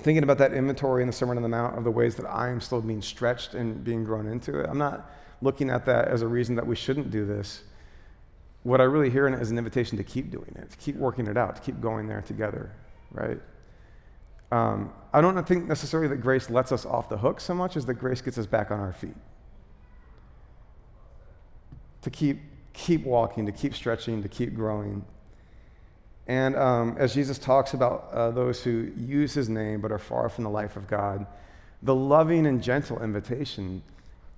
thinking 0.00 0.22
about 0.22 0.38
that 0.38 0.52
inventory 0.52 1.02
in 1.02 1.06
the 1.06 1.12
Sermon 1.12 1.36
on 1.36 1.42
the 1.42 1.48
Mount 1.48 1.76
of 1.76 1.84
the 1.84 1.90
ways 1.90 2.16
that 2.16 2.26
I 2.26 2.48
am 2.48 2.60
still 2.60 2.80
being 2.80 3.02
stretched 3.02 3.54
and 3.54 3.84
being 3.84 4.04
grown 4.04 4.26
into 4.26 4.58
it. 4.58 4.68
I'm 4.68 4.78
not 4.78 5.10
looking 5.42 5.70
at 5.70 5.84
that 5.86 6.08
as 6.08 6.22
a 6.22 6.28
reason 6.28 6.54
that 6.56 6.66
we 6.66 6.76
shouldn't 6.76 7.10
do 7.10 7.26
this. 7.26 7.62
What 8.62 8.80
I 8.80 8.84
really 8.84 9.10
hear 9.10 9.26
in 9.26 9.34
it 9.34 9.42
is 9.42 9.50
an 9.50 9.58
invitation 9.58 9.98
to 9.98 10.04
keep 10.04 10.30
doing 10.30 10.54
it, 10.56 10.70
to 10.70 10.76
keep 10.76 10.96
working 10.96 11.26
it 11.26 11.36
out, 11.36 11.56
to 11.56 11.62
keep 11.62 11.80
going 11.80 12.06
there 12.06 12.22
together, 12.22 12.70
right? 13.10 13.38
Um, 14.52 14.92
I 15.12 15.20
don't 15.20 15.46
think 15.46 15.66
necessarily 15.66 16.08
that 16.08 16.18
grace 16.18 16.48
lets 16.48 16.72
us 16.72 16.86
off 16.86 17.08
the 17.08 17.16
hook 17.16 17.40
so 17.40 17.54
much 17.54 17.76
as 17.76 17.86
that 17.86 17.94
grace 17.94 18.20
gets 18.20 18.38
us 18.38 18.46
back 18.46 18.70
on 18.70 18.78
our 18.78 18.92
feet. 18.92 19.16
To 22.02 22.10
keep, 22.10 22.40
keep 22.72 23.04
walking, 23.04 23.46
to 23.46 23.52
keep 23.52 23.74
stretching, 23.74 24.22
to 24.22 24.28
keep 24.28 24.54
growing. 24.54 25.04
And 26.26 26.56
um, 26.56 26.96
as 26.98 27.14
Jesus 27.14 27.38
talks 27.38 27.74
about 27.74 28.08
uh, 28.12 28.30
those 28.30 28.62
who 28.62 28.92
use 28.96 29.34
his 29.34 29.48
name 29.48 29.80
but 29.80 29.90
are 29.90 29.98
far 29.98 30.28
from 30.28 30.44
the 30.44 30.50
life 30.50 30.76
of 30.76 30.86
God, 30.86 31.26
the 31.82 31.94
loving 31.94 32.46
and 32.46 32.62
gentle 32.62 33.02
invitation 33.02 33.82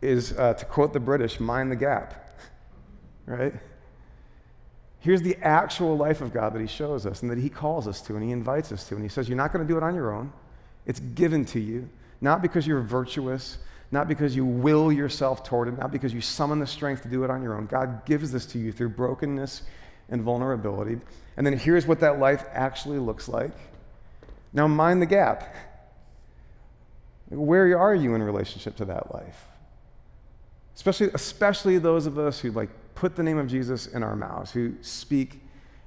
is, 0.00 0.32
uh, 0.38 0.54
to 0.54 0.64
quote 0.64 0.92
the 0.92 1.00
British, 1.00 1.40
mind 1.40 1.70
the 1.70 1.76
gap, 1.76 2.38
right? 3.26 3.52
Here's 5.00 5.20
the 5.20 5.36
actual 5.42 5.96
life 5.98 6.22
of 6.22 6.32
God 6.32 6.54
that 6.54 6.60
he 6.60 6.66
shows 6.66 7.04
us 7.04 7.20
and 7.20 7.30
that 7.30 7.38
he 7.38 7.50
calls 7.50 7.86
us 7.86 8.00
to 8.02 8.14
and 8.14 8.24
he 8.24 8.30
invites 8.30 8.72
us 8.72 8.88
to. 8.88 8.94
And 8.94 9.04
he 9.04 9.10
says, 9.10 9.28
You're 9.28 9.36
not 9.36 9.52
going 9.52 9.66
to 9.66 9.70
do 9.70 9.76
it 9.76 9.82
on 9.82 9.94
your 9.94 10.14
own. 10.14 10.32
It's 10.86 11.00
given 11.00 11.44
to 11.46 11.60
you, 11.60 11.88
not 12.22 12.40
because 12.40 12.66
you're 12.66 12.80
virtuous, 12.80 13.58
not 13.90 14.08
because 14.08 14.34
you 14.34 14.46
will 14.46 14.90
yourself 14.90 15.44
toward 15.44 15.68
it, 15.68 15.78
not 15.78 15.92
because 15.92 16.14
you 16.14 16.22
summon 16.22 16.58
the 16.58 16.66
strength 16.66 17.02
to 17.02 17.08
do 17.08 17.22
it 17.22 17.30
on 17.30 17.42
your 17.42 17.54
own. 17.54 17.66
God 17.66 18.06
gives 18.06 18.32
this 18.32 18.46
to 18.46 18.58
you 18.58 18.72
through 18.72 18.90
brokenness 18.90 19.62
and 20.08 20.22
vulnerability. 20.22 21.00
And 21.36 21.46
then 21.46 21.58
here's 21.58 21.86
what 21.86 22.00
that 22.00 22.18
life 22.18 22.44
actually 22.52 22.98
looks 22.98 23.28
like. 23.28 23.52
Now, 24.52 24.68
mind 24.68 25.02
the 25.02 25.06
gap. 25.06 25.54
Where 27.30 27.76
are 27.78 27.94
you 27.94 28.14
in 28.14 28.22
relationship 28.22 28.76
to 28.76 28.84
that 28.86 29.12
life? 29.12 29.46
Especially, 30.76 31.10
especially 31.14 31.78
those 31.78 32.06
of 32.06 32.18
us 32.18 32.40
who 32.40 32.50
like 32.52 32.70
put 32.94 33.16
the 33.16 33.22
name 33.22 33.38
of 33.38 33.48
Jesus 33.48 33.86
in 33.86 34.02
our 34.02 34.14
mouths, 34.14 34.52
who 34.52 34.74
speak 34.80 35.40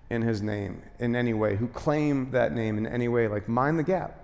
in 0.09 0.21
his 0.21 0.41
name 0.41 0.81
in 0.99 1.15
any 1.15 1.33
way, 1.33 1.55
who 1.55 1.67
claim 1.67 2.31
that 2.31 2.53
name 2.53 2.77
in 2.77 2.87
any 2.87 3.07
way, 3.07 3.27
like 3.27 3.47
mind 3.47 3.77
the 3.77 3.83
gap. 3.83 4.19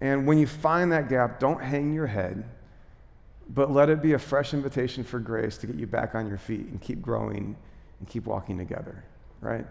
And 0.00 0.26
when 0.26 0.38
you 0.38 0.46
find 0.46 0.92
that 0.92 1.08
gap, 1.08 1.38
don't 1.38 1.62
hang 1.62 1.92
your 1.92 2.06
head, 2.06 2.44
but 3.48 3.70
let 3.70 3.88
it 3.88 4.02
be 4.02 4.12
a 4.12 4.18
fresh 4.18 4.54
invitation 4.54 5.04
for 5.04 5.18
grace 5.18 5.56
to 5.58 5.66
get 5.66 5.76
you 5.76 5.86
back 5.86 6.14
on 6.14 6.28
your 6.28 6.38
feet 6.38 6.66
and 6.66 6.80
keep 6.80 7.00
growing 7.00 7.56
and 8.04 8.12
keep 8.12 8.26
walking 8.26 8.58
together, 8.58 9.02
right? 9.40 9.64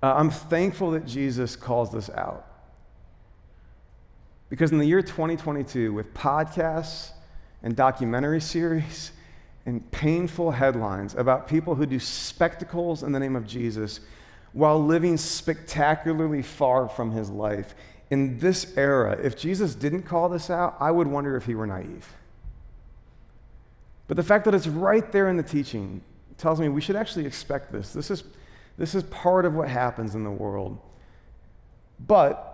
Uh, 0.00 0.14
I'm 0.14 0.30
thankful 0.30 0.92
that 0.92 1.04
Jesus 1.04 1.56
calls 1.56 1.90
this 1.90 2.08
out. 2.10 2.46
Because 4.48 4.70
in 4.70 4.78
the 4.78 4.86
year 4.86 5.02
2022, 5.02 5.92
with 5.92 6.14
podcasts 6.14 7.10
and 7.64 7.74
documentary 7.74 8.40
series 8.40 9.10
and 9.64 9.90
painful 9.90 10.52
headlines 10.52 11.16
about 11.16 11.48
people 11.48 11.74
who 11.74 11.86
do 11.86 11.98
spectacles 11.98 13.02
in 13.02 13.10
the 13.10 13.18
name 13.18 13.34
of 13.34 13.48
Jesus 13.48 13.98
while 14.52 14.80
living 14.80 15.16
spectacularly 15.16 16.40
far 16.40 16.88
from 16.88 17.10
his 17.10 17.30
life, 17.30 17.74
in 18.10 18.38
this 18.38 18.76
era, 18.76 19.18
if 19.20 19.36
Jesus 19.36 19.74
didn't 19.74 20.02
call 20.02 20.28
this 20.28 20.50
out, 20.50 20.76
I 20.78 20.92
would 20.92 21.08
wonder 21.08 21.36
if 21.36 21.46
he 21.46 21.56
were 21.56 21.66
naive. 21.66 22.06
But 24.06 24.16
the 24.16 24.22
fact 24.22 24.44
that 24.44 24.54
it's 24.54 24.68
right 24.68 25.10
there 25.10 25.28
in 25.28 25.36
the 25.36 25.42
teaching 25.42 26.00
tells 26.38 26.60
me 26.60 26.68
we 26.68 26.80
should 26.80 26.96
actually 26.96 27.26
expect 27.26 27.72
this. 27.72 27.92
This 27.92 28.10
is, 28.10 28.24
this 28.78 28.94
is 28.94 29.02
part 29.04 29.44
of 29.44 29.54
what 29.54 29.68
happens 29.68 30.14
in 30.14 30.24
the 30.24 30.30
world. 30.30 30.78
But 32.06 32.52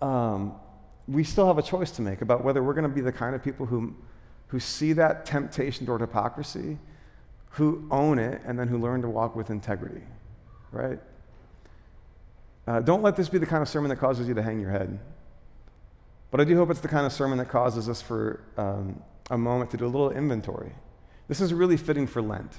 um, 0.00 0.54
we 1.08 1.24
still 1.24 1.46
have 1.46 1.58
a 1.58 1.62
choice 1.62 1.90
to 1.92 2.02
make 2.02 2.22
about 2.22 2.44
whether 2.44 2.62
we're 2.62 2.74
going 2.74 2.88
to 2.88 2.94
be 2.94 3.00
the 3.00 3.12
kind 3.12 3.34
of 3.34 3.42
people 3.42 3.66
who, 3.66 3.94
who 4.48 4.60
see 4.60 4.92
that 4.94 5.26
temptation 5.26 5.86
toward 5.86 6.00
hypocrisy, 6.00 6.78
who 7.50 7.86
own 7.90 8.18
it, 8.18 8.40
and 8.46 8.58
then 8.58 8.68
who 8.68 8.78
learn 8.78 9.02
to 9.02 9.08
walk 9.08 9.34
with 9.36 9.50
integrity, 9.50 10.02
right? 10.70 10.98
Uh, 12.66 12.80
don't 12.80 13.02
let 13.02 13.16
this 13.16 13.28
be 13.28 13.38
the 13.38 13.46
kind 13.46 13.62
of 13.62 13.68
sermon 13.68 13.88
that 13.88 13.96
causes 13.96 14.28
you 14.28 14.34
to 14.34 14.42
hang 14.42 14.60
your 14.60 14.70
head. 14.70 14.98
But 16.30 16.40
I 16.40 16.44
do 16.44 16.56
hope 16.56 16.70
it's 16.70 16.80
the 16.80 16.88
kind 16.88 17.04
of 17.04 17.12
sermon 17.12 17.38
that 17.38 17.48
causes 17.48 17.88
us 17.88 18.00
for 18.00 18.40
um, 18.56 19.02
a 19.30 19.36
moment 19.36 19.70
to 19.72 19.76
do 19.76 19.84
a 19.84 19.88
little 19.88 20.10
inventory. 20.10 20.72
This 21.28 21.40
is 21.40 21.52
really 21.52 21.76
fitting 21.76 22.06
for 22.06 22.22
Lent. 22.22 22.52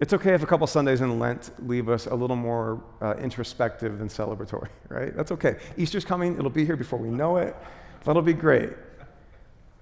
It's 0.00 0.12
okay 0.12 0.34
if 0.34 0.42
a 0.42 0.46
couple 0.46 0.66
Sundays 0.66 1.00
in 1.00 1.18
Lent 1.20 1.52
leave 1.68 1.88
us 1.88 2.06
a 2.06 2.14
little 2.14 2.36
more 2.36 2.82
uh, 3.00 3.14
introspective 3.14 3.98
than 3.98 4.08
celebratory, 4.08 4.68
right? 4.88 5.16
That's 5.16 5.30
okay. 5.32 5.56
Easter's 5.76 6.04
coming, 6.04 6.36
it'll 6.36 6.50
be 6.50 6.64
here 6.64 6.76
before 6.76 6.98
we 6.98 7.10
know 7.10 7.36
it. 7.36 7.56
That'll 8.04 8.22
be 8.22 8.32
great. 8.32 8.70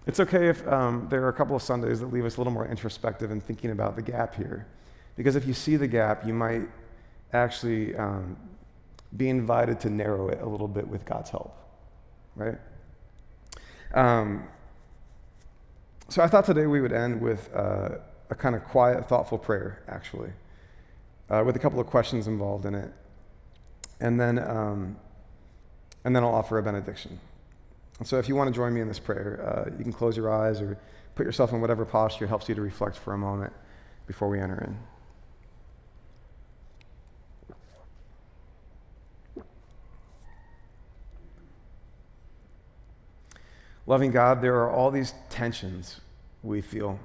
It's 0.07 0.21
okay 0.21 0.49
if 0.49 0.67
um, 0.69 1.07
there 1.09 1.23
are 1.25 1.29
a 1.29 1.33
couple 1.33 1.57
of 1.57 1.63
Sundays 1.63 2.01
that 2.01 2.13
leave 2.13 2.25
us 2.25 2.37
a 2.37 2.41
little 2.41 2.53
more 2.53 2.67
introspective 2.67 3.31
and 3.31 3.43
thinking 3.43 3.71
about 3.71 3.97
the 3.97 4.03
gap 4.03 4.35
here. 4.35 4.67
Because 5.17 5.37
if 5.37 5.47
you 5.47 5.55
see 5.55 5.77
the 5.77 5.87
gap, 5.87 6.27
you 6.27 6.35
might 6.35 6.69
actually 7.33 7.97
um, 7.97 8.37
be 9.17 9.29
invited 9.29 9.81
to 9.81 9.91
narrow 9.91 10.29
it 10.29 10.41
a 10.43 10.49
little 10.49 10.69
bit 10.69 10.87
with 10.87 11.05
God's 11.05 11.31
help, 11.31 11.57
right? 12.35 12.59
Um, 13.95 14.45
so 16.09 16.23
I 16.23 16.27
thought 16.27 16.45
today 16.45 16.67
we 16.67 16.83
would 16.83 16.93
end 16.93 17.21
with. 17.21 17.49
Uh, 17.55 17.89
a 18.33 18.35
kind 18.35 18.57
of 18.57 18.65
quiet, 18.65 19.07
thoughtful 19.09 19.37
prayer, 19.37 19.83
actually, 19.89 20.31
uh, 21.29 21.43
with 21.45 21.55
a 21.55 21.59
couple 21.59 21.79
of 21.79 21.87
questions 21.87 22.27
involved 22.27 22.65
in 22.65 22.75
it. 22.75 22.91
And 24.01 24.19
then, 24.19 24.39
um, 24.39 24.97
and 26.05 26.17
then 26.17 26.25
I'll 26.25 26.35
offer 26.35 26.57
a 26.57 26.63
benediction. 26.63 27.21
And 27.99 28.09
so 28.09 28.19
if 28.19 28.31
you 28.31 28.35
want 28.35 28.49
to 28.49 28.55
join 28.55 28.73
me 28.73 28.81
in 28.81 28.89
this 28.89 28.99
prayer, 28.99 29.67
uh, 29.69 29.71
you 29.77 29.85
can 29.85 29.93
close 29.93 30.17
your 30.17 30.33
eyes 30.33 30.63
or 30.63 30.79
put 31.15 31.27
yourself 31.27 31.53
in 31.53 31.61
whatever 31.61 31.85
posture 31.85 32.27
helps 32.27 32.49
you 32.49 32.55
to 32.55 32.63
reflect 32.63 32.97
for 32.97 33.13
a 33.13 33.19
moment 33.19 33.53
before 34.07 34.31
we 34.31 34.41
enter 34.41 34.59
in. 34.65 34.79
Loving 43.87 44.11
God, 44.11 44.41
there 44.41 44.55
are 44.55 44.71
all 44.71 44.91
these 44.91 45.13
tensions 45.29 46.01
we 46.43 46.63
feel 46.63 46.99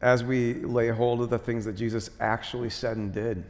as 0.00 0.24
we 0.24 0.54
lay 0.54 0.88
hold 0.88 1.20
of 1.20 1.30
the 1.30 1.38
things 1.38 1.64
that 1.66 1.74
Jesus 1.74 2.10
actually 2.20 2.70
said 2.70 2.96
and 2.96 3.12
did. 3.12 3.44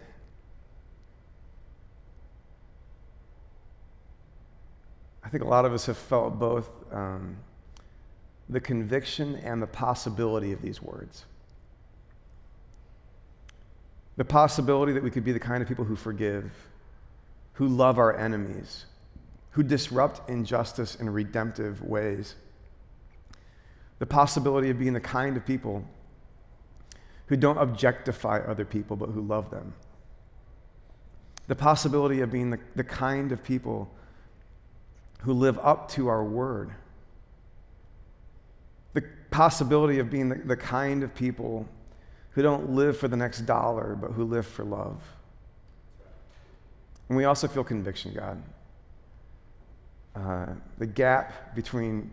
I 5.22 5.28
think 5.28 5.44
a 5.44 5.46
lot 5.46 5.64
of 5.64 5.72
us 5.72 5.86
have 5.86 5.96
felt 5.96 6.40
both 6.40 6.68
um, 6.92 7.36
the 8.48 8.60
conviction 8.60 9.36
and 9.36 9.62
the 9.62 9.66
possibility 9.66 10.50
of 10.50 10.60
these 10.60 10.82
words. 10.82 11.24
The 14.16 14.24
possibility 14.24 14.92
that 14.92 15.02
we 15.04 15.10
could 15.10 15.24
be 15.24 15.30
the 15.30 15.38
kind 15.38 15.62
of 15.62 15.68
people 15.68 15.84
who 15.84 15.94
forgive, 15.94 16.50
who 17.52 17.68
love 17.68 17.96
our 17.98 18.16
enemies, 18.16 18.86
who 19.52 19.62
disrupt 19.62 20.28
injustice 20.28 20.96
in 20.96 21.08
redemptive 21.08 21.80
ways. 21.82 22.34
The 24.00 24.06
possibility 24.06 24.70
of 24.70 24.80
being 24.80 24.94
the 24.94 25.00
kind 25.00 25.36
of 25.36 25.46
people 25.46 25.84
who 27.30 27.36
don't 27.36 27.58
objectify 27.58 28.40
other 28.40 28.64
people 28.64 28.96
but 28.96 29.08
who 29.10 29.20
love 29.20 29.50
them. 29.50 29.72
The 31.46 31.54
possibility 31.54 32.22
of 32.22 32.32
being 32.32 32.50
the, 32.50 32.58
the 32.74 32.82
kind 32.82 33.30
of 33.30 33.44
people 33.44 33.88
who 35.20 35.32
live 35.32 35.56
up 35.60 35.88
to 35.92 36.08
our 36.08 36.24
word. 36.24 36.72
The 38.94 39.04
possibility 39.30 40.00
of 40.00 40.10
being 40.10 40.28
the, 40.28 40.34
the 40.38 40.56
kind 40.56 41.04
of 41.04 41.14
people 41.14 41.68
who 42.30 42.42
don't 42.42 42.70
live 42.70 42.98
for 42.98 43.06
the 43.06 43.16
next 43.16 43.42
dollar 43.42 43.94
but 43.94 44.10
who 44.10 44.24
live 44.24 44.46
for 44.46 44.64
love. 44.64 45.00
And 47.08 47.16
we 47.16 47.26
also 47.26 47.46
feel 47.46 47.62
conviction, 47.62 48.12
God. 48.12 48.42
Uh, 50.16 50.54
the 50.78 50.86
gap 50.86 51.54
between 51.54 52.10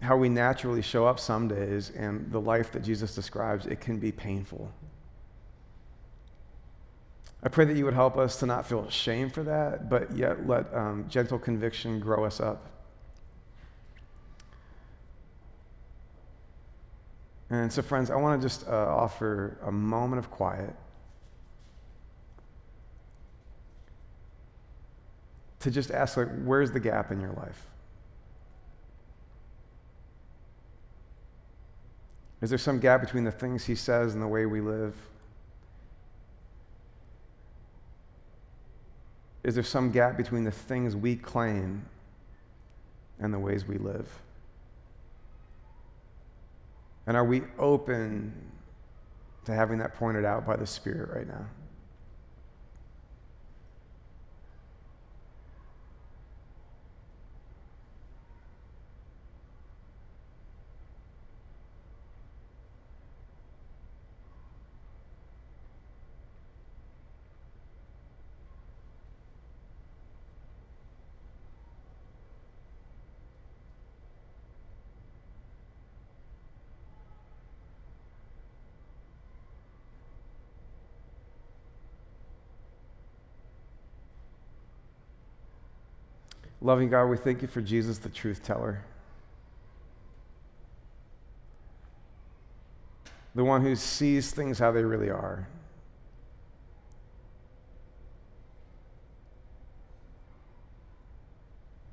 how 0.00 0.16
we 0.16 0.28
naturally 0.28 0.82
show 0.82 1.06
up 1.06 1.20
some 1.20 1.48
days 1.48 1.90
and 1.90 2.30
the 2.32 2.40
life 2.40 2.72
that 2.72 2.82
Jesus 2.82 3.14
describes, 3.14 3.66
it 3.66 3.80
can 3.80 3.98
be 3.98 4.10
painful. 4.10 4.72
I 7.42 7.48
pray 7.48 7.64
that 7.64 7.76
you 7.76 7.84
would 7.84 7.94
help 7.94 8.18
us 8.18 8.36
to 8.40 8.46
not 8.46 8.66
feel 8.66 8.88
shame 8.90 9.30
for 9.30 9.42
that, 9.44 9.88
but 9.88 10.14
yet 10.14 10.46
let 10.46 10.72
um, 10.74 11.06
gentle 11.08 11.38
conviction 11.38 11.98
grow 12.00 12.24
us 12.24 12.40
up. 12.40 12.66
And 17.48 17.72
so, 17.72 17.82
friends, 17.82 18.10
I 18.10 18.16
want 18.16 18.40
to 18.40 18.48
just 18.48 18.66
uh, 18.68 18.70
offer 18.70 19.58
a 19.64 19.72
moment 19.72 20.20
of 20.20 20.30
quiet 20.30 20.74
to 25.60 25.70
just 25.70 25.90
ask, 25.90 26.16
like, 26.16 26.28
where's 26.44 26.70
the 26.70 26.80
gap 26.80 27.10
in 27.10 27.20
your 27.20 27.32
life? 27.32 27.66
Is 32.42 32.48
there 32.48 32.58
some 32.58 32.78
gap 32.78 33.00
between 33.00 33.24
the 33.24 33.32
things 33.32 33.64
he 33.64 33.74
says 33.74 34.14
and 34.14 34.22
the 34.22 34.28
way 34.28 34.46
we 34.46 34.60
live? 34.60 34.94
Is 39.42 39.54
there 39.54 39.64
some 39.64 39.90
gap 39.90 40.16
between 40.16 40.44
the 40.44 40.50
things 40.50 40.94
we 40.94 41.16
claim 41.16 41.84
and 43.18 43.32
the 43.32 43.38
ways 43.38 43.66
we 43.66 43.78
live? 43.78 44.08
And 47.06 47.16
are 47.16 47.24
we 47.24 47.42
open 47.58 48.32
to 49.44 49.54
having 49.54 49.78
that 49.78 49.94
pointed 49.94 50.24
out 50.24 50.46
by 50.46 50.56
the 50.56 50.66
Spirit 50.66 51.10
right 51.14 51.26
now? 51.26 51.46
Loving 86.62 86.90
God, 86.90 87.06
we 87.06 87.16
thank 87.16 87.40
you 87.40 87.48
for 87.48 87.62
Jesus, 87.62 87.98
the 87.98 88.10
truth 88.10 88.42
teller. 88.42 88.84
The 93.34 93.44
one 93.44 93.62
who 93.62 93.76
sees 93.76 94.32
things 94.32 94.58
how 94.58 94.72
they 94.72 94.84
really 94.84 95.08
are. 95.08 95.48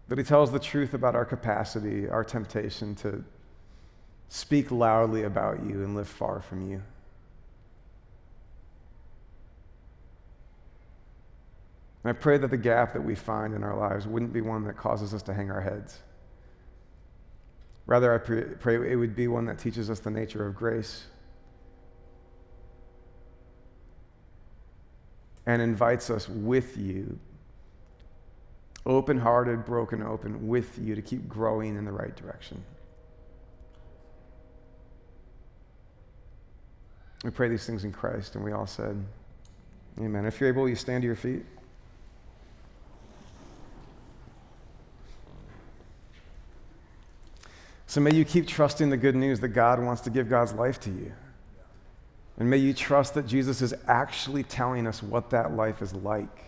That 0.10 0.18
he 0.18 0.24
tells 0.24 0.52
the 0.52 0.60
truth 0.60 0.94
about 0.94 1.16
our 1.16 1.26
capacity, 1.26 2.10
our 2.10 2.24
temptation 2.24 2.96
to 2.96 3.24
speak 4.30 4.72
loudly 4.72 5.24
about 5.24 5.64
you 5.64 5.84
and 5.84 5.96
live 5.96 6.08
far 6.08 6.42
from 6.42 6.70
you. 6.70 6.82
And 12.08 12.16
I 12.16 12.22
pray 12.22 12.38
that 12.38 12.52
the 12.52 12.58
gap 12.58 12.94
that 12.94 13.04
we 13.04 13.16
find 13.16 13.54
in 13.54 13.66
our 13.66 13.76
lives 13.76 14.08
wouldn't 14.08 14.32
be 14.32 14.40
one 14.40 14.64
that 14.64 14.78
causes 14.78 15.14
us 15.14 15.22
to 15.24 15.34
hang 15.34 15.52
our 15.52 15.60
heads. 15.60 16.00
Rather, 17.86 18.16
I 18.16 18.18
pray, 18.18 18.76
it 18.90 18.96
would 18.96 19.14
be 19.14 19.28
one 19.28 19.44
that 19.48 19.60
teaches 19.60 19.90
us 19.90 20.00
the 20.00 20.10
nature 20.10 20.48
of 20.48 20.56
grace 20.56 21.06
and 25.46 25.62
invites 25.62 26.10
us 26.10 26.30
with 26.30 26.78
you, 26.78 27.20
open 28.86 29.18
hearted, 29.18 29.66
broken 29.66 30.02
open, 30.02 30.48
with 30.48 30.80
you 30.80 30.96
to 30.96 31.02
keep 31.02 31.28
growing 31.28 31.76
in 31.76 31.84
the 31.84 31.92
right 31.92 32.16
direction. 32.16 32.64
We 37.26 37.32
pray 37.32 37.50
these 37.50 37.66
things 37.66 37.84
in 37.84 37.92
Christ, 37.92 38.36
and 38.36 38.46
we 38.46 38.54
all 38.54 38.66
said, 38.66 38.96
Amen. 40.00 40.26
If 40.26 40.40
you're 40.40 40.48
able, 40.48 40.70
you 40.70 40.76
stand 40.78 41.02
to 41.02 41.06
your 41.06 41.18
feet. 41.18 41.44
So 47.88 48.02
may 48.02 48.14
you 48.14 48.26
keep 48.26 48.48
trusting 48.48 48.90
the 48.90 48.98
good 48.98 49.16
news 49.16 49.40
that 49.40 49.50
God 49.50 49.82
wants 49.82 50.02
to 50.02 50.10
give 50.10 50.30
God's 50.30 50.54
life 50.54 50.80
to 50.82 50.90
you. 50.90 51.14
And 52.38 52.50
may 52.50 52.58
you 52.58 52.74
trust 52.74 53.14
that 53.16 53.26
Jesus 53.26 53.62
is 53.62 53.74
actually 53.88 54.44
telling 54.44 54.86
us 54.86 55.02
what 55.02 55.30
that 55.30 55.56
life 55.56 55.82
is 55.82 55.94
like. 55.94 56.44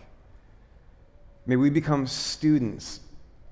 May 1.46 1.56
we 1.56 1.70
become 1.70 2.06
students, 2.06 3.00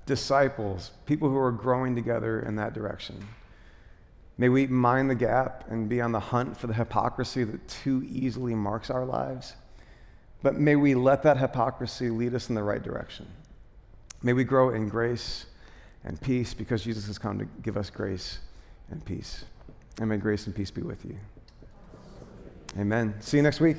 disciples, 0.05 0.91
people 1.07 1.29
who 1.29 1.37
are 1.37 1.51
growing 1.51 1.95
together 1.95 2.41
in 2.41 2.55
that 2.57 2.73
direction. 2.73 3.27
May 4.37 4.49
we 4.49 4.67
mind 4.67 5.09
the 5.09 5.15
gap 5.15 5.65
and 5.69 5.89
be 5.89 5.99
on 5.99 6.11
the 6.11 6.19
hunt 6.19 6.55
for 6.55 6.67
the 6.67 6.73
hypocrisy 6.73 7.43
that 7.43 7.67
too 7.67 8.07
easily 8.09 8.53
marks 8.53 8.89
our 8.89 9.03
lives. 9.03 9.53
But 10.43 10.55
may 10.55 10.75
we 10.75 10.93
let 10.93 11.23
that 11.23 11.37
hypocrisy 11.37 12.09
lead 12.09 12.35
us 12.35 12.49
in 12.49 12.55
the 12.55 12.63
right 12.63 12.81
direction. 12.81 13.27
May 14.21 14.33
we 14.33 14.43
grow 14.43 14.69
in 14.69 14.87
grace 14.87 15.45
and 16.03 16.19
peace 16.21 16.53
because 16.53 16.83
Jesus 16.83 17.07
has 17.07 17.17
come 17.17 17.39
to 17.39 17.45
give 17.61 17.77
us 17.77 17.89
grace 17.89 18.39
and 18.91 19.03
peace. 19.03 19.45
And 19.99 20.09
may 20.09 20.17
grace 20.17 20.45
and 20.45 20.55
peace 20.55 20.71
be 20.71 20.81
with 20.81 21.03
you. 21.05 21.17
Amen. 22.77 23.15
See 23.19 23.37
you 23.37 23.43
next 23.43 23.59
week. 23.59 23.77